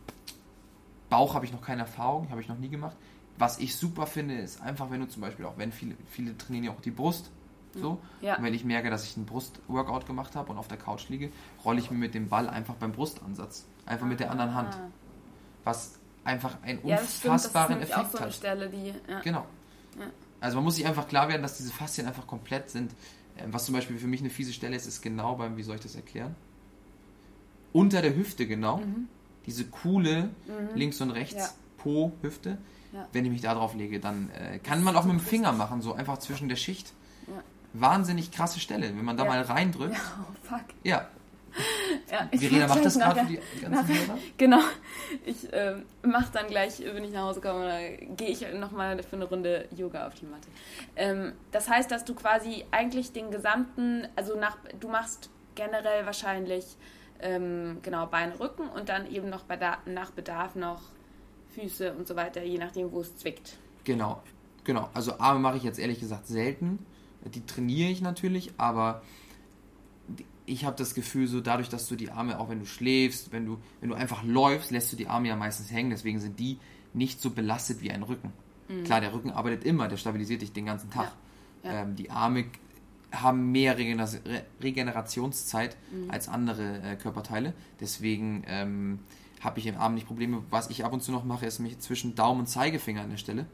Bauch 1.10 1.34
habe 1.34 1.46
ich 1.46 1.52
noch 1.52 1.62
keine 1.62 1.82
Erfahrung, 1.82 2.30
habe 2.30 2.42
ich 2.42 2.48
noch 2.48 2.58
nie 2.60 2.70
gemacht. 2.70 2.96
was 3.38 3.58
ich 3.60 3.78
super 3.78 4.06
finde, 4.06 4.36
ist 4.38 4.60
einfach, 4.62 4.92
wenn 4.92 5.00
du 5.00 5.08
zum 5.08 5.22
Beispiel 5.22 5.46
auch, 5.46 5.54
wenn 5.58 5.72
viele, 5.72 5.96
viele 6.12 6.38
trainieren 6.38 6.66
ja 6.66 6.72
auch 6.72 6.82
die 6.82 6.92
Brust, 6.92 7.32
so. 7.74 8.00
Ja. 8.22 8.38
Und 8.38 8.44
wenn 8.44 8.54
ich 8.54 8.64
merke, 8.66 8.90
dass 8.90 9.04
ich 9.04 9.16
einen 9.18 9.26
Brustworkout 9.26 10.06
gemacht 10.06 10.36
habe 10.36 10.52
und 10.52 10.58
auf 10.58 10.68
der 10.68 10.78
Couch 10.78 11.10
liege, 11.10 11.32
rolle 11.64 11.80
ich 11.80 11.92
mir 11.92 11.98
mit 11.98 12.14
dem 12.14 12.30
Ball 12.30 12.50
einfach 12.50 12.76
beim 12.76 12.92
Brustansatz. 12.92 13.66
Einfach 13.86 14.06
mit 14.06 14.20
der 14.20 14.32
anderen 14.32 14.54
Hand. 14.56 14.74
Ah. 14.76 14.90
Was 15.64 15.94
einfach 16.24 16.58
einen 16.64 16.86
Ja, 16.86 16.98
das 16.98 17.18
stimmt, 17.18 17.36
das 17.36 17.46
unfassbaren 17.46 17.78
auch 17.78 17.82
Effekt 17.82 18.12
so 18.12 18.20
hat. 18.20 18.34
Stelle, 18.34 18.70
die. 18.70 18.94
Ja. 19.10 19.20
Genau. 19.22 19.46
Also 20.42 20.56
man 20.58 20.64
muss 20.64 20.76
sich 20.76 20.86
einfach 20.86 21.08
klar 21.08 21.28
werden, 21.28 21.42
dass 21.42 21.58
diese 21.58 21.72
Faszien 21.72 22.08
einfach 22.08 22.26
komplett 22.28 22.70
sind. 22.70 22.94
Ähm, 23.38 23.54
Was 23.54 23.66
zum 23.66 23.76
Beispiel 23.76 23.98
für 23.98 24.08
mich 24.08 24.22
eine 24.22 24.30
fiese 24.30 24.54
Stelle 24.54 24.76
ist, 24.76 24.86
ist 24.86 25.02
genau 25.02 25.36
beim, 25.36 25.58
wie 25.58 25.64
soll 25.64 25.76
ich 25.76 25.82
das 25.82 25.96
erklären? 25.96 26.36
Unter 27.74 28.02
der 28.02 28.16
Hüfte 28.16 28.48
genau. 28.48 28.78
Mhm. 28.78 29.08
Diese 29.46 29.66
coole 29.66 30.30
links 30.76 31.02
und 31.02 31.12
rechts 31.12 31.36
Ja. 31.36 31.50
Po-Hüfte. 31.78 32.58
Ja. 32.92 33.08
Wenn 33.14 33.26
ich 33.26 33.32
mich 33.32 33.42
da 33.42 33.54
drauf 33.54 33.76
lege, 33.76 34.00
dann 34.00 34.30
äh, 34.32 34.60
kann 34.60 34.84
man 34.84 34.96
auch 34.96 35.04
mit 35.06 35.14
dem 35.14 35.20
Finger 35.20 35.52
machen, 35.52 35.82
so 35.82 35.94
einfach 35.94 36.18
zwischen 36.20 36.50
der 36.50 36.56
Schicht. 36.56 36.94
Wahnsinnig 37.74 38.32
krasse 38.32 38.60
Stelle. 38.60 38.88
Wenn 38.88 39.06
man 39.06 39.18
da 39.18 39.24
Ja. 39.24 39.30
mal 39.30 39.42
reindrückt. 39.42 39.94
Ja, 39.94 40.00
oh 40.30 40.36
fuck. 40.48 40.66
Ja, 40.84 41.08
Ja, 42.12 42.28
ich 42.32 42.42
Verena 42.42 42.68
mach 42.68 42.76
macht 42.76 42.86
das 42.86 42.98
gerade 43.00 43.20
für 43.22 43.26
die 43.28 43.40
ganzen 43.62 43.72
nachher-. 43.72 44.18
Genau. 44.38 44.60
Ich 45.26 45.48
ähm, 45.52 45.84
mache 46.04 46.32
dann 46.32 46.48
gleich, 46.48 46.80
wenn 46.80 47.04
ich 47.04 47.12
nach 47.12 47.24
Hause 47.24 47.42
komme, 47.42 47.98
gehe 48.18 48.30
ich 48.30 48.46
nochmal 48.54 49.02
für 49.04 49.16
eine 49.16 49.26
Runde 49.26 49.68
Yoga 49.76 50.08
auf 50.08 50.14
die 50.16 50.26
Matte. 50.26 50.48
Ähm, 50.96 51.34
das 51.52 51.68
heißt, 51.70 51.90
dass 51.90 52.06
du 52.06 52.14
quasi 52.14 52.66
eigentlich 52.72 53.12
den 53.14 53.32
gesamten, 53.32 54.08
also 54.16 54.40
nach, 54.40 54.58
du 54.80 54.88
machst 54.90 55.30
generell 55.56 56.06
wahrscheinlich 56.06 56.66
ähm, 57.22 57.80
genau 57.82 58.06
Beine, 58.06 58.40
Rücken 58.40 58.68
und 58.70 58.90
dann 58.90 59.10
eben 59.12 59.30
noch 59.30 59.44
bei 59.44 59.58
da, 59.58 59.80
nach 59.86 60.12
Bedarf 60.12 60.56
noch 60.56 60.82
Füße 61.56 61.94
und 61.94 62.08
so 62.08 62.16
weiter, 62.16 62.44
je 62.44 62.60
nachdem, 62.60 62.92
wo 62.92 63.02
es 63.02 63.18
zwickt. 63.18 63.58
Genau, 63.84 64.22
genau. 64.64 64.90
Also 64.94 65.20
Arme 65.20 65.40
mache 65.40 65.58
ich 65.58 65.64
jetzt 65.64 65.80
ehrlich 65.80 66.00
gesagt 66.00 66.28
selten. 66.28 66.86
Die 67.26 67.46
trainiere 67.46 67.90
ich 67.90 68.02
natürlich, 68.02 68.52
aber 68.58 69.02
ich 70.46 70.66
habe 70.66 70.76
das 70.76 70.96
Gefühl, 70.96 71.28
so 71.28 71.42
dadurch, 71.42 71.70
dass 71.70 71.88
du 71.88 71.96
die 71.96 72.10
Arme, 72.12 72.40
auch 72.40 72.50
wenn 72.50 72.60
du 72.60 72.66
schläfst, 72.66 73.32
wenn 73.32 73.46
du, 73.46 73.60
wenn 73.82 73.90
du 73.90 73.96
einfach 73.96 74.24
läufst, 74.24 74.72
lässt 74.72 74.92
du 74.92 74.96
die 74.96 75.08
Arme 75.08 75.28
ja 75.28 75.36
meistens 75.36 75.72
hängen. 75.72 75.92
Deswegen 75.92 76.20
sind 76.20 76.40
die 76.40 76.58
nicht 76.94 77.22
so 77.22 77.30
belastet 77.30 77.82
wie 77.82 77.92
ein 77.92 78.04
Rücken. 78.04 78.34
Klar, 78.84 79.02
der 79.02 79.14
Rücken 79.14 79.32
arbeitet 79.32 79.64
immer, 79.64 79.88
der 79.88 79.98
stabilisiert 79.98 80.42
dich 80.44 80.52
den 80.54 80.66
ganzen 80.66 80.92
Tag. 80.92 81.12
Ja, 81.64 81.74
ja. 81.74 81.82
Ähm, 81.82 81.96
die 81.96 82.12
Arme 82.12 82.46
haben 83.12 83.52
mehr 83.52 83.78
Regener 83.80 84.08
Re 84.12 84.46
Regenerationszeit 84.62 85.76
Mhm. 85.92 86.12
als 86.12 86.28
andere 86.30 86.82
äh, 86.84 86.96
Körperteile. 86.96 87.54
Deswegen 87.80 88.44
ähm, 88.48 89.00
habe 89.42 89.60
ich 89.60 89.66
im 89.66 89.78
Arm 89.78 89.96
nicht 89.96 90.06
Probleme. 90.08 90.44
Was 90.52 90.70
ich 90.70 90.86
ab 90.86 90.94
und 90.94 91.02
zu 91.02 91.12
noch 91.12 91.24
mache, 91.26 91.46
ist 91.48 91.60
mich 91.60 91.80
zwischen 91.80 92.14
Daumen 92.16 92.42
und 92.42 92.48
Zeigefinger 92.48 93.02
an 93.02 93.10
der 93.10 93.18
Stelle. 93.18 93.46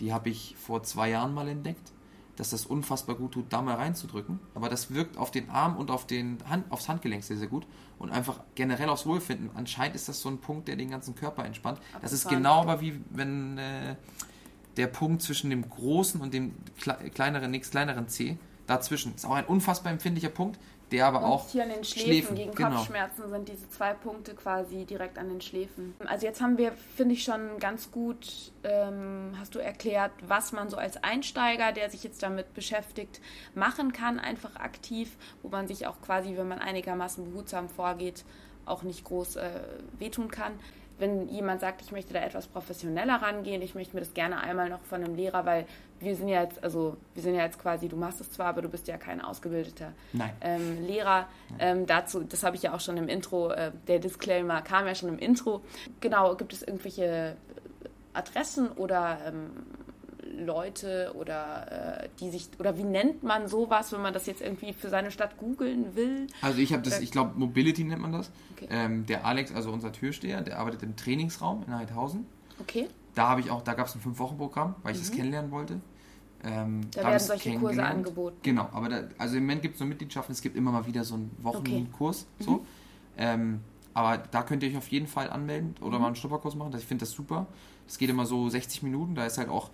Die 0.00 0.12
habe 0.12 0.28
ich 0.30 0.56
vor 0.58 0.82
zwei 0.82 1.10
Jahren 1.10 1.34
mal 1.34 1.46
entdeckt, 1.48 1.92
dass 2.36 2.50
das 2.50 2.66
unfassbar 2.66 3.16
gut 3.16 3.32
tut, 3.32 3.52
da 3.52 3.62
mal 3.62 3.76
reinzudrücken. 3.76 4.40
Aber 4.54 4.68
das 4.68 4.92
wirkt 4.92 5.16
auf 5.16 5.30
den 5.30 5.50
Arm 5.50 5.76
und 5.76 5.90
auf 5.90 6.06
den 6.06 6.38
Hand, 6.48 6.70
aufs 6.70 6.88
Handgelenk 6.88 7.22
sehr, 7.22 7.36
sehr 7.36 7.46
gut. 7.46 7.66
Und 7.98 8.10
einfach 8.10 8.40
generell 8.54 8.88
aufs 8.88 9.06
Wohlfinden. 9.06 9.50
Anscheinend 9.54 9.94
ist 9.94 10.08
das 10.08 10.20
so 10.20 10.28
ein 10.28 10.38
Punkt, 10.38 10.68
der 10.68 10.76
den 10.76 10.90
ganzen 10.90 11.14
Körper 11.14 11.44
entspannt. 11.44 11.78
Das 12.02 12.12
ist 12.12 12.26
Abgefahren. 12.26 12.42
genau 12.42 12.60
aber 12.60 12.80
wie 12.80 13.00
wenn 13.10 13.58
äh, 13.58 13.96
der 14.76 14.88
Punkt 14.88 15.22
zwischen 15.22 15.50
dem 15.50 15.68
großen 15.68 16.20
und 16.20 16.34
dem 16.34 16.54
kle 16.78 16.96
kleineren, 17.10 17.50
nächst 17.50 17.70
kleineren 17.70 18.08
C 18.08 18.36
dazwischen. 18.66 19.14
Ist 19.14 19.26
auch 19.26 19.34
ein 19.34 19.44
unfassbar 19.44 19.92
empfindlicher 19.92 20.30
Punkt, 20.30 20.58
der 20.94 21.06
aber 21.06 21.18
Und 21.18 21.24
auch 21.24 21.48
hier 21.48 21.64
an 21.64 21.70
den 21.70 21.84
Schläfen, 21.84 22.08
Schläfen, 22.08 22.36
gegen 22.36 22.54
genau. 22.54 22.76
Kopfschmerzen 22.76 23.28
sind 23.28 23.48
diese 23.48 23.68
zwei 23.68 23.94
Punkte 23.94 24.34
quasi 24.34 24.84
direkt 24.84 25.18
an 25.18 25.28
den 25.28 25.40
Schläfen. 25.40 25.94
Also 26.06 26.26
jetzt 26.26 26.40
haben 26.40 26.56
wir, 26.56 26.72
finde 26.96 27.14
ich, 27.14 27.24
schon 27.24 27.58
ganz 27.58 27.90
gut, 27.90 28.52
ähm, 28.62 29.34
hast 29.38 29.54
du 29.54 29.58
erklärt, 29.58 30.12
was 30.26 30.52
man 30.52 30.70
so 30.70 30.76
als 30.76 31.02
Einsteiger, 31.02 31.72
der 31.72 31.90
sich 31.90 32.04
jetzt 32.04 32.22
damit 32.22 32.54
beschäftigt, 32.54 33.20
machen 33.54 33.92
kann, 33.92 34.18
einfach 34.18 34.56
aktiv, 34.56 35.16
wo 35.42 35.48
man 35.48 35.66
sich 35.66 35.86
auch 35.86 36.00
quasi, 36.00 36.36
wenn 36.36 36.48
man 36.48 36.60
einigermaßen 36.60 37.24
behutsam 37.32 37.68
vorgeht, 37.68 38.24
auch 38.66 38.82
nicht 38.82 39.04
groß 39.04 39.36
äh, 39.36 39.50
wehtun 39.98 40.30
kann. 40.30 40.52
Wenn 40.96 41.28
jemand 41.28 41.60
sagt, 41.60 41.82
ich 41.82 41.90
möchte 41.90 42.14
da 42.14 42.20
etwas 42.20 42.46
professioneller 42.46 43.16
rangehen, 43.16 43.62
ich 43.62 43.74
möchte 43.74 43.96
mir 43.96 44.00
das 44.00 44.14
gerne 44.14 44.40
einmal 44.40 44.68
noch 44.68 44.84
von 44.84 45.02
einem 45.02 45.16
Lehrer, 45.16 45.44
weil 45.44 45.66
wir 46.04 46.14
sind 46.16 46.28
ja 46.28 46.42
jetzt, 46.42 46.62
also 46.62 46.96
wir 47.14 47.22
sind 47.22 47.34
ja 47.34 47.44
jetzt 47.44 47.58
quasi, 47.58 47.88
du 47.88 47.96
machst 47.96 48.20
es 48.20 48.30
zwar, 48.30 48.46
aber 48.46 48.62
du 48.62 48.68
bist 48.68 48.86
ja 48.88 48.96
kein 48.96 49.20
ausgebildeter 49.20 49.92
ähm, 50.40 50.86
Lehrer. 50.86 51.26
Ähm, 51.58 51.86
dazu, 51.86 52.20
das 52.20 52.42
habe 52.42 52.56
ich 52.56 52.62
ja 52.62 52.74
auch 52.74 52.80
schon 52.80 52.96
im 52.96 53.08
Intro, 53.08 53.50
äh, 53.50 53.72
der 53.88 53.98
Disclaimer 53.98 54.62
kam 54.62 54.86
ja 54.86 54.94
schon 54.94 55.08
im 55.08 55.18
Intro. 55.18 55.62
Genau, 56.00 56.34
gibt 56.36 56.52
es 56.52 56.62
irgendwelche 56.62 57.04
äh, 57.04 57.34
Adressen 58.12 58.68
oder 58.68 59.18
ähm, 59.26 59.50
Leute 60.36 61.12
oder 61.16 62.02
äh, 62.04 62.08
die 62.20 62.30
sich, 62.30 62.48
oder 62.58 62.76
wie 62.76 62.84
nennt 62.84 63.22
man 63.22 63.46
sowas, 63.48 63.92
wenn 63.92 64.02
man 64.02 64.12
das 64.12 64.26
jetzt 64.26 64.40
irgendwie 64.40 64.72
für 64.72 64.88
seine 64.88 65.10
Stadt 65.10 65.36
googeln 65.38 65.94
will? 65.94 66.26
Also 66.40 66.58
ich 66.58 66.72
habe 66.72 66.82
das, 66.82 67.00
ich 67.00 67.10
glaube 67.10 67.38
Mobility 67.38 67.84
nennt 67.84 68.02
man 68.02 68.12
das. 68.12 68.30
Okay. 68.52 68.68
Ähm, 68.70 69.06
der 69.06 69.24
Alex, 69.24 69.54
also 69.54 69.70
unser 69.70 69.92
Türsteher, 69.92 70.40
der 70.40 70.58
arbeitet 70.58 70.82
im 70.82 70.96
Trainingsraum 70.96 71.64
in 71.66 71.74
Heidhausen. 71.76 72.26
Okay, 72.60 72.88
Da 73.14 73.28
habe 73.28 73.40
ich 73.40 73.50
auch, 73.50 73.62
da 73.62 73.74
gab 73.74 73.86
es 73.86 73.94
ein 73.94 74.00
Fünf-Wochen-Programm, 74.00 74.76
weil 74.82 74.94
ich 74.94 75.00
das 75.00 75.10
kennenlernen 75.10 75.50
wollte. 75.50 75.80
Ähm, 76.44 76.76
Mhm. 76.80 76.90
da 76.92 77.04
werden 77.04 77.18
solche 77.20 77.58
Kurse 77.58 77.82
angeboten. 77.82 78.36
Genau, 78.42 78.68
aber 78.72 78.88
da, 78.88 79.02
also 79.18 79.36
im 79.36 79.44
Moment 79.44 79.62
gibt 79.62 79.74
es 79.74 79.80
nur 79.80 79.88
Mitgliedschaften, 79.88 80.32
es 80.32 80.42
gibt 80.42 80.56
immer 80.56 80.72
mal 80.72 80.86
wieder 80.86 81.02
so 81.04 81.14
einen 81.14 81.30
Wochenkurs. 81.42 82.26
Mhm. 82.38 82.44
So. 82.44 82.66
Ähm, 83.16 83.60
aber 83.94 84.18
da 84.18 84.42
könnt 84.42 84.62
ihr 84.62 84.70
euch 84.70 84.76
auf 84.76 84.88
jeden 84.88 85.06
Fall 85.06 85.30
anmelden 85.30 85.74
oder 85.80 85.96
Mhm. 85.96 86.02
mal 86.02 86.06
einen 86.08 86.16
Schnupperkurs 86.16 86.54
machen. 86.56 86.74
Ich 86.76 86.84
finde 86.84 87.02
das 87.04 87.12
super. 87.12 87.46
Das 87.86 87.98
geht 87.98 88.10
immer 88.10 88.26
so 88.26 88.48
60 88.48 88.82
Minuten, 88.82 89.14
da 89.14 89.24
ist 89.26 89.38
halt 89.38 89.48
auch, 89.48 89.70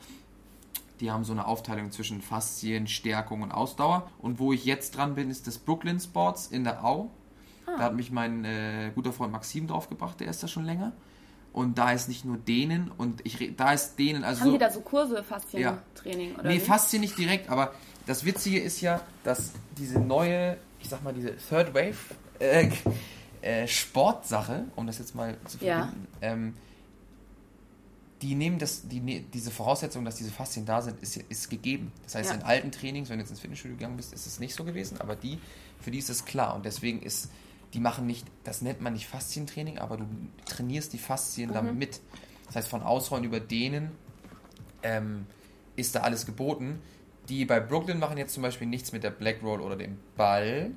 die 1.00 1.11
haben 1.11 1.24
so 1.24 1.33
eine 1.33 1.46
Aufteilung 1.46 1.90
zwischen 1.92 2.20
Faszien, 2.20 2.87
Stärkung 2.87 3.42
und 3.42 3.52
Ausdauer. 3.52 4.11
Und 4.18 4.38
wo 4.38 4.52
ich 4.52 4.64
jetzt 4.64 4.96
dran 4.96 5.14
bin, 5.14 5.30
ist 5.30 5.46
das 5.46 5.59
Brooklyn 5.59 5.98
Sports 5.98 6.48
in 6.48 6.64
der 6.64 6.85
Au. 6.85 7.11
Ah. 7.66 7.76
Da 7.78 7.85
hat 7.85 7.94
mich 7.94 8.11
mein 8.11 8.44
äh, 8.44 8.90
guter 8.94 9.12
Freund 9.12 9.33
Maxim 9.33 9.66
draufgebracht, 9.66 10.20
der 10.20 10.28
ist 10.28 10.42
da 10.42 10.48
schon 10.48 10.64
länger. 10.64 10.92
Und 11.53 11.79
da 11.79 11.91
ist 11.93 12.09
nicht 12.09 12.25
nur 12.25 12.37
Dehnen 12.37 12.93
und 12.97 13.27
ich 13.27 13.55
da 13.57 13.73
ist 13.73 13.97
Dehnen, 13.99 14.23
also 14.23 14.43
Haben 14.43 14.53
die 14.53 14.59
da 14.59 14.71
so 14.71 14.81
Kurse, 14.83 15.25
Faszientraining 15.25 16.35
oder 16.37 16.49
Nee, 16.49 16.57
wie? 16.57 16.61
Faszien 16.61 17.01
nicht 17.01 17.19
direkt, 17.19 17.49
aber 17.51 17.75
das 18.07 18.25
Witzige 18.25 18.61
ist 18.61 18.81
ja, 18.81 19.01
dass 19.25 19.51
diese 19.77 19.99
neue, 19.99 20.57
ich 20.81 20.89
sag 20.89 21.03
mal, 21.03 21.13
diese 21.13 21.37
Third 21.37 21.75
Wave 21.75 21.97
äh, 22.39 22.71
äh, 23.43 23.67
Sportsache, 23.67 24.67
um 24.77 24.87
das 24.87 24.99
jetzt 24.99 25.15
mal 25.17 25.37
zu 25.47 25.59
Ja. 25.65 25.79
verbinden, 25.87 26.07
ähm, 26.23 26.55
die 28.23 28.35
nehmen 28.35 28.59
das, 28.59 28.87
die, 28.87 29.01
ne- 29.01 29.25
diese 29.33 29.51
Voraussetzung, 29.51 30.05
dass 30.05 30.17
diese 30.17 30.31
Faszien 30.31 30.67
da 30.67 30.83
sind, 30.83 31.03
ist, 31.03 31.17
ist 31.17 31.49
gegeben. 31.49 31.91
Das 32.05 32.15
heißt, 32.17 32.31
Ja. 32.31 32.37
in 32.37 32.43
alten 32.43 32.71
Trainings, 32.71 33.09
wenn 33.09 33.17
du 33.19 33.23
jetzt 33.23 33.31
ins 33.31 33.41
Fitnessstudio 33.41 33.77
gegangen 33.79 33.97
bist, 33.97 34.13
ist 34.13 34.27
es 34.27 34.39
nicht 34.39 34.55
so 34.55 34.63
gewesen, 34.65 35.01
aber 35.01 35.17
die, 35.17 35.39
für 35.81 35.91
die 35.91 35.99
ist 35.99 36.11
es 36.11 36.25
klar. 36.27 36.55
Und 36.55 36.65
deswegen 36.67 37.01
ist, 37.03 37.31
die 37.74 37.80
machen 37.80 38.06
nicht, 38.06 38.26
das 38.44 38.62
nennt 38.62 38.80
man 38.80 38.92
nicht 38.94 39.06
Faszientraining, 39.06 39.78
aber 39.78 39.96
du 39.96 40.04
trainierst 40.46 40.92
die 40.92 40.98
Faszien 40.98 41.52
damit 41.52 41.74
mit. 41.76 42.00
Das 42.46 42.56
heißt, 42.56 42.68
von 42.68 42.83
Ausrollen 42.83 43.24
über 43.24 43.38
Dehnen 43.38 43.92
ähm, 44.83 45.26
ist 45.76 45.94
da 45.94 46.00
alles 46.00 46.26
geboten. 46.26 46.80
Die 47.28 47.44
bei 47.44 47.61
Brooklyn 47.61 47.98
machen 48.00 48.18
jetzt 48.18 48.35
zum 48.35 48.42
Beispiel 48.42 48.66
nichts 48.66 48.90
mit 48.92 49.04
der 49.04 49.11
Black 49.11 49.42
Roll 49.42 49.61
oder 49.61 49.76
dem 49.76 49.98
Ball. 50.16 50.72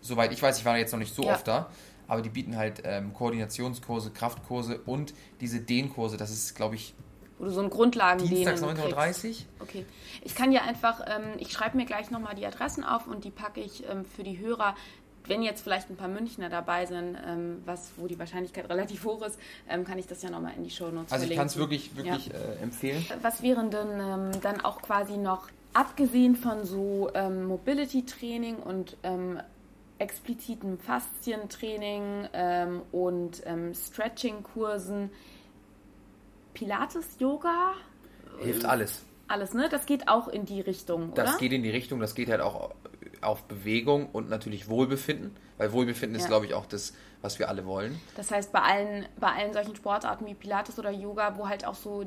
Soweit 0.00 0.32
ich 0.32 0.42
weiß, 0.42 0.58
ich 0.58 0.64
war 0.64 0.76
jetzt 0.76 0.92
noch 0.92 0.98
nicht 0.98 1.14
so 1.14 1.22
Ja. 1.22 1.34
oft 1.34 1.46
da, 1.46 1.70
aber 2.08 2.20
die 2.20 2.30
bieten 2.30 2.56
halt 2.56 2.82
ähm, 2.84 3.14
Koordinationskurse, 3.14 4.10
Kraftkurse 4.10 4.80
und 4.80 5.14
diese 5.40 5.60
Dehnkurse. 5.60 6.16
Das 6.16 6.30
ist, 6.32 6.54
glaube 6.56 6.74
ich, 6.74 6.94
Wo 7.38 7.44
du 7.44 7.50
so 7.50 7.60
ein 7.62 7.70
Grundlagendehnen 7.70 8.56
Dienstags 8.56 8.60
kriegst. 8.60 8.96
9.30 8.96 9.28
Uhr. 9.28 9.36
Okay. 9.60 9.86
Ich 10.22 10.34
kann 10.34 10.50
ja 10.52 10.62
einfach, 10.62 11.00
ähm, 11.06 11.36
ich 11.38 11.52
schreibe 11.52 11.76
mir 11.76 11.84
gleich 11.86 12.10
nochmal 12.10 12.34
die 12.34 12.44
Adressen 12.44 12.82
auf 12.84 13.06
und 13.06 13.24
die 13.24 13.30
packe 13.30 13.60
ich 13.60 13.88
ähm, 13.88 14.04
für 14.04 14.24
die 14.24 14.38
Hörer. 14.40 14.74
Wenn 15.26 15.42
jetzt 15.42 15.62
vielleicht 15.62 15.90
ein 15.90 15.96
paar 15.96 16.08
Münchner 16.08 16.48
dabei 16.48 16.86
sind, 16.86 17.16
ähm, 17.26 17.62
was, 17.64 17.92
wo 17.96 18.06
die 18.06 18.18
Wahrscheinlichkeit 18.18 18.68
relativ 18.70 19.04
hoch 19.04 19.22
ist, 19.26 19.38
ähm, 19.68 19.84
kann 19.84 19.98
ich 19.98 20.06
das 20.06 20.22
ja 20.22 20.30
nochmal 20.30 20.52
in 20.56 20.64
die 20.64 20.70
Shownotes 20.70 21.12
Also 21.12 21.26
ich 21.26 21.36
kann 21.36 21.46
es 21.46 21.56
wirklich, 21.56 21.96
wirklich 21.96 22.32
äh, 22.32 22.62
empfehlen. 22.62 23.04
Was 23.22 23.42
wären 23.42 23.70
denn 23.70 23.88
ähm, 24.00 24.40
dann 24.42 24.60
auch 24.60 24.82
quasi 24.82 25.16
noch, 25.16 25.48
abgesehen 25.72 26.36
von 26.36 26.64
so 26.64 27.10
ähm, 27.14 27.46
Mobility-Training 27.46 28.56
und 28.56 28.96
ähm, 29.02 29.40
explizitem 29.98 30.78
Faszientraining 30.78 32.28
ähm, 32.32 32.82
und 32.92 33.42
Stretching-Kursen, 33.74 35.10
Pilates, 36.52 37.16
Yoga, 37.18 37.74
Hilft 38.40 38.64
alles. 38.64 39.04
alles, 39.28 39.54
ne? 39.54 39.68
Das 39.68 39.86
geht 39.86 40.08
auch 40.08 40.28
in 40.28 40.44
die 40.44 40.60
Richtung, 40.60 41.12
Das 41.14 41.30
oder? 41.30 41.38
geht 41.38 41.52
in 41.52 41.62
die 41.62 41.70
Richtung, 41.70 42.00
das 42.00 42.14
geht 42.14 42.28
halt 42.28 42.40
auch 42.40 42.70
auf 43.24 43.44
Bewegung 43.44 44.08
und 44.10 44.28
natürlich 44.28 44.68
Wohlbefinden, 44.68 45.36
weil 45.58 45.72
Wohlbefinden 45.72 46.16
ist, 46.16 46.22
Ja. 46.24 46.28
glaube 46.28 46.46
ich, 46.46 46.54
auch 46.54 46.66
das, 46.66 46.92
was 47.22 47.38
wir 47.38 47.48
alle 47.48 47.64
wollen. 47.66 47.98
Das 48.16 48.30
heißt, 48.30 48.52
bei 48.52 48.60
allen, 48.60 49.06
bei 49.18 49.28
allen 49.32 49.52
solchen 49.52 49.74
Sportarten 49.76 50.26
wie 50.26 50.34
Pilates 50.34 50.78
oder 50.78 50.90
Yoga, 50.90 51.36
wo 51.38 51.48
halt 51.48 51.64
auch 51.66 51.74
so 51.74 52.04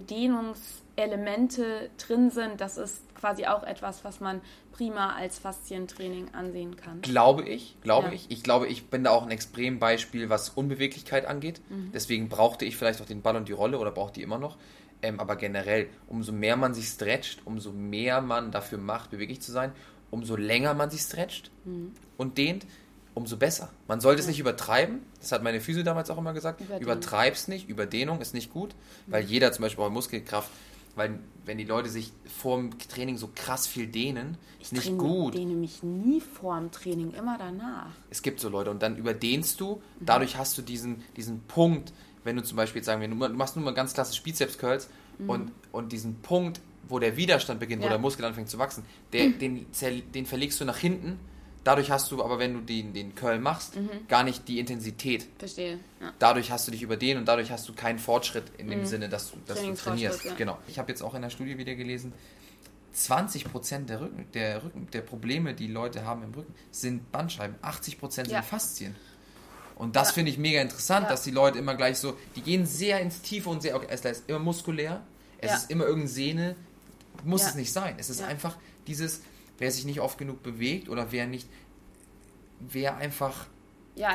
Dehnungselemente 0.96 1.90
drin 1.98 2.30
sind, 2.30 2.62
das 2.62 2.78
ist 2.78 3.02
quasi 3.16 3.46
auch 3.46 3.64
etwas, 3.64 4.04
was 4.04 4.20
man 4.20 4.42
prima 4.72 5.16
als 5.16 5.40
Faszientraining 5.40 6.34
ansehen 6.34 6.76
kann. 6.76 7.02
Glaube 7.02 7.44
ich, 7.44 7.76
glaube 7.82 8.08
Ja. 8.10 8.14
ich. 8.14 8.28
Ich 8.30 8.44
glaube, 8.44 8.68
ich 8.68 8.88
bin 8.90 9.04
da 9.04 9.12
auch 9.12 9.24
ein 9.24 9.32
Extrembeispiel, 9.32 10.30
was 10.30 10.50
Unbeweglichkeit 10.50 11.26
angeht. 11.26 11.62
Mhm. 11.70 11.92
Deswegen 11.94 12.30
brauchte 12.30 12.66
ich 12.66 12.78
vielleicht 12.78 13.02
auch 13.02 13.06
den 13.06 13.22
Ball 13.22 13.36
und 13.36 13.48
die 13.48 13.54
Rolle 13.54 13.80
oder 13.80 13.92
brauche 13.92 14.14
die 14.14 14.22
immer 14.22 14.38
noch. 14.38 14.58
Ähm, 15.04 15.20
aber 15.20 15.36
generell, 15.36 15.90
umso 16.08 16.32
mehr 16.32 16.58
man 16.58 16.74
sich 16.74 16.88
stretcht, 16.88 17.42
umso 17.46 17.72
mehr 17.72 18.20
man 18.22 18.52
dafür 18.52 18.80
macht, 18.80 19.12
beweglich 19.12 19.42
zu 19.42 19.52
sein, 19.52 19.72
umso 20.12 20.36
länger 20.36 20.74
man 20.74 20.90
sich 20.90 21.02
stretcht 21.02 21.52
mhm. 21.66 21.92
und 22.18 22.38
dehnt, 22.38 22.66
umso 23.18 23.36
besser. 23.38 23.70
Man 23.88 24.00
sollte 24.00 24.22
es 24.22 24.28
nicht 24.28 24.40
übertreiben. 24.40 25.00
Das 25.20 25.32
hat 25.32 25.44
meine 25.44 25.60
Physio 25.60 25.84
damals 25.84 26.10
auch 26.10 26.18
immer 26.20 26.34
gesagt. 26.34 26.62
Übertreib 26.80 27.34
es 27.34 27.48
nicht. 27.48 27.68
Überdehnung 27.68 28.22
ist 28.22 28.34
nicht 28.34 28.54
gut, 28.54 28.76
weil 29.08 29.24
mhm. 29.24 29.30
jeder 29.30 29.52
zum 29.52 29.64
Beispiel 29.64 29.84
braucht 29.84 29.94
Muskelkraft. 29.94 30.52
Weil 30.96 31.20
wenn 31.46 31.58
die 31.58 31.64
Leute 31.64 31.90
sich 31.90 32.12
vor 32.26 32.58
dem 32.58 32.78
Training 32.78 33.18
so 33.18 33.30
krass 33.34 33.68
viel 33.68 33.88
dehnen, 33.88 34.38
ist 34.60 34.74
ich 34.74 34.86
nicht 34.86 34.98
gut. 34.98 35.36
Ich 35.36 35.42
dehne 35.42 35.54
mich 35.54 35.84
nie 35.84 36.22
vor 36.22 36.60
dem 36.60 36.72
Training, 36.72 37.12
immer 37.12 37.38
danach. 37.38 37.92
Es 38.10 38.22
gibt 38.22 38.40
so 38.40 38.50
Leute 38.50 38.72
und 38.72 38.82
dann 38.82 38.98
überdehnst 38.98 39.60
du. 39.62 39.76
Mhm. 39.76 40.06
Dadurch 40.06 40.38
hast 40.38 40.58
du 40.58 40.62
diesen, 40.62 41.04
diesen 41.16 41.42
Punkt, 41.42 41.94
wenn 42.24 42.36
du 42.36 42.44
zum 42.44 42.58
Beispiel 42.58 42.80
jetzt 42.80 42.88
sagen, 42.88 43.02
du 43.10 43.16
machst 43.16 43.56
nur 43.56 43.66
mal 43.66 43.74
ganz 43.74 43.94
klassisch 43.94 44.22
Bizeps-Curls 44.24 44.90
mhm. 45.20 45.30
und, 45.30 45.52
und 45.72 45.92
diesen 45.92 46.16
Punkt, 46.22 46.62
wo 46.88 47.00
der 47.00 47.18
Widerstand 47.18 47.60
beginnt, 47.60 47.82
ja. 47.82 47.88
wo 47.88 47.90
der 47.90 48.00
Muskel 48.00 48.26
anfängt 48.26 48.50
zu 48.50 48.58
wachsen, 48.58 48.84
der, 49.14 49.28
mhm. 49.28 49.40
den, 49.40 49.66
den 50.14 50.26
verlegst 50.26 50.60
du 50.60 50.66
nach 50.66 50.78
hinten. 50.78 51.20
Dadurch 51.64 51.92
hast 51.92 52.12
du 52.12 52.24
aber, 52.24 52.40
wenn 52.40 52.54
du 52.54 52.62
den, 52.62 52.94
den 52.94 53.14
Curl 53.14 53.40
machst, 53.40 53.76
mhm. 53.76 53.90
gar 54.08 54.24
nicht 54.24 54.48
die 54.48 54.60
Intensität. 54.60 55.28
Verstehe. 55.38 55.80
Ja. 56.00 56.14
Dadurch 56.18 56.50
hast 56.50 56.66
du 56.68 56.72
dich 56.72 56.82
überdehnt 56.82 57.20
und 57.20 57.28
dadurch 57.28 57.52
hast 57.52 57.68
du 57.68 57.74
keinen 57.74 58.00
Fortschritt 58.00 58.46
in 58.58 58.70
dem 58.70 58.82
mhm. 58.82 58.86
Sinne, 58.86 59.10
dass 59.10 59.32
du, 59.32 59.38
dass 59.46 59.62
du 59.62 59.74
trainierst. 59.74 60.24
Ja. 60.24 60.34
Genau. 60.36 60.58
Ich 60.68 60.80
habe 60.80 60.90
jetzt 60.90 61.02
auch 61.02 61.14
in 61.14 61.22
der 61.22 61.30
Studie 61.30 61.58
wieder 61.58 61.76
gelesen, 61.76 62.14
20% 62.96 63.86
der, 63.86 64.02
Rücken, 64.02 64.26
der, 64.34 64.64
Rücken, 64.64 64.88
der 64.92 65.02
Probleme, 65.02 65.54
die 65.54 65.68
Leute 65.68 66.06
haben 66.06 66.24
im 66.24 66.34
Rücken, 66.34 66.54
sind 66.72 67.12
Bandscheiben. 67.12 67.56
80% 67.62 68.12
sind. 68.12 68.32
Faszien. 68.46 68.96
Und 69.76 69.96
das 69.96 70.10
ja. 70.10 70.14
finde 70.16 70.32
ich 70.32 70.38
mega 70.38 70.62
interessant, 70.62 71.04
ja. 71.04 71.10
dass 71.12 71.24
die 71.24 71.32
Leute 71.32 71.60
immer 71.60 71.76
gleich 71.76 71.98
so, 71.98 72.18
die 72.36 72.42
gehen 72.42 72.66
sehr 72.66 73.00
ins 73.00 73.22
Tiefe 73.22 73.50
und 73.50 73.62
sehr, 73.62 73.76
okay, 73.76 73.88
es 73.90 74.04
ist 74.04 74.24
immer 74.28 74.40
muskulär, 74.40 75.02
es 75.38 75.52
ja. 75.52 75.58
ist 75.58 75.70
immer 75.70 75.84
irgendeine 75.84 76.10
Sehne, 76.10 76.56
muss 77.26 77.46
es 77.46 77.56
nicht 77.56 77.72
sein. 77.72 77.96
Es 77.98 78.10
ist 78.10 78.22
einfach 78.22 78.56
dieses, 78.88 79.22
wer 79.58 79.72
sich 79.72 79.86
nicht 79.86 80.00
oft 80.00 80.18
genug 80.18 80.44
bewegt 80.44 80.90
oder 80.90 81.12
wer 81.12 81.28
nicht, 81.28 81.48
wer 82.60 82.98
einfach 82.98 83.48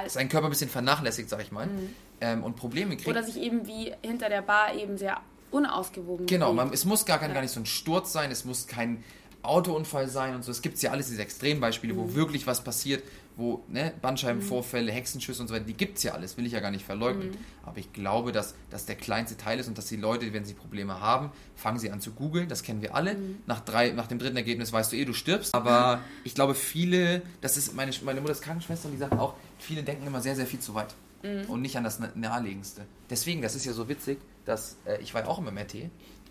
seinen 0.06 0.28
Körper 0.28 0.46
ein 0.46 0.50
bisschen 0.50 0.70
vernachlässigt, 0.70 1.28
sag 1.28 1.42
ich 1.42 1.52
mal, 1.52 1.66
mhm. 1.66 1.94
ähm, 2.20 2.44
und 2.44 2.56
Probleme 2.56 2.96
kriegt. 2.96 3.08
Oder 3.08 3.22
sich 3.22 3.36
eben 3.36 3.66
wie 3.66 3.92
hinter 4.02 4.28
der 4.28 4.42
Bar 4.42 4.74
eben 4.74 4.96
sehr 4.96 5.20
unausgewogen 5.50 6.26
Genau, 6.26 6.52
man, 6.52 6.72
es 6.72 6.84
muss 6.84 7.04
gar, 7.04 7.18
gar, 7.18 7.28
gar 7.28 7.42
nicht 7.42 7.52
so 7.52 7.60
ein 7.60 7.66
Sturz 7.66 8.12
sein, 8.12 8.30
es 8.30 8.44
muss 8.44 8.66
kein 8.66 9.04
Autounfall 9.42 10.08
sein 10.08 10.34
und 10.34 10.44
so. 10.44 10.50
Es 10.50 10.62
gibt 10.62 10.80
ja 10.82 10.90
alles 10.90 11.08
diese 11.08 11.22
Extrembeispiele, 11.22 11.94
mhm. 11.94 11.98
wo 11.98 12.14
wirklich 12.14 12.46
was 12.46 12.62
passiert, 12.62 13.02
wo 13.36 13.62
ne, 13.68 13.92
Bandscheibenvorfälle, 14.00 14.90
mhm. 14.92 14.96
Hexenschüsse 14.96 15.42
und 15.42 15.48
so 15.48 15.54
weiter, 15.54 15.64
die 15.64 15.74
gibt 15.74 15.96
es 15.98 16.04
ja 16.04 16.12
alles, 16.12 16.36
will 16.36 16.46
ich 16.46 16.52
ja 16.52 16.60
gar 16.60 16.70
nicht 16.70 16.84
verleugnen. 16.84 17.30
Mhm. 17.30 17.36
Aber 17.64 17.78
ich 17.78 17.92
glaube, 17.92 18.32
dass 18.32 18.54
das 18.70 18.86
der 18.86 18.96
kleinste 18.96 19.36
Teil 19.36 19.58
ist 19.58 19.68
und 19.68 19.78
dass 19.78 19.86
die 19.86 19.96
Leute, 19.96 20.32
wenn 20.32 20.44
sie 20.44 20.54
Probleme 20.54 21.00
haben, 21.00 21.30
fangen 21.56 21.78
sie 21.78 21.90
an 21.90 22.00
zu 22.00 22.12
googeln, 22.12 22.48
das 22.48 22.62
kennen 22.62 22.82
wir 22.82 22.94
alle. 22.94 23.14
Mhm. 23.14 23.38
Nach, 23.46 23.60
drei, 23.60 23.90
nach 23.90 24.06
dem 24.06 24.18
dritten 24.18 24.36
Ergebnis 24.36 24.72
weißt 24.72 24.92
du 24.92 24.96
eh, 24.96 25.04
du 25.04 25.12
stirbst. 25.12 25.54
Aber 25.54 26.00
ich 26.24 26.34
glaube, 26.34 26.54
viele, 26.54 27.22
das 27.40 27.56
ist 27.56 27.74
meine, 27.74 27.92
meine 28.04 28.20
Mutter 28.20 28.32
ist 28.32 28.42
Krankenschwester 28.42 28.86
und 28.86 28.92
die 28.92 28.98
sagt 28.98 29.14
auch, 29.14 29.34
viele 29.58 29.82
denken 29.82 30.06
immer 30.06 30.20
sehr, 30.20 30.36
sehr 30.36 30.46
viel 30.46 30.60
zu 30.60 30.74
weit. 30.74 30.94
Mhm. 31.22 31.48
Und 31.48 31.62
nicht 31.62 31.76
an 31.76 31.84
das 31.84 32.00
Naheliegendste. 32.14 32.82
Deswegen, 33.08 33.42
das 33.42 33.54
ist 33.54 33.64
ja 33.64 33.72
so 33.72 33.88
witzig, 33.88 34.18
dass 34.44 34.76
äh, 34.84 35.00
ich 35.00 35.14
war 35.14 35.22
ja 35.22 35.28
auch 35.28 35.38
im 35.38 35.44
MRT 35.44 35.90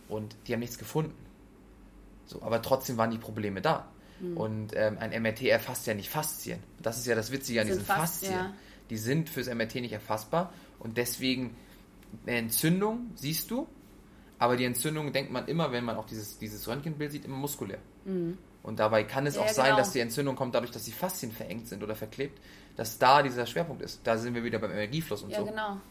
und 0.10 0.36
die 0.48 0.54
haben 0.54 0.60
nichts 0.60 0.78
gefunden. 0.78 1.14
So, 2.32 2.42
aber 2.44 2.62
trotzdem 2.62 2.96
waren 2.96 3.12
die 3.12 3.18
Probleme 3.18 3.62
da. 3.62 3.88
Mhm. 4.22 4.38
Und 4.38 4.74
ähm, 4.74 4.98
ein 5.00 5.22
MRT 5.22 5.44
erfasst 5.44 5.86
ja 5.86 5.94
nicht 5.94 6.10
Faszien. 6.10 6.60
Das 6.82 6.98
ist 6.98 7.06
ja 7.06 7.14
das 7.14 7.30
Witzige 7.32 7.60
an 7.60 7.68
diesen 7.68 7.84
Faszien. 7.84 8.32
Ja. 8.32 8.54
Die 8.90 8.96
sind 8.96 9.30
fürs 9.30 9.48
MRT 9.54 9.76
nicht 9.76 9.92
erfassbar 9.92 10.54
und 10.80 10.96
deswegen 10.96 11.58
eine 12.26 12.38
Entzündung 12.38 13.12
siehst 13.16 13.52
du, 13.52 13.68
aber 14.40 14.56
die 14.56 14.64
Entzündung 14.64 15.12
denkt 15.12 15.32
man 15.32 15.46
immer, 15.48 15.74
wenn 15.74 15.84
man 15.84 15.98
auch 15.98 16.06
dieses, 16.06 16.38
dieses 16.38 16.66
Röntgenbild 16.68 17.12
sieht, 17.12 17.26
immer 17.26 17.38
muskulär. 17.38 17.80
Mhm. 18.06 18.38
Und 18.64 18.80
dabei 18.80 19.04
kann 19.04 19.28
es 19.28 19.36
ja, 19.36 19.42
auch 19.42 19.48
genau. 19.48 19.56
sein, 19.56 19.76
dass 19.76 19.92
die 19.92 20.00
Entzündung 20.00 20.38
kommt 20.38 20.56
dadurch, 20.56 20.72
dass 20.72 20.84
die 20.84 20.92
Faszien 20.92 21.34
verengt 21.34 21.68
sind 21.68 21.84
oder 21.84 21.96
verklebt, 21.96 22.40
dass 22.78 22.98
da 22.98 23.24
dieser 23.24 23.46
Schwerpunkt 23.46 23.82
ist. 23.82 24.00
Da 24.06 24.18
sind 24.18 24.36
wir 24.36 24.44
wieder 24.44 24.60
beim 24.60 24.72
Energiefluss 24.72 25.24
und 25.24 25.32
ja, 25.32 25.40
so. 25.40 25.46
Ja, 25.46 25.52
genau 25.52 25.82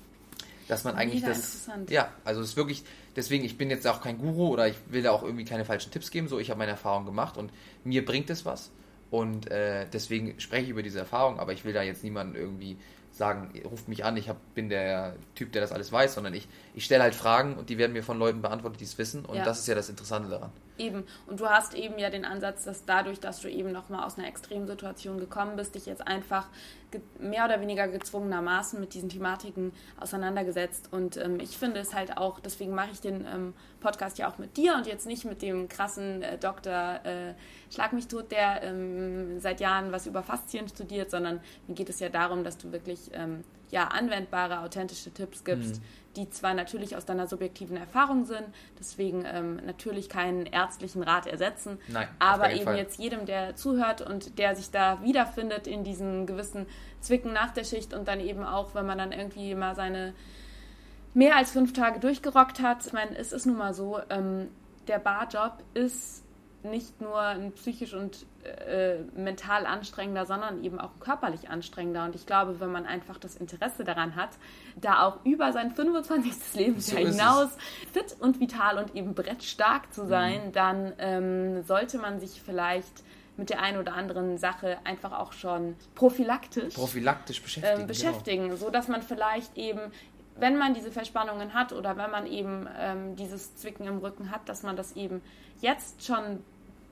dass 0.71 0.85
man 0.85 0.95
eigentlich 0.95 1.23
das. 1.23 1.69
Ja, 1.89 2.13
also 2.25 2.41
es 2.41 2.51
ist 2.51 2.57
wirklich, 2.57 2.85
deswegen, 3.17 3.45
ich 3.45 3.59
bin 3.59 3.71
jetzt 3.71 3.87
auch 3.87 4.01
kein 4.01 4.19
Guru 4.19 4.49
oder 4.49 4.69
ich 4.69 4.77
will 4.89 5.03
da 5.03 5.11
auch 5.11 5.23
irgendwie 5.23 5.45
keine 5.45 5.65
falschen 5.65 5.91
Tipps 5.91 6.11
geben, 6.11 6.29
so 6.29 6.39
ich 6.39 6.51
habe 6.51 6.59
meine 6.59 6.71
Erfahrung 6.71 7.05
gemacht 7.05 7.37
und 7.37 7.51
mir 7.85 8.05
bringt 8.05 8.31
es 8.31 8.45
was. 8.45 8.71
Und 9.11 9.51
äh, 9.51 9.87
deswegen 9.93 10.39
spreche 10.39 10.65
ich 10.65 10.71
über 10.71 10.85
diese 10.85 11.01
Erfahrung, 11.01 11.41
aber 11.41 11.53
ich 11.53 11.65
will 11.65 11.73
da 11.73 11.83
jetzt 11.83 12.05
niemanden 12.05 12.37
irgendwie 12.37 12.77
sagen, 13.11 13.51
ruft 13.69 13.89
mich 13.89 14.05
an, 14.05 14.17
ich 14.17 14.29
hab, 14.29 14.37
bin 14.55 14.69
der 14.69 15.17
Typ, 15.35 15.51
der 15.51 15.61
das 15.61 15.73
alles 15.73 15.91
weiß, 15.91 16.15
sondern 16.15 16.33
ich, 16.33 16.47
ich 16.75 16.85
stelle 16.85 17.03
halt 17.03 17.17
Fragen 17.17 17.57
und 17.57 17.69
die 17.69 17.77
werden 17.77 17.93
mir 17.93 18.05
von 18.05 18.19
Leuten 18.19 18.41
beantwortet, 18.41 18.81
die 18.81 18.85
es 18.85 18.97
wissen. 18.99 19.25
Und 19.25 19.39
ja. 19.39 19.45
das 19.45 19.59
ist 19.59 19.67
ja 19.67 19.75
das 19.75 19.89
Interessante 19.89 20.29
daran. 20.31 20.53
Eben. 20.81 21.05
Und 21.27 21.41
du 21.41 21.49
hast 21.49 21.75
eben 21.75 21.99
ja 21.99 22.09
den 22.09 22.25
Ansatz, 22.25 22.65
dass 22.65 22.87
dadurch, 22.87 23.21
dass 23.21 23.41
du 23.41 23.51
eben 23.51 23.71
nochmal 23.71 24.05
aus 24.05 24.17
einer 24.17 24.27
Extremsituation 24.27 25.19
gekommen 25.19 25.57
bist, 25.57 25.75
dich 25.75 25.85
jetzt 25.85 26.07
einfach 26.07 26.49
mehr 27.19 27.45
oder 27.45 27.61
weniger 27.61 27.87
gezwungenermaßen 27.87 28.81
mit 28.81 28.95
diesen 28.95 29.11
Thematiken 29.11 29.73
auseinandergesetzt. 30.01 30.89
Und 30.91 31.19
ähm, 31.19 31.39
ich 31.39 31.59
finde 31.59 31.81
es 31.81 31.95
halt 31.95 32.17
auch, 32.17 32.41
deswegen 32.41 32.75
mache 32.75 32.91
ich 32.93 33.01
den 33.01 33.27
ähm, 33.27 33.55
Podcast 33.81 34.19
ja 34.19 34.31
auch 34.31 34.39
mit 34.39 34.57
dir 34.57 34.75
und 34.75 34.87
jetzt 34.87 35.07
nicht 35.07 35.27
mit 35.27 35.43
dem 35.43 35.69
krassen 35.69 36.23
äh, 36.23 36.39
Doktor 36.39 37.01
äh, 37.05 37.35
Schlag 37.73 37.93
mich 37.93 38.09
tot, 38.09 38.33
der 38.33 38.63
ähm, 38.63 39.39
seit 39.39 39.61
Jahren 39.61 39.93
was 39.93 40.07
über 40.07 40.23
Faszien 40.23 40.67
studiert, 40.69 41.11
sondern 41.11 41.41
mir 41.69 41.75
geht 41.75 41.91
es 41.91 42.01
ja 42.01 42.09
darum, 42.09 42.43
dass 42.43 42.59
du 42.59 42.73
wirklich 42.73 43.11
ähm, 43.13 43.45
ja, 43.71 43.85
anwendbare, 43.89 44.61
authentische 44.61 45.13
Tipps 45.13 45.45
gibst, 45.45 45.77
mhm. 45.77 45.85
Die 46.17 46.29
zwar 46.31 46.55
natürlich 46.55 46.97
aus 46.97 47.05
deiner 47.05 47.27
subjektiven 47.27 47.77
Erfahrung 47.77 48.25
sind, 48.25 48.45
deswegen 48.79 49.25
ähm, 49.25 49.61
natürlich 49.65 50.09
keinen 50.09 50.47
ärztlichen 50.47 51.03
Rat 51.03 51.27
ersetzen, 51.27 51.79
Nein, 51.89 52.09
aber 52.19 52.53
eben 52.53 52.65
Fall. 52.65 52.77
jetzt 52.79 52.99
jedem, 52.99 53.27
der 53.27 53.55
zuhört 53.57 54.01
und 54.03 54.39
der 54.39 54.57
sich 54.57 54.71
da 54.71 55.03
wiederfindet 55.03 55.67
in 55.67 55.85
diesen 55.85 56.27
gewissen 56.27 56.67
Zwicken 57.01 57.33
nach 57.33 57.53
der 57.53 57.65
Schicht 57.65 57.95
und 57.95 58.09
dann 58.09 58.21
eben 58.21 58.45
auch, 58.45 58.75
wenn 58.75 58.87
man 58.87 58.99
dann 58.99 59.13
irgendwie 59.13 59.55
mal 59.55 59.75
seine 59.75 60.15
mehr 61.15 61.37
als 61.37 61.51
fünf 61.51 61.73
Tage 61.73 62.01
durchgerockt 62.01 62.61
hat. 62.61 62.87
Ich 62.87 62.93
meine, 62.93 63.17
es 63.17 63.33
ist 63.33 63.47
nun 63.47 63.57
mal 63.57 63.75
so, 63.75 63.99
ähm, 64.11 64.49
der 64.89 64.99
Barjob 64.99 65.59
ist 65.75 66.25
nicht 66.65 67.01
nur 67.01 67.21
ein 67.21 67.53
psychisch 67.53 67.95
und 67.95 68.27
äh, 68.45 68.99
mental 69.15 69.67
anstrengender, 69.67 70.27
sondern 70.27 70.65
eben 70.65 70.81
auch 70.81 70.91
körperlich 71.01 71.49
anstrengender. 71.49 72.05
Und 72.05 72.15
ich 72.15 72.27
glaube, 72.27 72.61
wenn 72.61 72.73
man 72.73 72.87
einfach 72.87 73.19
das 73.19 73.37
Interesse 73.37 73.85
daran 73.85 74.17
hat, 74.17 74.31
da 74.81 75.07
auch 75.07 75.25
über 75.25 75.53
sein 75.53 75.73
25. 75.73 76.33
Lebensjahr 76.55 77.03
so 77.03 77.09
hinaus 77.09 77.49
fit 77.93 78.17
und 78.21 78.41
vital 78.41 78.79
und 78.79 78.95
eben 78.95 79.15
brettstark 79.15 79.93
zu 79.93 80.07
sein, 80.07 80.49
mhm. 80.49 80.53
dann 80.53 80.93
ähm, 80.99 81.63
sollte 81.63 81.99
man 81.99 82.21
sich 82.21 82.43
vielleicht 82.43 83.03
mit 83.37 83.51
der 83.51 83.61
einen 83.61 83.79
oder 83.79 83.95
anderen 83.95 84.39
Sache 84.39 84.79
einfach 84.85 85.13
auch 85.13 85.33
schon 85.33 85.75
prophylaktisch, 85.95 86.75
prophylaktisch 86.75 87.43
beschäftigen, 87.43 87.73
äh, 87.73 87.77
genau. 87.77 87.89
beschäftigen 87.89 88.43
genau. 88.45 88.57
so 88.57 88.71
dass 88.71 88.87
man 88.89 89.03
vielleicht 89.03 89.57
eben 89.57 89.81
wenn 90.41 90.57
man 90.57 90.75
diese 90.75 90.91
Verspannungen 90.91 91.55
hat 91.55 91.73
oder 91.73 91.97
wenn 91.97 92.11
man 92.11 92.27
eben 92.27 92.69
ähm, 92.79 93.17
dieses 93.17 93.57
Zwicken 93.57 93.87
im 93.87 93.99
Rücken 93.99 94.31
hat, 94.31 94.49
dass 94.49 94.63
man 94.63 94.77
das 94.77 94.97
eben 94.97 95.23
jetzt 95.61 96.05
schon 96.05 96.41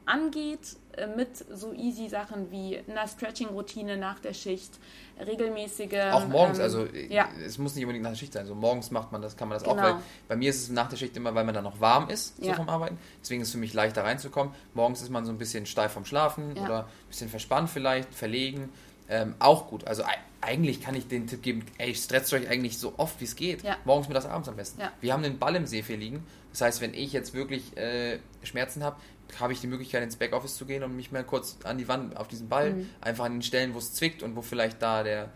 angeht 0.09 0.77
äh, 0.97 1.07
mit 1.07 1.37
so 1.37 1.73
easy 1.75 2.09
Sachen 2.09 2.51
wie 2.51 2.79
einer 2.89 3.07
Stretching-Routine 3.07 3.97
nach 3.97 4.19
der 4.19 4.33
Schicht, 4.33 4.79
regelmäßige. 5.25 6.13
Auch 6.13 6.27
morgens, 6.27 6.59
ähm, 6.59 6.65
also 6.65 6.87
ja. 6.87 7.29
es 7.45 7.59
muss 7.59 7.75
nicht 7.75 7.85
unbedingt 7.85 8.05
nach 8.05 8.13
der 8.13 8.17
Schicht 8.17 8.33
sein. 8.33 8.47
So 8.47 8.55
morgens 8.55 8.91
macht 8.91 9.13
man 9.13 9.21
das, 9.21 9.37
kann 9.37 9.49
man 9.49 9.57
das 9.57 9.65
genau. 9.65 9.77
auch. 9.77 9.83
Weil 9.83 9.97
bei 10.27 10.37
mir 10.37 10.51
ist 10.51 10.63
es 10.63 10.69
nach 10.71 10.89
der 10.89 10.97
Schicht 10.97 11.17
immer, 11.17 11.35
weil 11.35 11.45
man 11.45 11.55
dann 11.55 11.65
noch 11.65 11.81
warm 11.81 12.09
ist, 12.09 12.37
so 12.39 12.49
ja. 12.49 12.55
vom 12.55 12.69
Arbeiten. 12.69 12.99
Deswegen 13.21 13.43
ist 13.43 13.49
es 13.49 13.53
für 13.53 13.61
mich 13.61 13.75
leichter 13.75 14.05
reinzukommen. 14.05 14.55
Morgens 14.75 15.03
ist 15.03 15.11
man 15.11 15.25
so 15.25 15.33
ein 15.33 15.39
bisschen 15.39 15.67
steif 15.67 15.93
vom 15.93 16.05
Schlafen 16.05 16.57
ja. 16.57 16.65
oder 16.65 16.79
ein 16.81 17.09
bisschen 17.09 17.29
verspannt 17.29 17.69
vielleicht, 17.71 18.15
verlegen. 18.15 18.71
Ähm, 19.09 19.35
auch 19.39 19.69
gut. 19.69 19.87
Also 19.87 20.05
eigentlich 20.41 20.81
kann 20.81 20.95
ich 20.95 21.09
den 21.09 21.27
Tipp 21.27 21.43
geben, 21.43 21.65
ey, 21.79 21.95
stretcht 21.95 22.33
euch 22.33 22.49
eigentlich 22.49 22.79
so 22.79 22.95
oft 22.97 23.21
wie 23.21 23.25
es 23.25 23.37
geht. 23.37 23.63
Ja. 23.63 23.77
Morgens, 23.85 24.09
mittags, 24.09 24.27
abends 24.27 24.49
am 24.49 24.57
besten. 24.57 24.81
Ja. 24.81 24.93
Wir 25.01 25.13
haben 25.13 25.23
den 25.23 25.39
Ball 25.39 25.57
im 25.57 25.67
See 25.67 25.83
hier 25.83 25.97
liegen. 25.97 26.25
Das 26.53 26.61
heißt, 26.61 26.81
wenn 26.81 26.95
ich 26.95 27.13
jetzt 27.13 27.35
wirklich 27.35 27.77
äh, 27.77 28.19
Schmerzen 28.43 28.85
habe, 28.85 28.97
habe 29.39 29.53
ich 29.53 29.61
die 29.61 29.67
Möglichkeit 29.67 30.03
ins 30.03 30.17
Backoffice 30.17 30.57
zu 30.57 30.65
gehen 30.65 30.83
und 30.83 30.97
mich 30.97 31.13
mal 31.13 31.25
kurz 31.25 31.59
an 31.65 31.79
die 31.79 31.89
Wand 31.89 32.17
auf 32.17 32.29
diesen 32.29 32.49
Ball, 32.49 32.73
mhm. 32.73 32.89
einfach 33.01 33.25
an 33.25 33.33
den 33.33 33.43
Stellen, 33.43 33.75
wo 33.75 33.79
es 33.79 33.93
zwickt 33.95 34.23
und 34.23 34.37
wo 34.37 34.43
vielleicht 34.43 34.81
da 34.81 35.03
der, 35.03 35.31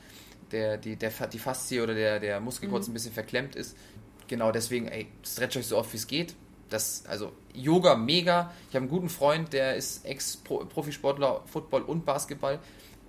der, 0.50 0.78
die, 0.78 0.96
der, 0.96 1.10
die 1.10 1.38
Faszie 1.38 1.80
oder 1.80 1.94
der, 1.94 2.20
der 2.20 2.40
Muskel 2.40 2.68
kurz 2.68 2.86
mhm. 2.86 2.92
ein 2.92 2.94
bisschen 2.94 3.12
verklemmt 3.12 3.56
ist. 3.56 3.76
Genau 4.28 4.50
deswegen, 4.52 4.88
ey, 4.88 5.08
stretch 5.24 5.56
euch 5.56 5.66
so 5.66 5.76
oft 5.76 5.92
wie 5.92 5.98
es 5.98 6.06
geht. 6.06 6.34
Das, 6.70 7.04
also 7.06 7.32
Yoga 7.52 7.96
mega. 7.96 8.52
Ich 8.70 8.74
habe 8.74 8.84
einen 8.84 8.88
guten 8.88 9.10
Freund, 9.10 9.52
der 9.52 9.76
ist 9.76 10.06
Ex-Profisportler, 10.06 11.42
Football 11.46 11.82
und 11.82 12.06
Basketball. 12.06 12.60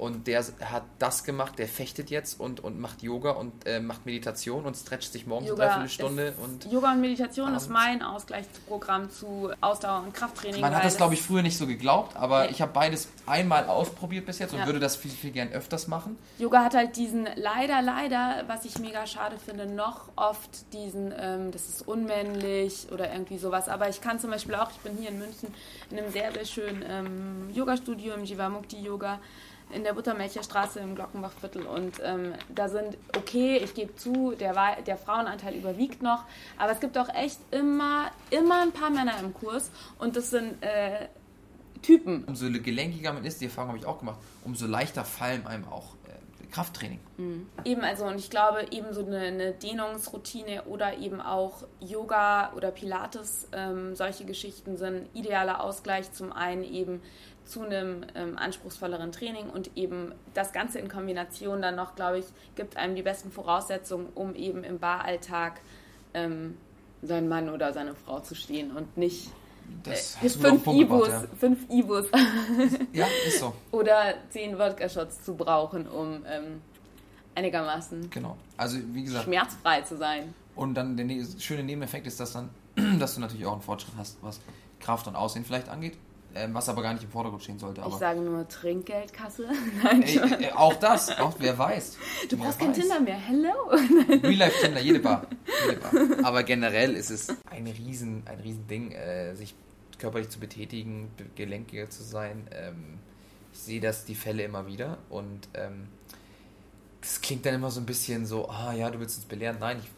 Und 0.03 0.27
der 0.27 0.43
hat 0.43 0.83
das 0.99 1.23
gemacht, 1.23 1.57
der 1.57 1.67
fechtet 1.67 2.09
jetzt 2.09 2.39
und, 2.39 2.59
und 2.59 2.79
macht 2.79 3.01
Yoga 3.03 3.31
und 3.31 3.65
äh, 3.65 3.79
macht 3.79 4.05
Meditation 4.05 4.65
und 4.65 4.75
stretcht 4.75 5.11
sich 5.13 5.25
morgens 5.25 5.47
Yoga 5.49 5.63
eine 5.63 5.71
Dreiviertelstunde. 5.71 6.33
Und 6.43 6.71
Yoga 6.71 6.91
und 6.91 7.01
Meditation 7.01 7.47
abends. 7.47 7.63
ist 7.63 7.69
mein 7.69 8.01
Ausgleichsprogramm 8.01 9.09
zu 9.09 9.51
Ausdauer- 9.61 10.03
und 10.03 10.13
Krafttraining. 10.13 10.59
man 10.61 10.75
hat 10.75 10.83
das, 10.83 10.97
glaube 10.97 11.13
ich, 11.13 11.21
früher 11.21 11.41
nicht 11.41 11.57
so 11.57 11.65
geglaubt, 11.67 12.15
aber 12.17 12.43
Nee. 12.43 12.51
ich 12.51 12.61
habe 12.61 12.71
beides 12.73 13.07
einmal 13.25 13.65
ausprobiert 13.67 14.25
bis 14.25 14.39
jetzt 14.39 14.53
und 14.53 14.59
Ja. 14.59 14.65
würde 14.65 14.79
das 14.79 14.95
viel, 14.97 15.11
viel 15.11 15.31
gern 15.31 15.49
öfters 15.53 15.87
machen. 15.87 16.17
Yoga 16.37 16.63
hat 16.63 16.73
halt 16.75 16.95
diesen, 16.97 17.27
leider, 17.35 17.81
leider, 17.81 18.43
was 18.47 18.65
ich 18.65 18.77
mega 18.79 19.07
schade 19.07 19.37
finde, 19.37 19.65
noch 19.65 20.09
oft 20.17 20.73
diesen, 20.73 21.13
ähm, 21.17 21.51
das 21.51 21.69
ist 21.69 21.87
unmännlich 21.87 22.87
oder 22.91 23.11
irgendwie 23.11 23.37
sowas. 23.37 23.69
Aber 23.69 23.87
ich 23.89 24.01
kann 24.01 24.19
zum 24.19 24.31
Beispiel 24.31 24.55
auch, 24.55 24.69
ich 24.71 24.77
bin 24.79 24.97
hier 24.97 25.09
in 25.09 25.19
München 25.19 25.53
in 25.89 25.97
einem 25.99 26.11
sehr, 26.11 26.31
sehr 26.33 26.45
schönen 26.45 26.83
ähm, 26.87 27.49
Yoga-Studio 27.53 28.15
im 28.15 28.25
Jivamukti 28.25 28.77
Yoga 28.81 29.19
in 29.75 29.83
der 29.83 29.93
Buttermelcher 29.93 30.43
Straße 30.43 30.79
im 30.79 30.95
Glockenbachviertel 30.95 31.65
und 31.65 31.99
ähm, 32.03 32.33
da 32.53 32.69
sind, 32.69 32.97
okay, 33.17 33.57
ich 33.57 33.73
gebe 33.73 33.95
zu, 33.95 34.33
der, 34.39 34.81
der 34.81 34.97
Frauenanteil 34.97 35.55
überwiegt 35.55 36.01
noch, 36.01 36.23
aber 36.57 36.71
es 36.71 36.79
gibt 36.79 36.97
auch 36.97 37.09
echt 37.13 37.39
immer, 37.51 38.11
immer 38.29 38.61
ein 38.61 38.71
paar 38.71 38.89
Männer 38.89 39.19
im 39.19 39.33
Kurs 39.33 39.71
und 39.99 40.15
das 40.15 40.29
sind 40.29 40.61
äh, 40.61 41.07
Typen. 41.81 42.23
Umso 42.23 42.49
gelenkiger 42.49 43.13
man 43.13 43.25
ist, 43.25 43.41
die 43.41 43.45
Erfahrung 43.45 43.69
habe 43.69 43.77
ich 43.79 43.85
auch 43.85 43.99
gemacht, 43.99 44.19
umso 44.43 44.65
leichter 44.65 45.03
fallen 45.03 45.45
einem 45.45 45.67
auch 45.67 45.95
äh, 46.07 46.47
Krafttraining. 46.47 46.99
Eben, 47.65 47.81
also 47.81 48.05
und 48.05 48.17
ich 48.17 48.29
glaube, 48.29 48.65
eben 48.71 48.93
so 48.93 49.05
eine, 49.05 49.19
eine 49.19 49.51
Dehnungsroutine 49.51 50.63
oder 50.63 50.97
eben 50.97 51.21
auch 51.21 51.63
Yoga 51.79 52.53
oder 52.53 52.71
Pilates, 52.71 53.47
ähm, 53.51 53.95
solche 53.95 54.25
Geschichten 54.25 54.77
sind 54.77 55.09
idealer 55.13 55.63
Ausgleich 55.63 56.11
zum 56.13 56.31
einen 56.31 56.63
eben 56.63 57.01
zu 57.45 57.61
einem 57.61 58.05
ähm, 58.15 58.37
anspruchsvolleren 58.37 59.11
Training 59.11 59.49
und 59.49 59.71
eben 59.75 60.13
das 60.33 60.53
Ganze 60.53 60.79
in 60.79 60.87
Kombination 60.87 61.61
dann 61.61 61.75
noch, 61.75 61.95
glaube 61.95 62.19
ich, 62.19 62.25
gibt 62.55 62.77
einem 62.77 62.95
die 62.95 63.01
besten 63.01 63.31
Voraussetzungen, 63.31 64.07
um 64.15 64.35
eben 64.35 64.63
im 64.63 64.79
Baralltag 64.79 65.59
ähm, 66.13 66.57
seinen 67.01 67.27
Mann 67.27 67.49
oder 67.49 67.73
seine 67.73 67.95
Frau 67.95 68.19
zu 68.21 68.35
stehen 68.35 68.71
und 68.71 68.97
nicht 68.97 69.29
Das 69.83 70.17
äh, 70.21 70.29
fünf 70.29 70.65
Ibus, 70.67 71.05
gebracht, 71.05 71.27
fünf 71.39 71.69
Ibus 71.69 72.05
ja. 72.93 73.05
ja, 73.05 73.07
ist 73.27 73.39
so. 73.39 73.53
oder 73.71 74.15
zehn 74.29 74.57
Wodka-Shots 74.57 75.23
zu 75.23 75.35
brauchen, 75.35 75.87
um 75.87 76.23
ähm, 76.25 76.61
einigermaßen 77.35 78.09
Genau. 78.09 78.37
Also 78.57 78.77
wie 78.93 79.03
gesagt, 79.03 79.25
schmerzfrei 79.25 79.81
zu 79.81 79.97
sein. 79.97 80.33
und 80.55 80.75
dann 80.75 80.95
der 80.95 81.05
ne 81.05 81.25
schöne 81.39 81.63
Nebeneffekt 81.63 82.07
ist, 82.07 82.19
dass 82.19 82.33
dann, 82.33 82.49
dass 82.99 83.15
du 83.15 83.21
natürlich 83.21 83.45
auch 83.45 83.53
einen 83.53 83.61
Fortschritt 83.61 83.95
hast, 83.97 84.17
was 84.21 84.39
Kraft 84.79 85.07
und 85.07 85.15
Aussehen 85.15 85.43
vielleicht 85.45 85.69
angeht, 85.69 85.97
ähm, 86.35 86.53
was 86.53 86.67
aber 86.69 86.81
gar 86.81 86.93
nicht 86.93 87.03
im 87.03 87.09
Vordergrund 87.11 87.43
stehen 87.43 87.59
sollte. 87.59 87.83
Ich 87.87 87.95
sage 87.95 88.19
nur 88.21 88.47
Trinkgeldkasse. 88.47 89.47
Nein, 89.83 90.01
ey, 90.03 90.45
äh, 90.45 90.51
auch 90.53 90.75
das, 90.75 91.09
auch 91.19 91.33
wer 91.39 91.57
weiß. 91.57 91.97
du 92.29 92.37
brauchst 92.37 92.59
kein. 92.59 92.73
Tinder 92.73 92.99
mehr. 92.99 93.15
Hello? 93.17 93.51
Real 94.23 94.33
Life 94.35 94.59
Tinder, 94.65 94.79
jede 94.81 94.99
Bar. 94.99 95.27
Jede 95.67 95.79
Bar. 95.79 95.91
Aber 96.25 96.43
generell 96.43 96.95
ist 96.95 97.09
es 97.11 97.29
ein 97.49 97.67
riesen, 97.67 98.23
ein 98.25 98.39
riesen 98.39 98.67
Ding, 98.67 98.91
äh, 98.91 99.35
sich 99.35 99.53
körperlich 99.99 100.29
zu 100.29 100.39
betätigen, 100.39 101.11
be- 101.17 101.25
gelenkiger 101.35 101.89
zu 101.89 102.03
sein. 102.03 102.47
Ähm, 102.51 102.99
ich 103.53 103.59
sehe 103.59 103.79
das 103.81 104.05
die 104.05 104.15
Fälle 104.15 104.43
immer 104.43 104.65
wieder 104.67 104.97
und 105.09 105.47
ähm, 105.53 105.87
das 107.01 107.21
klingt 107.21 107.45
dann 107.45 107.53
immer 107.55 107.69
so 107.69 107.79
ein 107.79 107.85
bisschen 107.85 108.25
so, 108.25 108.49
ah 108.49 108.73
ja, 108.73 108.89
du 108.89 108.99
willst 108.99 109.17
uns 109.17 109.25
belehren. 109.25 109.57
Nein, 109.59 109.79
ich 109.83 109.89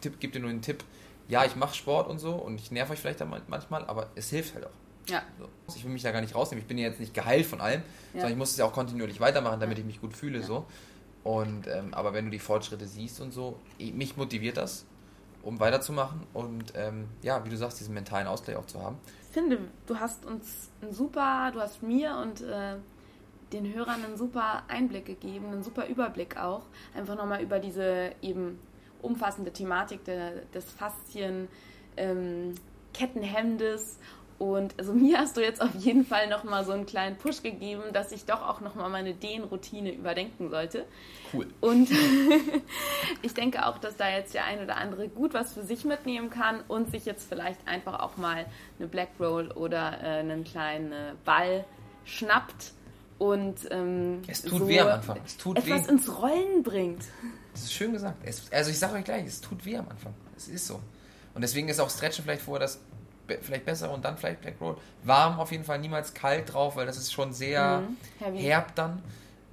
tipp, 0.00 0.18
gebe 0.18 0.32
dir 0.32 0.40
nur 0.40 0.50
einen 0.50 0.62
Tipp. 0.62 0.82
Ja, 1.28 1.44
ich 1.44 1.56
mache 1.56 1.74
Sport 1.74 2.08
und 2.08 2.18
so 2.18 2.32
und 2.34 2.60
ich 2.60 2.70
nerv 2.70 2.90
euch 2.90 2.98
vielleicht 3.00 3.22
manchmal, 3.48 3.84
aber 3.86 4.10
es 4.14 4.30
hilft 4.30 4.54
halt 4.54 4.66
auch. 4.66 4.70
Ja. 5.08 5.22
So. 5.38 5.48
Ich 5.76 5.84
will 5.84 5.92
mich 5.92 6.02
da 6.02 6.12
gar 6.12 6.20
nicht 6.20 6.34
rausnehmen. 6.34 6.62
Ich 6.62 6.68
bin 6.68 6.78
ja 6.78 6.88
jetzt 6.88 7.00
nicht 7.00 7.14
geheilt 7.14 7.46
von 7.46 7.60
allem, 7.60 7.80
Ja. 7.80 8.20
sondern 8.20 8.32
ich 8.32 8.38
muss 8.38 8.50
es 8.52 8.56
ja 8.56 8.64
auch 8.64 8.72
kontinuierlich 8.72 9.20
weitermachen, 9.20 9.60
damit 9.60 9.78
ich 9.78 9.84
mich 9.84 10.00
gut 10.00 10.14
fühle. 10.14 10.42
So. 10.42 10.66
Und, 11.22 11.66
ähm, 11.66 11.94
aber 11.94 12.12
wenn 12.12 12.26
du 12.26 12.30
die 12.30 12.38
Fortschritte 12.38 12.86
siehst 12.86 13.20
und 13.20 13.32
so, 13.32 13.58
mich 13.78 14.16
motiviert 14.16 14.56
das, 14.56 14.84
um 15.42 15.58
weiterzumachen 15.60 16.22
und 16.32 16.72
ähm, 16.74 17.08
ja, 17.22 17.44
wie 17.44 17.48
du 17.50 17.56
sagst, 17.56 17.80
diesen 17.80 17.94
mentalen 17.94 18.26
Ausgleich 18.26 18.56
auch 18.56 18.66
zu 18.66 18.80
haben. 18.82 18.98
Ich 19.28 19.34
finde, 19.34 19.58
du 19.86 19.98
hast 19.98 20.24
uns 20.24 20.70
ein 20.82 20.92
super, 20.92 21.50
du 21.52 21.60
hast 21.60 21.82
mir 21.82 22.16
und 22.16 22.40
äh, 22.42 22.76
den 23.52 23.72
Hörern 23.74 24.04
einen 24.04 24.16
super 24.16 24.62
Einblick 24.68 25.06
gegeben, 25.06 25.46
einen 25.46 25.62
super 25.62 25.86
Überblick 25.86 26.36
auch. 26.36 26.62
Einfach 26.94 27.16
nochmal 27.16 27.42
über 27.42 27.58
diese 27.58 28.12
eben 28.22 28.58
umfassende 29.02 29.52
Thematik 29.52 30.04
der, 30.04 30.42
des 30.54 30.64
Faszien, 30.70 31.48
ähm, 31.96 32.54
Kettenhemdes. 32.92 33.98
Und 34.38 34.74
also 34.78 34.92
mir 34.92 35.18
hast 35.18 35.36
du 35.36 35.40
jetzt 35.40 35.60
auf 35.60 35.74
jeden 35.78 36.04
Fall 36.04 36.28
nochmal 36.28 36.64
so 36.64 36.72
einen 36.72 36.86
kleinen 36.86 37.16
Push 37.16 37.42
gegeben, 37.42 37.82
dass 37.92 38.10
ich 38.10 38.24
doch 38.24 38.42
auch 38.42 38.60
nochmal 38.60 38.90
meine 38.90 39.14
Dehnroutine 39.14 39.92
überdenken 39.92 40.50
sollte. 40.50 40.84
Cool. 41.32 41.46
Und 41.60 41.88
ich 43.22 43.34
denke 43.34 43.66
auch, 43.66 43.78
dass 43.78 43.96
da 43.96 44.08
jetzt 44.08 44.34
der 44.34 44.44
ein 44.44 44.62
oder 44.62 44.76
andere 44.76 45.08
gut 45.08 45.34
was 45.34 45.52
für 45.54 45.62
sich 45.62 45.84
mitnehmen 45.84 46.30
kann 46.30 46.60
und 46.66 46.90
sich 46.90 47.04
jetzt 47.04 47.28
vielleicht 47.28 47.66
einfach 47.68 48.00
auch 48.00 48.16
mal 48.16 48.46
eine 48.78 48.88
Black 48.88 49.10
Roll 49.20 49.50
oder 49.52 50.02
äh, 50.02 50.18
einen 50.18 50.42
kleinen 50.44 50.92
äh, 50.92 51.12
Ball 51.24 51.64
schnappt 52.04 52.72
und 53.18 53.56
ähm, 53.70 54.22
Es 54.26 54.42
tut 54.42 54.58
so 54.58 54.68
weh 54.68 54.80
am 54.80 54.88
Anfang. 54.88 55.20
Es 55.24 55.36
tut 55.36 55.56
etwas 55.58 55.86
weh. 55.86 55.92
ins 55.92 56.20
Rollen 56.20 56.62
bringt. 56.62 57.04
Das 57.52 57.62
ist 57.62 57.72
schön 57.72 57.92
gesagt. 57.92 58.16
Es, 58.24 58.50
also 58.52 58.70
ich 58.70 58.78
sage 58.78 58.94
euch 58.94 59.04
gleich, 59.04 59.24
es 59.26 59.40
tut 59.40 59.64
weh 59.64 59.76
am 59.76 59.88
Anfang. 59.88 60.12
Es 60.36 60.48
ist 60.48 60.66
so. 60.66 60.80
Und 61.34 61.42
deswegen 61.42 61.68
ist 61.68 61.80
auch 61.80 61.90
Stretchen 61.90 62.24
vielleicht 62.24 62.42
vorher 62.42 62.60
das 62.60 62.80
be- 63.26 63.38
vielleicht 63.42 63.64
besser 63.64 63.90
und 63.90 64.04
dann 64.04 64.16
vielleicht 64.16 64.40
Black 64.42 64.54
Roll. 64.60 64.76
Warm 65.02 65.38
auf 65.40 65.50
jeden 65.52 65.64
Fall, 65.64 65.78
niemals 65.78 66.14
kalt 66.14 66.52
drauf, 66.52 66.76
weil 66.76 66.86
das 66.86 66.96
ist 66.96 67.12
schon 67.12 67.32
sehr 67.32 67.82
Mhm. 68.20 68.34
Herb 68.36 68.74
dann. 68.74 69.02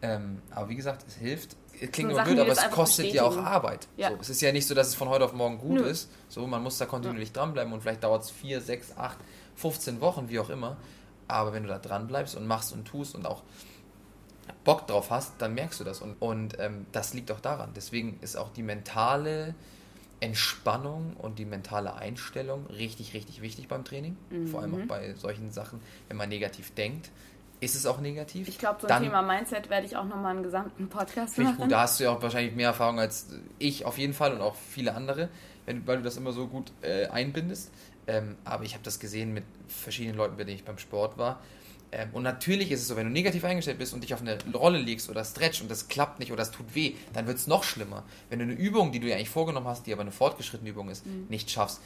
Ähm, 0.02 0.42
aber 0.52 0.70
wie 0.70 0.76
gesagt, 0.76 1.06
es 1.08 1.16
hilft. 1.16 1.56
Es 1.80 1.92
klingt 1.92 2.12
So 2.12 2.16
immer 2.18 2.26
blöd, 2.26 2.40
aber 2.40 2.52
es 2.52 2.70
kostet 2.72 3.08
ja 3.08 3.24
auch 3.24 3.30
bestätigen. 3.30 3.48
Arbeit. 3.54 3.88
Ja. 3.98 4.10
So, 4.12 4.18
es 4.22 4.30
ist 4.30 4.42
ja 4.42 4.52
nicht 4.52 4.68
so, 4.68 4.76
dass 4.76 4.88
es 4.88 4.96
von 4.96 5.10
heute 5.10 5.26
auf 5.26 5.34
morgen 5.34 5.58
gut 5.58 5.80
Nö. 5.80 5.84
ist. 5.84 6.10
So, 6.30 6.46
man 6.46 6.62
muss 6.62 6.78
da 6.78 6.86
kontinuierlich 6.86 7.32
dranbleiben 7.32 7.72
und 7.74 7.82
vielleicht 7.82 8.04
dauert 8.04 8.24
es 8.24 8.30
4, 8.32 8.62
6, 8.62 8.98
8, 8.98 9.18
15 9.56 10.00
Wochen, 10.02 10.30
wie 10.30 10.40
auch 10.40 10.50
immer. 10.50 10.78
Aber 11.28 11.54
wenn 11.54 11.64
du 11.64 11.70
da 11.70 11.80
dran 11.80 12.08
bleibst 12.08 12.36
und 12.36 12.46
machst 12.46 12.74
und 12.74 12.86
tust 12.86 13.16
und 13.16 13.26
auch 13.26 13.42
Bock 14.64 14.86
drauf 14.88 15.10
hast, 15.10 15.34
dann 15.40 15.54
merkst 15.54 15.80
du 15.80 15.84
das. 15.84 16.02
Und, 16.02 16.16
und 16.22 16.60
ähm, 16.60 16.86
das 16.92 17.14
liegt 17.14 17.32
auch 17.32 17.40
daran. 17.40 17.72
Deswegen 17.76 18.20
ist 18.22 18.36
auch 18.36 18.50
die 18.50 18.64
mentale 18.64 19.56
Entspannung 20.22 21.16
und 21.18 21.40
die 21.40 21.46
mentale 21.46 21.96
Einstellung 21.96 22.66
richtig, 22.68 23.14
richtig 23.14 23.42
wichtig 23.42 23.68
beim 23.68 23.84
Training. 23.84 24.16
Vor 24.50 24.62
allem 24.62 24.76
auch 24.76 24.88
bei 24.88 25.14
solchen 25.16 25.52
Sachen, 25.52 25.82
wenn 26.08 26.16
man 26.18 26.30
negativ 26.30 26.74
denkt. 26.76 27.10
Ist 27.60 27.76
es 27.76 27.86
auch 27.86 28.00
negativ? 28.00 28.48
Ich 28.48 28.58
glaube, 28.58 28.80
zum 28.80 28.88
Dann- 28.90 29.04
Thema 29.04 29.22
Mindset 29.22 29.70
werde 29.70 29.86
ich 29.86 29.96
auch 29.96 30.06
nochmal 30.06 30.34
einen 30.36 30.44
gesamten 30.44 30.88
Podcast 30.90 31.38
machen. 31.38 31.58
gut. 31.58 31.72
Da 31.72 31.82
hast 31.82 32.00
du 32.00 32.06
ja 32.06 32.12
auch 32.12 32.22
wahrscheinlich 32.22 32.56
mehr 32.56 32.70
Erfahrung 32.70 33.00
als 33.00 33.28
ich 33.60 33.86
auf 33.86 33.98
jeden 34.00 34.14
Fall 34.14 34.34
und 34.34 34.42
auch 34.42 34.56
viele 34.56 34.96
andere, 34.96 35.30
wenn, 35.66 35.86
weil 35.86 35.98
du 35.98 36.04
das 36.04 36.18
immer 36.18 36.32
so 36.32 36.48
gut 36.48 36.72
äh, 36.82 37.08
einbindest. 37.08 37.72
Ähm, 38.08 38.36
aber 38.46 38.64
ich 38.64 38.74
habe 38.74 38.84
das 38.84 39.00
gesehen 39.00 39.34
mit 39.34 39.44
verschiedenen 39.68 40.18
Leuten, 40.18 40.38
bei 40.38 40.44
denen 40.44 40.56
ich 40.58 40.66
beim 40.66 40.80
Sport 40.80 41.18
war. 41.20 41.40
Ähm, 41.92 42.10
und 42.14 42.24
natürlich 42.24 42.72
ist 42.72 42.82
es 42.82 42.88
so, 42.88 42.96
wenn 42.96 43.06
du 43.06 43.12
negativ 43.12 43.44
eingestellt 43.44 43.78
bist 43.78 43.94
und 43.94 44.04
dich 44.04 44.14
auf 44.14 44.22
eine 44.22 44.38
Rolle 44.54 44.80
legst 44.80 45.10
oder 45.10 45.24
stretch 45.26 45.62
und 45.62 45.70
das 45.70 45.88
klappt 45.88 46.20
nicht 46.20 46.32
oder 46.32 46.42
es 46.42 46.52
tut 46.52 46.74
weh, 46.74 46.96
dann 47.14 47.28
wird 47.28 47.38
es 47.38 47.48
noch 47.48 47.64
schlimmer. 47.64 48.04
Wenn 48.30 48.40
du 48.40 48.44
eine 48.46 48.54
Übung, 48.54 48.92
die 48.92 49.00
du 49.00 49.08
ja 49.08 49.16
eigentlich 49.16 49.30
vorgenommen 49.30 49.68
hast, 49.68 49.88
die 49.88 49.94
aber 49.94 50.02
eine 50.02 50.12
fortgeschrittene 50.12 50.70
Übung 50.70 50.90
ist, 50.90 51.06
nicht 51.30 51.50
schaffst, 51.52 51.82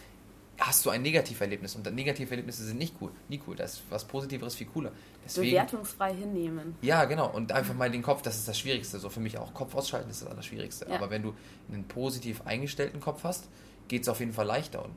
hast 0.60 0.86
du 0.86 0.90
ein 0.90 1.02
Negativerlebnis. 1.02 1.76
Und 1.76 1.94
Negativerlebnisse 1.94 2.64
sind 2.64 2.78
nicht 2.78 2.96
cool. 3.02 3.12
Nie 3.28 3.42
cool. 3.48 3.56
Das 3.56 3.74
ist 3.74 3.84
was 3.90 4.06
Positiveres 4.06 4.56
viel 4.56 4.68
cooler. 4.68 4.92
Deswegen, 5.26 5.52
Bewertungsfrei 5.52 6.14
hinnehmen. 6.14 6.76
ja, 6.82 7.06
genau. 7.06 7.30
Und 7.30 7.52
einfach 7.52 7.74
mal 7.74 7.90
den 7.92 8.02
Kopf, 8.02 8.22
das 8.22 8.38
ist 8.38 8.48
das 8.48 8.58
Schwierigste. 8.60 9.00
So 9.00 9.10
für 9.10 9.20
mich 9.20 9.38
auch 9.38 9.54
Kopf 9.54 9.76
ausschalten 9.76 10.10
ist 10.10 10.22
das 10.22 10.30
Allerschwierigste. 10.30 10.88
Ja. 10.88 10.96
Aber 10.96 11.10
wenn 11.10 11.24
du 11.24 11.34
einen 11.72 11.86
positiv 11.88 12.42
eingestellten 12.46 13.00
Kopf 13.00 13.24
hast, 13.24 13.50
geht 13.88 14.04
es 14.04 14.10
auf 14.10 14.20
jeden 14.20 14.34
Fall 14.34 14.46
leichter. 14.46 14.86
Und 14.86 14.96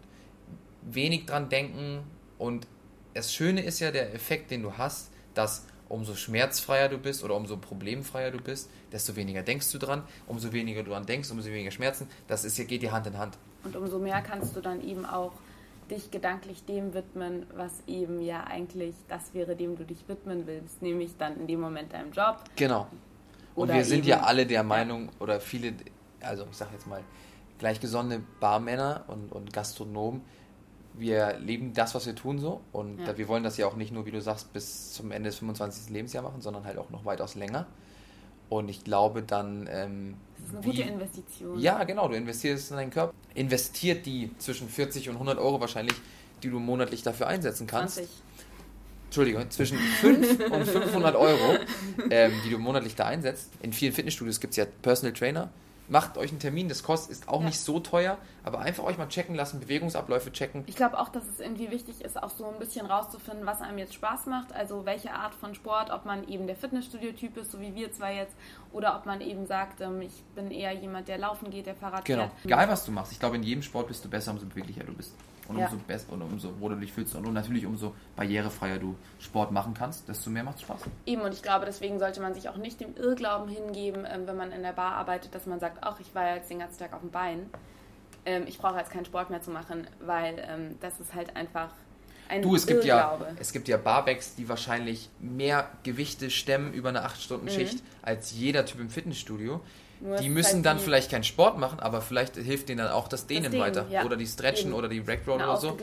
wenig 0.82 1.26
dran 1.26 1.48
denken. 1.48 2.00
Und 2.38 2.66
das 3.14 3.32
Schöne 3.32 3.62
ist 3.62 3.80
ja 3.80 3.90
der 3.90 4.14
Effekt, 4.14 4.50
den 4.50 4.62
du 4.62 4.76
hast, 4.76 5.10
dass 5.34 5.64
umso 5.88 6.14
schmerzfreier 6.14 6.88
du 6.88 6.98
bist 6.98 7.24
oder 7.24 7.34
umso 7.34 7.56
problemfreier 7.56 8.30
du 8.30 8.38
bist, 8.38 8.70
desto 8.92 9.16
weniger 9.16 9.42
denkst 9.42 9.70
du 9.72 9.78
dran. 9.78 10.02
Umso 10.26 10.52
weniger 10.52 10.82
du 10.82 10.90
dran 10.90 11.06
denkst, 11.06 11.30
umso 11.30 11.48
weniger 11.48 11.70
Schmerzen. 11.70 12.08
Das 12.26 12.44
ist 12.44 12.58
ja, 12.58 12.64
geht 12.64 12.82
dir 12.82 12.92
Hand 12.92 13.06
in 13.06 13.18
Hand. 13.18 13.38
Und 13.64 13.74
umso 13.76 13.98
mehr 13.98 14.20
kannst 14.20 14.54
du 14.54 14.60
dann 14.60 14.82
eben 14.86 15.04
auch 15.06 15.32
dich 15.90 16.10
gedanklich 16.10 16.64
dem 16.64 16.92
widmen, 16.92 17.46
was 17.54 17.72
eben 17.86 18.20
ja 18.20 18.44
eigentlich 18.44 18.94
das 19.08 19.32
wäre, 19.32 19.56
dem 19.56 19.76
du 19.76 19.84
dich 19.84 20.06
widmen 20.06 20.46
willst, 20.46 20.82
nämlich 20.82 21.16
dann 21.16 21.36
in 21.40 21.46
dem 21.46 21.60
Moment 21.60 21.92
deinem 21.92 22.12
Job. 22.12 22.44
Genau. 22.56 22.88
Und 23.54 23.72
wir 23.72 23.84
sind 23.84 24.06
ja 24.06 24.20
alle 24.20 24.46
der 24.46 24.62
Meinung, 24.62 25.08
oder 25.18 25.40
viele, 25.40 25.72
also 26.20 26.46
ich 26.50 26.56
sag 26.56 26.72
jetzt 26.72 26.86
mal, 26.86 27.02
gleichgesonnene 27.58 28.22
Barmänner 28.38 29.04
und, 29.08 29.32
und 29.32 29.52
Gastronomen, 29.52 30.22
wir 30.98 31.38
leben 31.38 31.72
das, 31.74 31.94
was 31.94 32.06
wir 32.06 32.14
tun 32.14 32.38
so. 32.38 32.60
Und 32.72 32.98
Ja. 33.00 33.16
wir 33.16 33.28
wollen 33.28 33.42
das 33.44 33.56
ja 33.56 33.66
auch 33.66 33.76
nicht 33.76 33.92
nur, 33.92 34.06
wie 34.06 34.10
du 34.10 34.20
sagst, 34.20 34.52
bis 34.52 34.92
zum 34.92 35.10
Ende 35.12 35.28
des 35.30 35.38
25. 35.38 35.90
Lebensjahr 35.92 36.22
machen, 36.22 36.40
sondern 36.40 36.64
halt 36.64 36.78
auch 36.78 36.90
noch 36.90 37.04
weitaus 37.04 37.34
länger. 37.34 37.66
Und 38.48 38.68
ich 38.68 38.82
glaube 38.84 39.22
dann. 39.22 39.68
Ähm, 39.70 40.14
Das 40.38 40.46
ist 40.48 40.54
eine 40.56 40.64
wie- 40.64 40.70
gute 40.70 40.82
Investition. 40.82 41.58
Ja, 41.58 41.84
genau, 41.84 42.08
du 42.08 42.14
investierst 42.14 42.70
in 42.70 42.76
deinen 42.78 42.90
Körper. 42.90 43.12
Investiert 43.34 44.06
die 44.06 44.30
zwischen 44.38 44.68
40 44.68 45.08
und 45.10 45.18
100 45.18 45.38
Euro 45.38 45.60
wahrscheinlich, 45.60 45.94
die 46.42 46.48
du 46.50 46.58
monatlich 46.58 47.02
dafür 47.02 47.26
einsetzen 47.26 47.66
kannst. 47.66 47.96
20. 47.96 48.10
Entschuldigung, 49.06 49.50
zwischen 49.50 49.78
5 49.78 50.38
und 50.52 50.64
500 50.66 51.16
Euro, 51.16 51.56
ähm, 52.10 52.32
die 52.44 52.50
du 52.50 52.58
monatlich 52.58 52.94
da 52.94 53.06
einsetzt. 53.06 53.50
In 53.62 53.72
vielen 53.72 53.92
Fitnessstudios 53.92 54.38
gibt 54.40 54.52
es 54.52 54.56
ja 54.58 54.66
Personal 54.82 55.12
Trainer. 55.14 55.50
Macht 55.88 56.18
euch 56.18 56.30
einen 56.30 56.38
Termin, 56.38 56.68
das 56.68 56.82
kostet, 56.82 57.12
ist 57.12 57.28
auch 57.28 57.40
ja. 57.40 57.46
nicht 57.46 57.60
so 57.60 57.80
teuer, 57.80 58.18
aber 58.44 58.58
einfach 58.58 58.84
euch 58.84 58.98
mal 58.98 59.08
checken 59.08 59.34
lassen, 59.34 59.60
Bewegungsabläufe 59.60 60.30
checken. 60.32 60.64
Ich 60.66 60.76
glaube 60.76 60.98
auch, 60.98 61.08
dass 61.08 61.26
es 61.26 61.40
irgendwie 61.40 61.70
wichtig 61.70 62.02
ist, 62.02 62.22
auch 62.22 62.30
so 62.30 62.46
ein 62.46 62.58
bisschen 62.58 62.86
rauszufinden, 62.86 63.46
was 63.46 63.62
einem 63.62 63.78
jetzt 63.78 63.94
Spaß 63.94 64.26
macht, 64.26 64.52
also 64.52 64.84
welche 64.84 65.12
Art 65.12 65.34
von 65.34 65.54
Sport, 65.54 65.90
ob 65.90 66.04
man 66.04 66.28
eben 66.28 66.46
der 66.46 66.56
Fitnessstudio-Typ 66.56 67.36
ist, 67.38 67.52
so 67.52 67.60
wie 67.60 67.74
wir 67.74 67.92
zwei 67.92 68.16
jetzt, 68.16 68.34
oder 68.72 68.96
ob 68.96 69.06
man 69.06 69.20
eben 69.20 69.46
sagt, 69.46 69.80
ähm, 69.80 70.02
ich 70.02 70.22
bin 70.34 70.50
eher 70.50 70.72
jemand, 70.72 71.08
der 71.08 71.18
laufen 71.18 71.50
geht, 71.50 71.66
der 71.66 71.74
Fahrrad 71.74 72.04
genau. 72.04 72.24
fährt. 72.24 72.42
Genau, 72.42 72.56
egal 72.56 72.68
was 72.68 72.84
du 72.84 72.92
machst. 72.92 73.12
Ich 73.12 73.18
glaube, 73.18 73.36
in 73.36 73.42
jedem 73.42 73.62
Sport 73.62 73.88
bist 73.88 74.04
du 74.04 74.10
besser, 74.10 74.32
umso 74.32 74.46
beweglicher 74.46 74.84
du 74.84 74.92
bist 74.92 75.14
und 75.48 75.58
ja. 75.58 75.66
umso 75.66 75.78
besser 75.84 76.12
und 76.12 76.22
umso 76.22 76.60
wohler 76.60 76.74
du 76.74 76.82
dich 76.82 76.92
fühlst 76.92 77.14
und 77.14 77.32
natürlich 77.32 77.66
umso 77.66 77.94
barrierefreier 78.16 78.78
du 78.78 78.94
Sport 79.18 79.50
machen 79.50 79.74
kannst, 79.74 80.08
desto 80.08 80.30
mehr 80.30 80.44
macht 80.44 80.56
es 80.56 80.62
Spaß. 80.62 80.80
Eben 81.06 81.22
und 81.22 81.32
ich 81.32 81.42
glaube, 81.42 81.66
deswegen 81.66 81.98
sollte 81.98 82.20
man 82.20 82.34
sich 82.34 82.48
auch 82.48 82.56
nicht 82.56 82.80
dem 82.80 82.94
Irrglauben 82.96 83.48
hingeben, 83.48 84.06
ähm, 84.08 84.26
wenn 84.26 84.36
man 84.36 84.52
in 84.52 84.62
der 84.62 84.72
Bar 84.72 84.92
arbeitet, 84.92 85.34
dass 85.34 85.46
man 85.46 85.58
sagt, 85.58 85.78
ach, 85.80 85.98
ich 86.00 86.14
war 86.14 86.34
jetzt 86.34 86.50
den 86.50 86.58
ganzen 86.58 86.78
Tag 86.78 86.92
auf 86.92 87.00
dem 87.00 87.10
Bein. 87.10 87.50
Ähm, 88.26 88.44
ich 88.46 88.58
brauche 88.58 88.78
jetzt 88.78 88.90
keinen 88.90 89.06
Sport 89.06 89.30
mehr 89.30 89.42
zu 89.42 89.50
machen, 89.50 89.86
weil 90.00 90.44
ähm, 90.46 90.76
das 90.80 91.00
ist 91.00 91.14
halt 91.14 91.34
einfach 91.34 91.70
ein 92.28 92.42
du, 92.42 92.54
es 92.54 92.66
gibt 92.66 92.84
ja 92.84 93.18
es 93.40 93.52
gibt 93.52 93.68
ja 93.68 93.78
Barbacks, 93.78 94.34
die 94.34 94.48
wahrscheinlich 94.50 95.08
mehr 95.18 95.70
Gewichte 95.82 96.28
stemmen 96.28 96.74
über 96.74 96.90
eine 96.90 97.06
8-Stunden-Schicht 97.06 97.76
mhm. 97.76 97.88
als 98.02 98.32
jeder 98.32 98.66
Typ 98.66 98.80
im 98.80 98.90
Fitnessstudio. 98.90 99.60
Nur 100.00 100.16
die 100.16 100.28
müssen 100.28 100.56
halt 100.56 100.66
dann 100.66 100.78
vielleicht 100.78 101.10
keinen 101.10 101.24
Sport 101.24 101.58
machen, 101.58 101.80
aber 101.80 102.00
vielleicht 102.00 102.36
hilft 102.36 102.68
denen 102.68 102.78
dann 102.78 102.90
auch 102.90 103.08
das 103.08 103.26
Dehnen, 103.26 103.50
Dehnen 103.50 103.64
weiter. 103.64 103.86
Ja. 103.90 104.04
Oder 104.04 104.16
die 104.16 104.26
Stretchen 104.26 104.68
Eben. 104.68 104.78
oder 104.78 104.88
die 104.88 105.00
Rackroll 105.00 105.36
oder 105.36 105.56
so. 105.56 105.76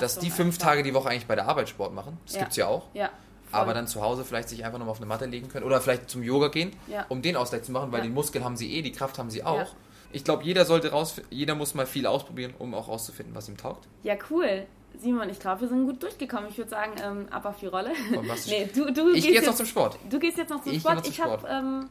Dass 0.00 0.18
die 0.18 0.30
fünf 0.30 0.58
Tage 0.58 0.82
die 0.82 0.94
Woche 0.94 1.08
eigentlich 1.08 1.26
bei 1.26 1.34
der 1.34 1.48
Arbeit 1.48 1.68
Sport 1.68 1.94
machen. 1.94 2.18
Das 2.26 2.34
ja. 2.34 2.40
gibt 2.40 2.50
es 2.52 2.56
ja 2.56 2.66
auch. 2.66 2.86
Ja. 2.94 3.10
Aber 3.50 3.72
dann 3.72 3.86
zu 3.86 4.02
Hause 4.02 4.24
vielleicht 4.24 4.50
sich 4.50 4.64
einfach 4.64 4.78
nochmal 4.78 4.92
auf 4.92 4.98
eine 4.98 5.06
Matte 5.06 5.24
legen 5.24 5.48
können. 5.48 5.64
Oder 5.64 5.80
vielleicht 5.80 6.10
zum 6.10 6.22
Yoga 6.22 6.48
gehen, 6.48 6.72
ja. 6.86 7.06
um 7.08 7.22
den 7.22 7.36
Ausgleich 7.36 7.62
zu 7.62 7.72
machen, 7.72 7.90
weil 7.92 8.02
die 8.02 8.10
Muskeln 8.10 8.44
haben 8.44 8.56
sie 8.56 8.74
eh, 8.74 8.82
die 8.82 8.92
Kraft 8.92 9.18
haben 9.18 9.30
sie 9.30 9.42
auch. 9.42 9.74
Ich 10.12 10.24
glaube, 10.24 10.42
jeder 10.44 10.64
sollte 10.64 10.90
raus, 10.90 11.20
jeder 11.30 11.54
muss 11.54 11.74
mal 11.74 11.86
viel 11.86 12.06
ausprobieren, 12.06 12.54
um 12.58 12.74
auch 12.74 12.88
rauszufinden, 12.88 13.34
was 13.34 13.48
ihm 13.48 13.56
taugt. 13.56 13.86
Ja, 14.02 14.16
cool. 14.30 14.66
Simon, 14.98 15.28
ich 15.28 15.38
glaube, 15.38 15.60
wir 15.62 15.68
sind 15.68 15.86
gut 15.86 16.02
durchgekommen. 16.02 16.48
Ich 16.48 16.58
würde 16.58 16.70
sagen, 16.70 16.92
ähm, 17.02 17.26
ab 17.30 17.44
auf 17.44 17.58
die 17.58 17.66
Rolle. 17.66 17.90
nee, 18.46 18.68
du, 18.74 18.90
du 18.90 19.12
ich 19.12 19.24
gehe 19.24 19.34
jetzt 19.34 19.46
noch 19.46 19.54
zum 19.54 19.66
Sport. 19.66 19.98
Du 20.08 20.18
gehst 20.18 20.38
jetzt 20.38 20.50
noch 20.50 20.62
zum 20.62 20.72
ich 20.72 20.80
Sport. 20.80 20.96
Noch 20.96 21.02
zum 21.02 21.12
ich 21.12 21.20
habe 21.20 21.48
ähm, 21.48 21.88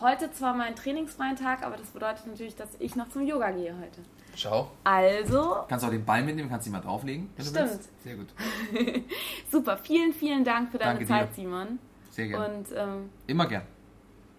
heute 0.00 0.30
zwar 0.32 0.54
meinen 0.54 0.76
trainingsfreien 0.76 1.36
Tag, 1.36 1.62
aber 1.64 1.76
das 1.76 1.88
bedeutet 1.88 2.26
natürlich, 2.26 2.56
dass 2.56 2.68
ich 2.78 2.96
noch 2.96 3.08
zum 3.08 3.26
Yoga 3.26 3.50
gehe 3.50 3.74
heute. 3.76 4.02
Schau. 4.34 4.70
Also. 4.84 5.64
Kannst 5.68 5.82
du 5.82 5.88
auch 5.88 5.92
den 5.92 6.04
Ball 6.04 6.22
mitnehmen, 6.22 6.48
kannst 6.48 6.66
ihn 6.66 6.72
mal 6.72 6.80
drauflegen. 6.80 7.30
Stimmt. 7.38 7.80
Sehr 8.04 8.16
gut. 8.16 8.28
Super, 9.50 9.76
vielen, 9.78 10.12
vielen 10.12 10.44
Dank 10.44 10.70
für 10.70 10.78
deine 10.78 10.92
Danke 10.92 11.06
Zeit, 11.06 11.30
dir. 11.30 11.42
Simon. 11.42 11.78
Sehr 12.10 12.28
gerne. 12.28 12.46
Und, 12.46 12.66
ähm, 12.74 13.10
Immer 13.26 13.46
gern. 13.46 13.62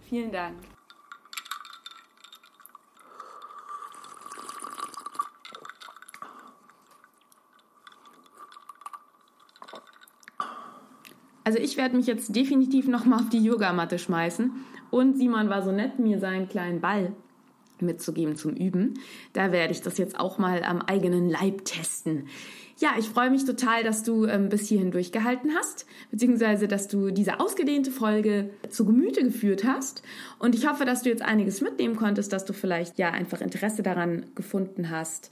Vielen 0.08 0.32
Dank. 0.32 0.56
Also 11.44 11.58
ich 11.58 11.78
werde 11.78 11.98
mich 11.98 12.06
jetzt 12.06 12.36
definitiv 12.36 12.88
nochmal 12.88 13.22
auf 13.22 13.30
die 13.30 13.44
Yogamatte 13.44 13.98
schmeißen. 13.98 14.52
Und 14.92 15.18
Simon 15.18 15.50
war 15.50 15.62
so 15.62 15.72
nett, 15.72 16.00
mir 16.00 16.20
seinen 16.20 16.50
kleinen 16.50 16.82
Ball 16.82 17.14
mitzugeben 17.82 18.36
zum 18.36 18.54
Üben. 18.56 19.00
Da 19.34 19.52
werde 19.52 19.72
ich 19.74 19.82
das 19.82 19.98
jetzt 19.98 20.20
auch 20.20 20.38
mal 20.38 20.64
am 20.64 20.82
eigenen 20.82 21.30
Leib 21.30 21.66
testen. 21.66 22.28
Ja, 22.78 22.92
ich 22.98 23.10
freue 23.10 23.30
mich 23.30 23.44
total, 23.44 23.84
dass 23.84 24.04
du 24.04 24.26
ähm, 24.26 24.48
bis 24.48 24.70
hierhin 24.70 24.92
durchgehalten 24.92 25.52
hast, 25.54 25.86
beziehungsweise 26.12 26.66
dass 26.70 26.88
du 26.88 27.12
diese 27.12 27.42
ausgedehnte 27.42 27.92
Folge 27.92 28.52
zu 28.70 28.86
Gemüte 28.86 29.22
geführt 29.22 29.66
hast. 29.66 30.02
Und 30.40 30.56
ich 30.56 30.66
hoffe, 30.66 30.86
dass 30.86 31.02
du 31.02 31.10
jetzt 31.10 31.22
einiges 31.22 31.60
mitnehmen 31.60 31.98
konntest, 31.98 32.32
dass 32.32 32.46
du 32.46 32.54
vielleicht 32.54 32.98
ja 32.98 33.12
einfach 33.12 33.42
Interesse 33.42 33.84
daran 33.84 34.28
gefunden 34.34 34.90
hast, 34.90 35.30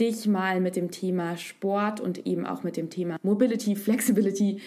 dich 0.00 0.26
mal 0.26 0.60
mit 0.60 0.74
dem 0.74 0.90
Thema 0.90 1.36
Sport 1.36 2.00
und 2.00 2.26
eben 2.26 2.46
auch 2.46 2.62
mit 2.62 2.78
dem 2.78 2.88
Thema 2.88 3.18
Mobility, 3.22 3.76
Flexibility 3.76 4.62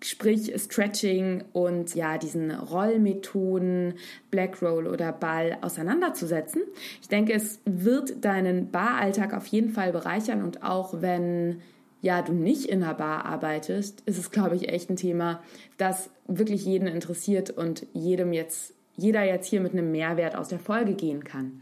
sprich 0.00 0.52
Stretching 0.56 1.44
und 1.52 1.94
ja, 1.94 2.18
diesen 2.18 2.50
Rollmethoden, 2.50 3.94
Black 4.30 4.62
Roll 4.62 4.86
oder 4.86 5.12
Ball 5.12 5.58
auseinanderzusetzen. 5.60 6.62
Ich 7.00 7.08
denke, 7.08 7.32
es 7.32 7.60
wird 7.64 8.24
deinen 8.24 8.70
Baralltag 8.70 9.34
auf 9.34 9.46
jeden 9.46 9.70
Fall 9.70 9.92
bereichern 9.92 10.42
und 10.42 10.62
auch 10.62 11.00
wenn 11.02 11.60
ja, 12.00 12.22
du 12.22 12.32
nicht 12.32 12.66
in 12.66 12.82
einer 12.82 12.94
Bar 12.94 13.24
arbeitest, 13.24 14.02
ist 14.06 14.18
es, 14.18 14.30
glaube 14.30 14.54
ich, 14.54 14.68
echt 14.68 14.88
ein 14.88 14.96
Thema, 14.96 15.42
das 15.78 16.10
wirklich 16.26 16.64
jeden 16.64 16.86
interessiert 16.86 17.50
und 17.50 17.86
jedem 17.92 18.32
jetzt, 18.32 18.72
jeder 18.96 19.24
jetzt 19.24 19.48
hier 19.48 19.60
mit 19.60 19.72
einem 19.72 19.90
Mehrwert 19.90 20.36
aus 20.36 20.48
der 20.48 20.60
Folge 20.60 20.94
gehen 20.94 21.24
kann. 21.24 21.60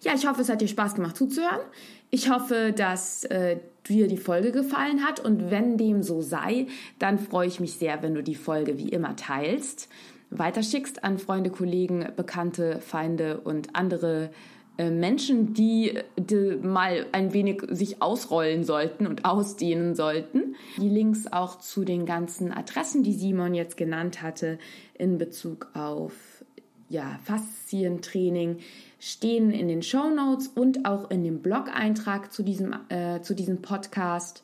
Ja, 0.00 0.12
ich 0.14 0.26
hoffe, 0.26 0.40
es 0.40 0.48
hat 0.48 0.60
dir 0.60 0.68
Spaß 0.68 0.94
gemacht 0.94 1.16
zuzuhören. 1.16 1.60
Ich 2.10 2.30
hoffe, 2.30 2.72
dass 2.74 3.24
äh, 3.24 3.58
dir 3.86 4.08
die 4.08 4.16
Folge 4.16 4.50
gefallen 4.52 5.04
hat 5.04 5.20
und 5.20 5.50
wenn 5.50 5.76
dem 5.76 6.02
so 6.02 6.22
sei, 6.22 6.66
dann 6.98 7.18
freue 7.18 7.48
ich 7.48 7.60
mich 7.60 7.74
sehr, 7.74 8.02
wenn 8.02 8.14
du 8.14 8.22
die 8.22 8.34
Folge 8.34 8.78
wie 8.78 8.88
immer 8.88 9.16
teilst, 9.16 9.88
weiterschickst 10.30 11.04
an 11.04 11.18
Freunde, 11.18 11.50
Kollegen, 11.50 12.06
Bekannte, 12.16 12.80
Feinde 12.80 13.40
und 13.40 13.74
andere 13.74 14.30
äh, 14.78 14.90
Menschen, 14.90 15.52
die, 15.52 15.98
die, 16.16 16.56
mal 16.62 17.06
ein 17.12 17.32
wenig 17.32 17.62
sich 17.70 18.00
ausrollen 18.00 18.64
sollten 18.64 19.06
und 19.06 19.24
ausdehnen 19.24 19.94
sollten. 19.94 20.54
Die 20.78 20.88
Links 20.88 21.26
auch 21.30 21.58
zu 21.58 21.84
den 21.84 22.06
ganzen 22.06 22.52
Adressen, 22.52 23.02
die 23.02 23.14
Simon 23.14 23.54
jetzt 23.54 23.76
genannt 23.76 24.22
hatte, 24.22 24.58
in 24.94 25.18
Bezug 25.18 25.68
auf 25.74 26.12
ja, 26.88 27.18
Faszientraining, 27.24 28.58
stehen 28.98 29.50
in 29.50 29.68
den 29.68 29.82
Show 29.82 30.10
Notes 30.10 30.48
und 30.48 30.84
auch 30.84 31.10
in 31.10 31.24
dem 31.24 31.40
Blog-Eintrag 31.40 32.32
zu 32.32 32.42
diesem, 32.42 32.74
äh, 32.88 33.20
zu 33.20 33.34
diesem 33.34 33.62
Podcast. 33.62 34.42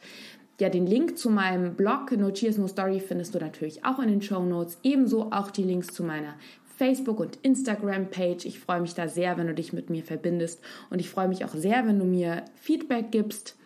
Ja, 0.60 0.68
den 0.68 0.86
Link 0.86 1.18
zu 1.18 1.30
meinem 1.30 1.74
Blog 1.74 2.12
No 2.12 2.30
Cheers 2.30 2.58
No 2.58 2.68
Story 2.68 3.00
findest 3.00 3.34
du 3.34 3.40
natürlich 3.40 3.84
auch 3.84 3.98
in 3.98 4.08
den 4.08 4.22
Show 4.22 4.44
Notes. 4.44 4.78
Ebenso 4.84 5.32
auch 5.32 5.50
die 5.50 5.64
Links 5.64 5.88
zu 5.88 6.04
meiner 6.04 6.34
Facebook- 6.76 7.20
und 7.20 7.38
Instagram-Page. 7.42 8.44
Ich 8.44 8.60
freue 8.60 8.80
mich 8.80 8.94
da 8.94 9.08
sehr, 9.08 9.36
wenn 9.36 9.48
du 9.48 9.54
dich 9.54 9.72
mit 9.72 9.90
mir 9.90 10.04
verbindest. 10.04 10.60
Und 10.90 11.00
ich 11.00 11.10
freue 11.10 11.28
mich 11.28 11.44
auch 11.44 11.54
sehr, 11.54 11.86
wenn 11.86 11.98
du 11.98 12.04
mir 12.04 12.44
Feedback 12.54 13.10
gibst, 13.10 13.56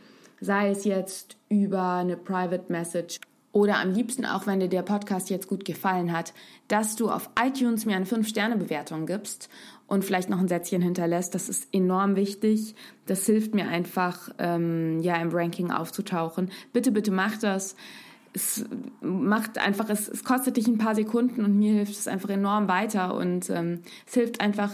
sei 0.40 0.70
es 0.70 0.84
jetzt 0.84 1.36
über 1.48 1.94
eine 1.94 2.16
Private 2.16 2.64
Message 2.68 3.20
oder 3.58 3.80
am 3.80 3.90
liebsten 3.90 4.24
auch, 4.24 4.46
wenn 4.46 4.60
dir 4.60 4.68
der 4.68 4.82
Podcast 4.82 5.30
jetzt 5.30 5.48
gut 5.48 5.64
gefallen 5.64 6.12
hat, 6.12 6.32
dass 6.68 6.94
du 6.94 7.10
auf 7.10 7.28
iTunes 7.44 7.86
mir 7.86 7.96
eine 7.96 8.04
5-Sterne-Bewertung 8.04 9.04
gibst 9.04 9.48
und 9.88 10.04
vielleicht 10.04 10.30
noch 10.30 10.38
ein 10.38 10.46
Sätzchen 10.46 10.80
hinterlässt. 10.80 11.34
Das 11.34 11.48
ist 11.48 11.66
enorm 11.74 12.14
wichtig. 12.14 12.76
Das 13.06 13.26
hilft 13.26 13.56
mir 13.56 13.66
einfach, 13.66 14.30
ähm, 14.38 15.00
ja, 15.00 15.16
im 15.16 15.30
Ranking 15.32 15.72
aufzutauchen. 15.72 16.52
Bitte, 16.72 16.92
bitte 16.92 17.10
mach 17.10 17.36
das. 17.38 17.74
Es 18.32 18.64
macht 19.00 19.58
einfach, 19.58 19.90
es, 19.90 20.08
es 20.08 20.22
kostet 20.22 20.56
dich 20.56 20.68
ein 20.68 20.78
paar 20.78 20.94
Sekunden 20.94 21.44
und 21.44 21.58
mir 21.58 21.72
hilft 21.72 21.94
es 21.94 22.06
einfach 22.06 22.28
enorm 22.28 22.68
weiter 22.68 23.16
und 23.16 23.50
ähm, 23.50 23.80
es 24.06 24.14
hilft 24.14 24.40
einfach, 24.40 24.70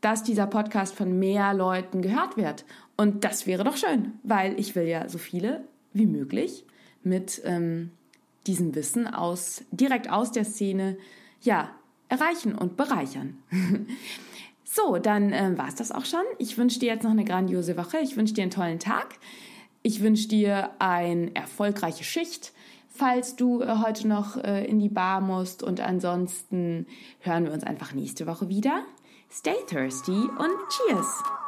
dass 0.00 0.22
dieser 0.22 0.46
Podcast 0.46 0.94
von 0.94 1.18
mehr 1.18 1.52
Leuten 1.52 2.00
gehört 2.00 2.38
wird. 2.38 2.64
Und 2.96 3.22
das 3.24 3.46
wäre 3.46 3.64
doch 3.64 3.76
schön, 3.76 4.14
weil 4.22 4.58
ich 4.58 4.74
will 4.74 4.86
ja 4.86 5.10
so 5.10 5.18
viele 5.18 5.64
wie 5.92 6.06
möglich 6.06 6.64
mit 7.02 7.42
ähm, 7.44 7.90
diesem 8.46 8.74
Wissen 8.74 9.06
aus, 9.06 9.62
direkt 9.70 10.10
aus 10.10 10.32
der 10.32 10.44
Szene, 10.44 10.96
ja, 11.40 11.70
erreichen 12.08 12.54
und 12.54 12.76
bereichern. 12.76 13.38
so, 14.64 14.98
dann 14.98 15.32
äh, 15.32 15.56
war 15.56 15.68
es 15.68 15.74
das 15.74 15.92
auch 15.92 16.04
schon. 16.04 16.24
Ich 16.38 16.58
wünsche 16.58 16.78
dir 16.78 16.92
jetzt 16.92 17.04
noch 17.04 17.10
eine 17.10 17.24
grandiose 17.24 17.76
Woche. 17.76 17.98
Ich 17.98 18.16
wünsche 18.16 18.34
dir 18.34 18.42
einen 18.42 18.50
tollen 18.50 18.78
Tag. 18.78 19.18
Ich 19.82 20.00
wünsche 20.00 20.28
dir 20.28 20.70
eine 20.78 21.34
erfolgreiche 21.34 22.04
Schicht, 22.04 22.52
falls 22.88 23.36
du 23.36 23.62
äh, 23.62 23.76
heute 23.84 24.08
noch 24.08 24.36
äh, 24.36 24.64
in 24.64 24.78
die 24.78 24.88
Bar 24.88 25.20
musst. 25.20 25.62
Und 25.62 25.80
ansonsten 25.80 26.86
hören 27.20 27.44
wir 27.44 27.52
uns 27.52 27.64
einfach 27.64 27.92
nächste 27.92 28.26
Woche 28.26 28.48
wieder. 28.48 28.84
Stay 29.30 29.56
thirsty 29.66 30.12
und 30.12 30.56
cheers! 30.70 31.43